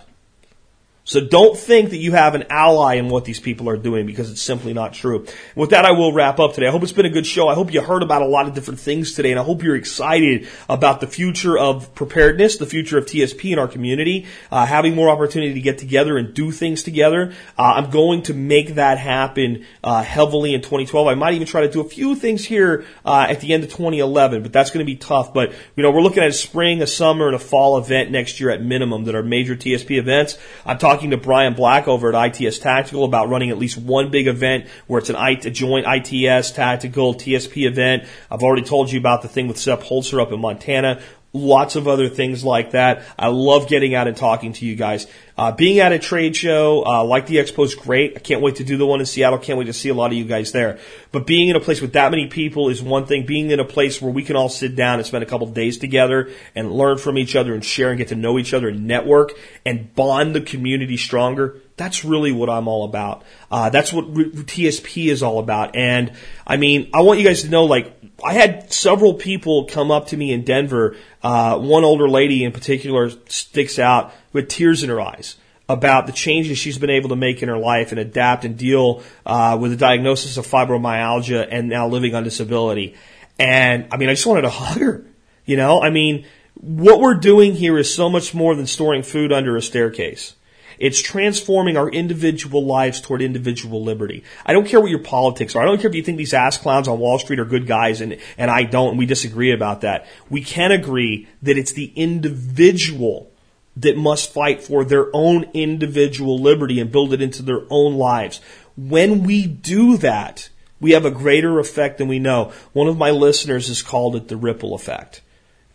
So 1.06 1.20
don't 1.20 1.58
think 1.58 1.90
that 1.90 1.98
you 1.98 2.14
have 2.14 2.34
an 2.34 2.46
ally 2.50 2.96
in 2.96 3.10
what 3.10 3.26
these 3.26 3.42
people 3.42 3.68
are 3.68 3.76
doing 3.76 4.06
because 4.06 4.32
it's 4.32 4.42
simply 4.42 4.74
not 4.74 4.94
true. 4.94 5.26
With 5.54 5.72
that, 5.72 5.84
I 5.84 5.92
will 5.92 6.14
wrap 6.14 6.40
up 6.40 6.54
today. 6.54 6.68
I 6.68 6.72
hope 6.72 6.82
it's 6.82 6.94
been 6.94 7.06
a 7.06 7.10
good 7.10 7.28
show. 7.28 7.50
I 7.50 7.56
hope 7.56 7.74
you 7.74 7.82
heard 7.82 8.04
about 8.04 8.22
a 8.22 8.26
lot 8.26 8.48
of 8.48 8.54
different 8.54 8.80
things 8.80 9.14
today 9.14 9.32
and 9.32 9.40
I 9.40 9.44
hope 9.44 9.64
you're 9.64 9.76
excited 9.76 10.48
about 10.70 11.02
the 11.02 11.08
future 11.08 11.58
of 11.58 11.94
preparedness, 11.94 12.56
the 12.56 12.66
future 12.66 12.98
of 12.98 13.06
TSP 13.06 13.52
in 13.52 13.60
our 13.60 13.68
community, 13.68 14.28
uh, 14.50 14.66
having 14.66 14.96
more 14.96 15.10
opportunity 15.10 15.54
to 15.54 15.60
get 15.60 15.78
together 15.78 16.18
and 16.18 16.34
do 16.34 16.52
things 16.52 16.84
together. 16.84 17.34
Uh, 17.60 17.74
I'm 17.76 17.90
going 17.90 18.22
to 18.24 18.34
make 18.34 18.76
that 18.76 18.98
happen 18.98 19.66
uh, 19.84 20.04
heavily 20.04 20.54
in 20.54 20.62
2012. 20.62 21.06
I 21.06 21.16
might 21.16 21.34
even 21.34 21.48
try 21.48 21.62
to 21.62 21.70
do 21.70 21.82
a 21.82 21.90
few 21.90 22.16
things 22.16 22.46
here 22.46 22.86
uh, 23.04 23.28
at 23.30 23.42
the 23.42 23.54
end 23.54 23.66
of 23.66 23.70
2011, 23.72 24.42
but 24.42 24.54
that's 24.54 24.72
going 24.72 24.86
to 24.86 24.90
be 24.90 24.96
tough. 24.96 25.34
But, 25.34 25.52
you 25.76 25.84
know, 25.84 25.92
we're 25.92 26.02
looking 26.02 26.24
at 26.24 26.30
a 26.30 26.34
spring, 26.34 26.82
a 26.82 26.88
summer, 26.88 27.26
and 27.28 27.36
a 27.36 27.40
fall 27.40 27.78
event 27.78 28.10
next 28.10 28.40
year 28.40 28.52
at 28.52 28.62
minimum 28.62 29.04
that 29.04 29.16
are 29.16 29.24
major 29.24 29.58
TSP 29.58 29.98
events. 29.98 30.38
I'm 30.66 30.78
talking 30.78 30.93
talking 30.94 31.10
to 31.10 31.18
Bryan 31.18 31.56
Black 31.56 31.88
over 31.88 32.14
at 32.14 32.40
ITS 32.40 32.60
Tactical 32.60 33.04
about 33.04 33.28
running 33.28 33.50
at 33.50 33.58
least 33.58 33.80
one 33.80 34.12
big 34.12 34.28
event 34.28 34.68
where 34.86 35.00
it's 35.00 35.10
an 35.10 35.16
IT, 35.18 35.44
a 35.44 35.50
joint 35.50 35.88
ITS 35.88 36.52
Tactical 36.52 37.16
TSP 37.16 37.66
event. 37.66 38.04
I've 38.30 38.44
already 38.44 38.62
told 38.62 38.92
you 38.92 39.00
about 39.00 39.24
the 39.24 39.28
thing 39.28 39.48
with 39.48 39.58
Sepp 39.58 39.82
Holzer 39.82 40.22
up 40.22 40.32
in 40.32 40.40
Montana 40.40 41.02
lots 41.34 41.76
of 41.76 41.88
other 41.88 42.10
things 42.10 42.44
like 42.44 42.72
that. 42.72 43.04
I 43.18 43.28
love 43.28 43.68
getting 43.68 43.96
out 43.96 44.08
and 44.08 44.16
talking 44.16 44.54
to 44.54 44.66
you 44.66 44.76
guys. 44.76 45.08
Uh, 45.36 45.52
being 45.52 45.80
at 45.80 45.92
a 45.92 45.98
trade 45.98 46.36
show 46.36 46.86
uh, 46.86 47.04
like 47.04 47.26
the 47.26 47.38
expo 47.38 47.66
is 47.66 47.74
great. 47.74 48.14
I 48.16 48.20
can't 48.20 48.42
wait 48.42 48.58
to 48.58 48.64
do 48.64 48.78
the 48.78 48.86
one 48.86 49.00
in 49.00 49.08
Seattle. 49.08 49.40
Can't 49.40 49.58
wait 49.58 49.66
to 49.66 49.74
see 49.74 49.90
a 49.90 49.96
lot 49.96 50.12
of 50.12 50.18
you 50.18 50.26
guys 50.26 50.52
there. 50.52 50.78
But 51.12 51.26
being 51.26 51.50
in 51.50 51.56
a 51.56 51.60
place 51.60 51.82
with 51.82 51.94
that 51.94 52.12
many 52.12 52.28
people 52.28 52.70
is 52.70 52.84
one 52.84 53.08
thing. 53.08 53.26
Being 53.26 53.50
in 53.50 53.60
a 53.60 53.66
place 53.66 54.00
where 54.00 54.12
we 54.12 54.24
can 54.24 54.36
all 54.36 54.50
sit 54.50 54.76
down 54.76 55.00
and 55.00 55.08
spend 55.08 55.24
a 55.24 55.28
couple 55.28 55.48
of 55.48 55.56
days 55.56 55.80
together 55.80 56.30
and 56.54 56.72
learn 56.72 57.00
from 57.00 57.18
each 57.18 57.36
other 57.36 57.56
and 57.56 57.66
share 57.66 57.90
and 57.90 57.98
get 57.98 58.10
to 58.10 58.16
know 58.16 58.38
each 58.38 58.54
other 58.54 58.68
and 58.68 58.86
network 58.86 59.32
and 59.66 59.94
bond 59.96 60.36
the 60.36 60.42
community 60.42 60.98
stronger. 60.98 61.60
That's 61.76 62.06
really 62.06 62.32
what 62.32 62.50
I'm 62.50 62.68
all 62.68 62.86
about. 62.86 63.24
Uh, 63.50 63.70
that's 63.70 63.92
what 63.92 64.14
TSP 64.14 65.08
is 65.08 65.24
all 65.24 65.40
about. 65.40 65.76
And 65.76 66.12
I 66.46 66.58
mean, 66.58 66.90
I 66.94 67.02
want 67.02 67.20
you 67.20 67.26
guys 67.26 67.42
to 67.44 67.50
know, 67.50 67.66
like, 67.66 67.92
I 68.24 68.34
had 68.34 68.72
several 68.72 69.16
people 69.16 69.66
come 69.66 69.90
up 69.90 70.08
to 70.08 70.18
me 70.18 70.32
in 70.32 70.44
Denver. 70.44 70.96
Uh, 71.24 71.58
one 71.58 71.84
older 71.84 72.08
lady 72.08 72.44
in 72.44 72.52
particular 72.52 73.10
sticks 73.28 73.80
out 73.80 74.14
with 74.34 74.50
tears 74.50 74.84
in 74.84 74.90
her 74.90 75.02
eyes 75.02 75.36
about 75.68 76.06
the 76.06 76.12
changes 76.12 76.58
she's 76.58 76.78
been 76.78 76.90
able 76.90 77.10
to 77.10 77.16
make 77.16 77.42
in 77.42 77.50
her 77.50 77.58
life 77.58 77.92
and 77.92 78.00
adapt 78.00 78.46
and 78.46 78.58
deal 78.58 79.02
uh, 79.26 79.58
with 79.60 79.72
the 79.72 79.78
diagnosis 79.78 80.38
of 80.38 80.46
fibromyalgia 80.46 81.48
and 81.50 81.70
now 81.70 81.88
living 81.88 82.14
on 82.14 82.24
disability. 82.24 82.96
And 83.40 83.88
I 83.92 83.98
mean, 83.98 84.10
I 84.10 84.14
just 84.14 84.28
wanted 84.28 84.44
to 84.44 84.50
hug 84.52 84.80
her. 84.80 85.06
You 85.46 85.58
know, 85.58 85.82
I 85.82 85.90
mean, 85.90 86.26
what 86.56 87.00
we're 87.00 87.16
doing 87.16 87.56
here 87.56 87.78
is 87.78 87.94
so 87.94 88.10
much 88.10 88.34
more 88.34 88.56
than 88.56 88.68
storing 88.68 89.04
food 89.04 89.32
under 89.34 89.58
a 89.58 89.62
staircase. 89.62 90.36
It's 90.80 91.02
transforming 91.02 91.78
our 91.78 91.90
individual 91.90 92.66
lives 92.66 93.02
toward 93.02 93.22
individual 93.22 93.84
liberty. 93.84 94.24
I 94.46 94.54
don't 94.54 94.68
care 94.68 94.80
what 94.82 94.90
your 94.90 95.00
politics 95.00 95.56
are. 95.56 95.64
I 95.64 95.66
don't 95.66 95.80
care 95.80 95.90
if 95.90 95.96
you 95.96 96.04
think 96.04 96.18
these 96.18 96.34
ass 96.34 96.58
clowns 96.58 96.88
on 96.88 97.00
Wall 97.00 97.20
Street 97.20 97.40
are 97.40 97.46
good 97.46 97.68
guys 97.68 98.02
and, 98.02 98.18
and 98.38 98.50
I 98.52 98.64
don't, 98.64 98.90
and 98.90 99.00
we 99.00 99.06
disagree 99.06 99.52
about 99.52 99.82
that. 99.82 100.08
We 100.30 100.42
can 100.42 100.72
agree 100.72 101.28
that 101.42 101.58
it's 101.58 101.74
the 101.74 101.92
individual 101.96 103.32
that 103.78 103.98
must 103.98 104.32
fight 104.32 104.64
for 104.64 104.84
their 104.86 105.08
own 105.14 105.50
individual 105.54 106.38
liberty 106.40 106.80
and 106.80 106.92
build 106.92 107.14
it 107.14 107.22
into 107.22 107.42
their 107.42 107.62
own 107.70 107.96
lives. 107.96 108.40
When 108.78 109.24
we 109.24 109.48
do 109.48 109.98
that, 109.98 110.50
we 110.80 110.92
have 110.92 111.06
a 111.06 111.12
greater 111.12 111.60
effect 111.60 111.98
than 111.98 112.08
we 112.08 112.20
know. 112.20 112.52
One 112.74 112.88
of 112.88 112.98
my 112.98 113.12
listeners 113.12 113.68
has 113.70 113.82
called 113.82 114.16
it 114.16 114.28
the 114.28 114.38
ripple 114.38 114.76
effect 114.76 115.22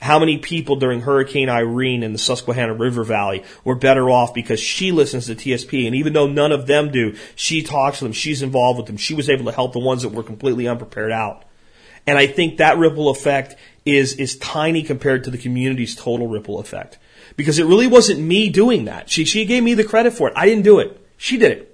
how 0.00 0.18
many 0.18 0.38
people 0.38 0.76
during 0.76 1.00
Hurricane 1.00 1.48
Irene 1.48 2.02
in 2.02 2.12
the 2.12 2.18
Susquehanna 2.18 2.74
River 2.74 3.02
Valley 3.02 3.44
were 3.64 3.74
better 3.74 4.08
off 4.08 4.32
because 4.32 4.60
she 4.60 4.92
listens 4.92 5.26
to 5.26 5.34
TSP. 5.34 5.86
And 5.86 5.96
even 5.96 6.12
though 6.12 6.28
none 6.28 6.52
of 6.52 6.66
them 6.66 6.92
do, 6.92 7.16
she 7.34 7.62
talks 7.62 7.98
to 7.98 8.04
them. 8.04 8.12
She's 8.12 8.42
involved 8.42 8.78
with 8.78 8.86
them. 8.86 8.96
She 8.96 9.14
was 9.14 9.28
able 9.28 9.46
to 9.46 9.52
help 9.52 9.72
the 9.72 9.80
ones 9.80 10.02
that 10.02 10.10
were 10.10 10.22
completely 10.22 10.68
unprepared 10.68 11.10
out. 11.10 11.44
And 12.06 12.16
I 12.16 12.26
think 12.26 12.58
that 12.58 12.78
ripple 12.78 13.10
effect 13.10 13.56
is, 13.84 14.14
is 14.14 14.36
tiny 14.38 14.82
compared 14.82 15.24
to 15.24 15.30
the 15.30 15.38
community's 15.38 15.96
total 15.96 16.28
ripple 16.28 16.60
effect. 16.60 16.98
Because 17.36 17.58
it 17.58 17.66
really 17.66 17.86
wasn't 17.86 18.20
me 18.20 18.48
doing 18.50 18.84
that. 18.84 19.10
She, 19.10 19.24
she 19.24 19.44
gave 19.44 19.62
me 19.62 19.74
the 19.74 19.84
credit 19.84 20.12
for 20.12 20.28
it. 20.28 20.34
I 20.36 20.46
didn't 20.46 20.64
do 20.64 20.78
it. 20.78 21.04
She 21.16 21.36
did 21.38 21.52
it. 21.52 21.67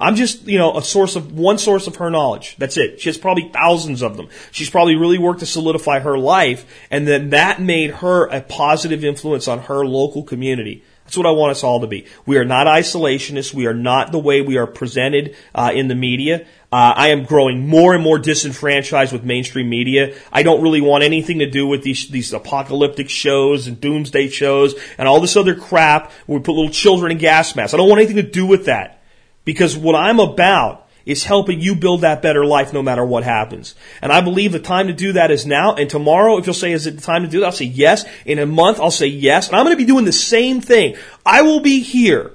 I'm 0.00 0.16
just, 0.16 0.48
you 0.48 0.56
know, 0.56 0.76
a 0.78 0.82
source 0.82 1.14
of, 1.14 1.32
one 1.38 1.58
source 1.58 1.86
of 1.86 1.96
her 1.96 2.10
knowledge. 2.10 2.56
That's 2.56 2.78
it. 2.78 3.00
She 3.00 3.10
has 3.10 3.18
probably 3.18 3.50
thousands 3.52 4.02
of 4.02 4.16
them. 4.16 4.28
She's 4.50 4.70
probably 4.70 4.96
really 4.96 5.18
worked 5.18 5.40
to 5.40 5.46
solidify 5.46 6.00
her 6.00 6.18
life, 6.18 6.64
and 6.90 7.06
then 7.06 7.30
that 7.30 7.60
made 7.60 7.90
her 7.96 8.26
a 8.26 8.40
positive 8.40 9.04
influence 9.04 9.46
on 9.46 9.60
her 9.60 9.84
local 9.84 10.22
community. 10.22 10.82
That's 11.04 11.18
what 11.18 11.26
I 11.26 11.32
want 11.32 11.50
us 11.50 11.64
all 11.64 11.80
to 11.80 11.88
be. 11.88 12.06
We 12.24 12.38
are 12.38 12.44
not 12.44 12.68
isolationists. 12.68 13.52
We 13.52 13.66
are 13.66 13.74
not 13.74 14.12
the 14.12 14.18
way 14.20 14.42
we 14.42 14.58
are 14.58 14.66
presented 14.68 15.34
uh, 15.52 15.72
in 15.74 15.88
the 15.88 15.96
media. 15.96 16.46
Uh, 16.70 16.94
I 16.94 17.08
am 17.08 17.24
growing 17.24 17.66
more 17.66 17.94
and 17.94 18.02
more 18.02 18.16
disenfranchised 18.20 19.12
with 19.12 19.24
mainstream 19.24 19.68
media. 19.68 20.14
I 20.32 20.44
don't 20.44 20.62
really 20.62 20.80
want 20.80 21.02
anything 21.02 21.40
to 21.40 21.50
do 21.50 21.66
with 21.66 21.82
these 21.82 22.08
these 22.10 22.32
apocalyptic 22.32 23.10
shows 23.10 23.66
and 23.66 23.80
doomsday 23.80 24.28
shows 24.28 24.76
and 24.98 25.08
all 25.08 25.20
this 25.20 25.36
other 25.36 25.56
crap 25.56 26.12
where 26.26 26.38
we 26.38 26.44
put 26.44 26.54
little 26.54 26.70
children 26.70 27.10
in 27.10 27.18
gas 27.18 27.56
masks. 27.56 27.74
I 27.74 27.78
don't 27.78 27.88
want 27.88 28.00
anything 28.00 28.24
to 28.24 28.30
do 28.30 28.46
with 28.46 28.66
that. 28.66 28.99
Because 29.44 29.76
what 29.76 29.94
I'm 29.94 30.20
about 30.20 30.86
is 31.06 31.24
helping 31.24 31.60
you 31.60 31.74
build 31.74 32.02
that 32.02 32.22
better 32.22 32.44
life 32.44 32.72
no 32.72 32.82
matter 32.82 33.04
what 33.04 33.24
happens. 33.24 33.74
And 34.02 34.12
I 34.12 34.20
believe 34.20 34.52
the 34.52 34.60
time 34.60 34.86
to 34.88 34.92
do 34.92 35.14
that 35.14 35.30
is 35.30 35.46
now. 35.46 35.74
And 35.74 35.88
tomorrow, 35.88 36.36
if 36.38 36.46
you'll 36.46 36.54
say, 36.54 36.72
is 36.72 36.86
it 36.86 36.96
the 36.96 37.02
time 37.02 37.22
to 37.22 37.28
do 37.28 37.40
that? 37.40 37.46
I'll 37.46 37.52
say 37.52 37.64
yes. 37.64 38.04
In 38.26 38.38
a 38.38 38.46
month, 38.46 38.78
I'll 38.78 38.90
say 38.90 39.06
yes. 39.06 39.48
And 39.48 39.56
I'm 39.56 39.64
going 39.64 39.76
to 39.76 39.82
be 39.82 39.86
doing 39.86 40.04
the 40.04 40.12
same 40.12 40.60
thing. 40.60 40.96
I 41.24 41.42
will 41.42 41.60
be 41.60 41.80
here 41.80 42.32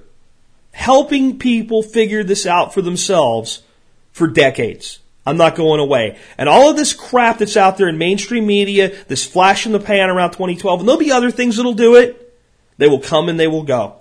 helping 0.72 1.40
people 1.40 1.84
figure 1.84 2.24
this 2.24 2.46
out 2.46 2.74
for 2.74 2.82
themselves 2.82 3.64
for 4.12 4.28
decades. 4.28 5.00
I'm 5.26 5.38
not 5.38 5.56
going 5.56 5.80
away. 5.80 6.18
And 6.38 6.48
all 6.48 6.70
of 6.70 6.76
this 6.76 6.94
crap 6.94 7.40
that's 7.40 7.58
out 7.58 7.78
there 7.78 7.88
in 7.88 7.98
mainstream 7.98 8.46
media, 8.46 8.94
this 9.08 9.26
flash 9.26 9.66
in 9.66 9.72
the 9.72 9.80
pan 9.80 10.10
around 10.10 10.32
2012, 10.32 10.82
and 10.82 10.88
there'll 10.88 11.00
be 11.00 11.12
other 11.12 11.32
things 11.32 11.58
that'll 11.58 11.74
do 11.74 11.96
it. 11.96 12.38
They 12.78 12.88
will 12.88 13.00
come 13.00 13.30
and 13.30 13.40
they 13.40 13.48
will 13.48 13.64
go. 13.64 13.96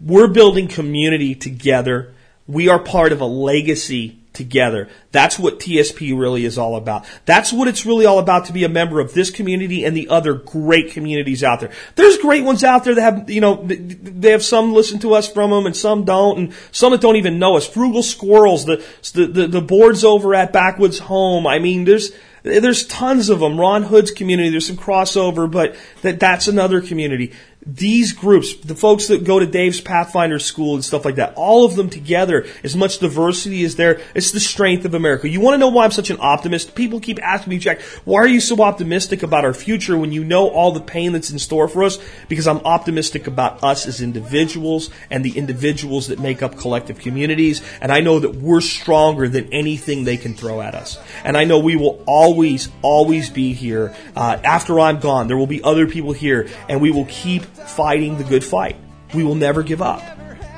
We're 0.00 0.28
building 0.28 0.68
community 0.68 1.34
together. 1.34 2.14
We 2.50 2.68
are 2.68 2.78
part 2.78 3.12
of 3.12 3.20
a 3.20 3.26
legacy 3.26 4.20
together. 4.32 4.88
That's 5.12 5.38
what 5.38 5.58
TSP 5.58 6.18
really 6.18 6.44
is 6.44 6.56
all 6.56 6.76
about. 6.76 7.04
That's 7.26 7.52
what 7.52 7.68
it's 7.68 7.84
really 7.84 8.06
all 8.06 8.18
about 8.18 8.46
to 8.46 8.52
be 8.52 8.64
a 8.64 8.68
member 8.68 9.00
of 9.00 9.12
this 9.12 9.30
community 9.30 9.84
and 9.84 9.96
the 9.96 10.08
other 10.08 10.34
great 10.34 10.92
communities 10.92 11.42
out 11.42 11.60
there. 11.60 11.72
There's 11.96 12.18
great 12.18 12.44
ones 12.44 12.62
out 12.62 12.84
there 12.84 12.94
that 12.94 13.00
have, 13.00 13.30
you 13.30 13.40
know, 13.40 13.62
they 13.64 14.30
have 14.30 14.44
some 14.44 14.72
listen 14.72 15.00
to 15.00 15.14
us 15.14 15.30
from 15.30 15.50
them 15.50 15.66
and 15.66 15.76
some 15.76 16.04
don't 16.04 16.38
and 16.38 16.54
some 16.70 16.92
that 16.92 17.00
don't 17.00 17.16
even 17.16 17.38
know 17.38 17.56
us. 17.56 17.66
Frugal 17.66 18.02
Squirrels, 18.02 18.64
the, 18.64 18.84
the, 19.14 19.26
the, 19.26 19.46
the 19.46 19.60
boards 19.60 20.04
over 20.04 20.34
at 20.34 20.52
Backwoods 20.52 21.00
Home. 21.00 21.46
I 21.46 21.58
mean, 21.58 21.84
there's, 21.84 22.12
there's 22.42 22.86
tons 22.86 23.28
of 23.28 23.40
them. 23.40 23.58
Ron 23.58 23.82
Hood's 23.82 24.12
community, 24.12 24.50
there's 24.50 24.66
some 24.66 24.76
crossover, 24.76 25.50
but 25.50 25.76
that, 26.02 26.20
that's 26.20 26.48
another 26.48 26.80
community 26.80 27.32
these 27.66 28.12
groups, 28.12 28.54
the 28.56 28.74
folks 28.74 29.08
that 29.08 29.24
go 29.24 29.38
to 29.38 29.44
Dave's 29.44 29.82
Pathfinder 29.82 30.38
School 30.38 30.74
and 30.74 30.84
stuff 30.84 31.04
like 31.04 31.16
that, 31.16 31.34
all 31.34 31.66
of 31.66 31.76
them 31.76 31.90
together, 31.90 32.46
as 32.64 32.74
much 32.74 33.00
diversity 33.00 33.64
as 33.64 33.76
there, 33.76 34.00
it's 34.14 34.30
the 34.30 34.40
strength 34.40 34.86
of 34.86 34.94
America. 34.94 35.28
You 35.28 35.40
want 35.40 35.54
to 35.54 35.58
know 35.58 35.68
why 35.68 35.84
I'm 35.84 35.90
such 35.90 36.08
an 36.08 36.16
optimist? 36.20 36.74
People 36.74 37.00
keep 37.00 37.22
asking 37.22 37.50
me, 37.50 37.58
Jack, 37.58 37.82
why 38.06 38.20
are 38.20 38.26
you 38.26 38.40
so 38.40 38.62
optimistic 38.62 39.22
about 39.22 39.44
our 39.44 39.52
future 39.52 39.98
when 39.98 40.10
you 40.10 40.24
know 40.24 40.48
all 40.48 40.72
the 40.72 40.80
pain 40.80 41.12
that's 41.12 41.30
in 41.30 41.38
store 41.38 41.68
for 41.68 41.84
us? 41.84 41.98
Because 42.30 42.48
I'm 42.48 42.60
optimistic 42.60 43.26
about 43.26 43.62
us 43.62 43.86
as 43.86 44.00
individuals 44.00 44.88
and 45.10 45.22
the 45.22 45.36
individuals 45.36 46.06
that 46.06 46.18
make 46.18 46.42
up 46.42 46.56
collective 46.56 46.98
communities. 46.98 47.62
And 47.82 47.92
I 47.92 48.00
know 48.00 48.20
that 48.20 48.36
we're 48.36 48.62
stronger 48.62 49.28
than 49.28 49.52
anything 49.52 50.04
they 50.04 50.16
can 50.16 50.32
throw 50.32 50.62
at 50.62 50.74
us. 50.74 50.98
And 51.24 51.36
I 51.36 51.44
know 51.44 51.58
we 51.58 51.76
will 51.76 52.02
always, 52.06 52.70
always 52.80 53.28
be 53.28 53.52
here. 53.52 53.94
Uh, 54.16 54.38
after 54.42 54.80
I'm 54.80 54.98
gone, 54.98 55.28
there 55.28 55.36
will 55.36 55.46
be 55.46 55.62
other 55.62 55.86
people 55.86 56.12
here 56.12 56.48
and 56.66 56.80
we 56.80 56.90
will 56.90 57.06
keep 57.06 57.44
fighting 57.54 58.18
the 58.18 58.24
good 58.24 58.44
fight. 58.44 58.76
We 59.14 59.24
will 59.24 59.34
never 59.34 59.62
give 59.62 59.82
up 59.82 60.02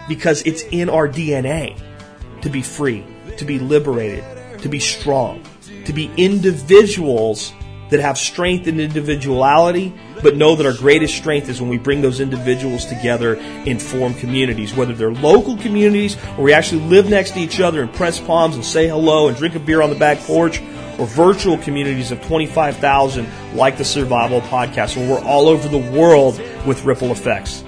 because 0.08 0.42
it's 0.42 0.62
in 0.64 0.90
our 0.90 1.08
DNA 1.08 1.80
to 2.42 2.50
be 2.50 2.62
free, 2.62 3.04
to 3.38 3.44
be 3.44 3.58
liberated, 3.58 4.24
to 4.60 4.68
be 4.68 4.78
strong, 4.78 5.44
to 5.86 5.92
be 5.92 6.10
individuals 6.16 7.52
that 7.92 8.00
have 8.00 8.16
strength 8.16 8.66
and 8.66 8.80
individuality, 8.80 9.92
but 10.22 10.34
know 10.34 10.56
that 10.56 10.64
our 10.64 10.72
greatest 10.72 11.14
strength 11.14 11.48
is 11.50 11.60
when 11.60 11.68
we 11.68 11.76
bring 11.76 12.00
those 12.00 12.20
individuals 12.20 12.86
together 12.86 13.36
and 13.36 13.80
form 13.80 14.14
communities, 14.14 14.74
whether 14.74 14.94
they're 14.94 15.12
local 15.12 15.58
communities 15.58 16.16
or 16.38 16.44
we 16.44 16.54
actually 16.54 16.80
live 16.82 17.10
next 17.10 17.32
to 17.32 17.40
each 17.40 17.60
other 17.60 17.82
and 17.82 17.92
press 17.92 18.18
palms 18.18 18.54
and 18.54 18.64
say 18.64 18.88
hello 18.88 19.28
and 19.28 19.36
drink 19.36 19.54
a 19.54 19.60
beer 19.60 19.82
on 19.82 19.90
the 19.90 19.96
back 19.96 20.18
porch 20.20 20.62
or 21.02 21.06
virtual 21.06 21.58
communities 21.58 22.12
of 22.12 22.24
25,000 22.26 23.26
like 23.56 23.76
the 23.76 23.84
Survival 23.84 24.40
Podcast, 24.42 24.96
where 24.96 25.10
we're 25.10 25.24
all 25.26 25.48
over 25.48 25.68
the 25.68 25.90
world 25.98 26.40
with 26.64 26.84
ripple 26.84 27.10
effects. 27.10 27.64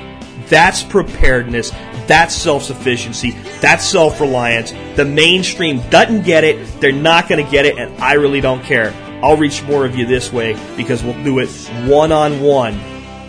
That's 0.47 0.85
preparedness. 0.85 1.71
That's 2.07 2.33
self 2.33 2.63
sufficiency. 2.63 3.33
That's 3.61 3.85
self 3.85 4.21
reliance. 4.21 4.73
The 4.95 5.05
mainstream 5.05 5.81
doesn't 5.91 6.23
get 6.23 6.45
it. 6.45 6.81
They're 6.81 6.93
not 6.93 7.29
going 7.29 7.45
to 7.45 7.51
get 7.51 7.67
it, 7.67 7.77
and 7.77 8.01
I 8.01 8.13
really 8.13 8.41
don't 8.41 8.63
care. 8.63 8.95
I'll 9.25 9.37
reach 9.37 9.65
more 9.65 9.85
of 9.85 9.97
you 9.97 10.07
this 10.07 10.33
way 10.33 10.53
because 10.77 11.03
we'll 11.03 11.21
do 11.25 11.41
it 11.41 11.49
one 11.89 12.13
on 12.13 12.41
one 12.41 12.79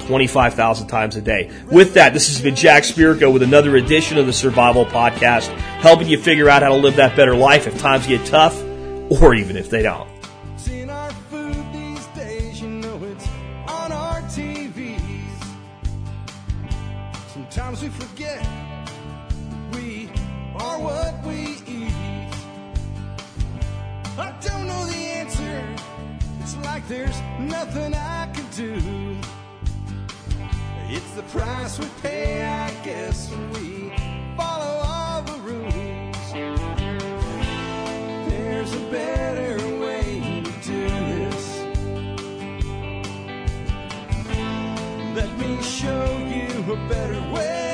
25,000 0.05 0.85
times 0.85 1.15
a 1.15 1.21
day. 1.21 1.49
With 1.71 1.95
that, 1.95 2.13
this 2.13 2.27
has 2.27 2.39
been 2.43 2.55
Jack 2.55 2.83
Spirko 2.83 3.33
with 3.33 3.41
another 3.41 3.75
edition 3.75 4.19
of 4.19 4.27
the 4.27 4.33
Survival 4.33 4.85
Podcast, 4.85 5.47
helping 5.79 6.07
you 6.07 6.19
figure 6.19 6.47
out 6.47 6.61
how 6.61 6.69
to 6.69 6.75
live 6.75 6.97
that 6.97 7.15
better 7.15 7.35
life 7.35 7.65
if 7.65 7.79
times 7.79 8.05
get 8.05 8.23
tough 8.27 8.64
or 9.09 9.35
even 9.35 9.57
if 9.57 9.69
they 9.69 9.81
don't. 9.81 10.09
Sometimes 17.35 17.81
we 17.81 17.89
forget 17.89 18.45
we 19.73 20.09
are 20.55 20.79
what 20.79 21.25
we 21.25 21.57
eat. 21.67 22.33
I 24.17 24.33
don't 24.41 24.67
know 24.67 24.85
the 24.85 24.95
answer. 24.95 25.63
It's 26.41 26.55
like 26.57 26.87
there's 26.87 27.19
nothing 27.39 27.93
I 27.93 28.31
can 28.33 28.45
do. 28.55 29.17
It's 30.89 31.11
the 31.11 31.23
price 31.23 31.79
we 31.79 31.87
pay, 32.01 32.45
I 32.45 32.69
guess, 32.83 33.29
when 33.29 33.51
we 33.51 33.91
show 45.85 46.17
you 46.19 46.73
a 46.73 46.75
better 46.87 47.21
way. 47.33 47.64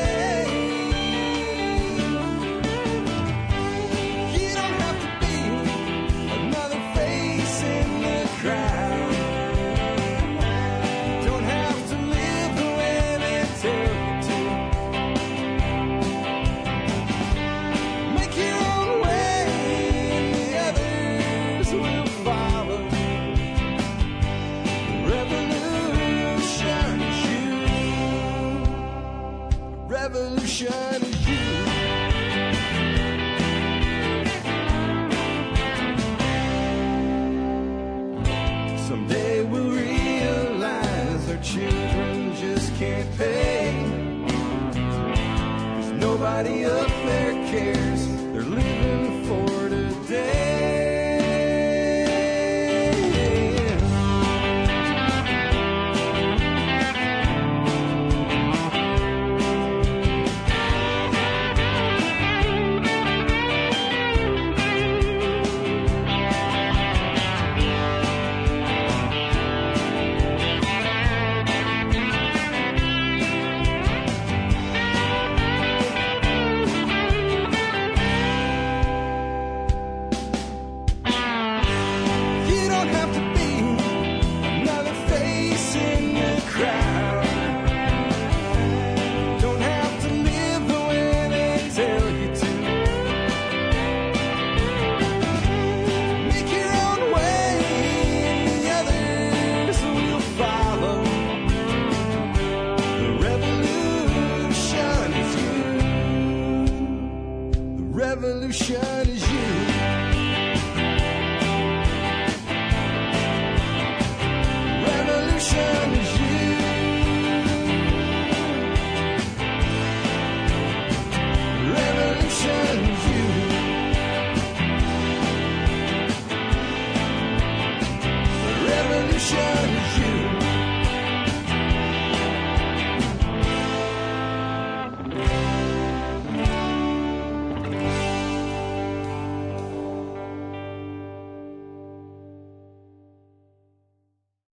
Nobody 30.64 30.91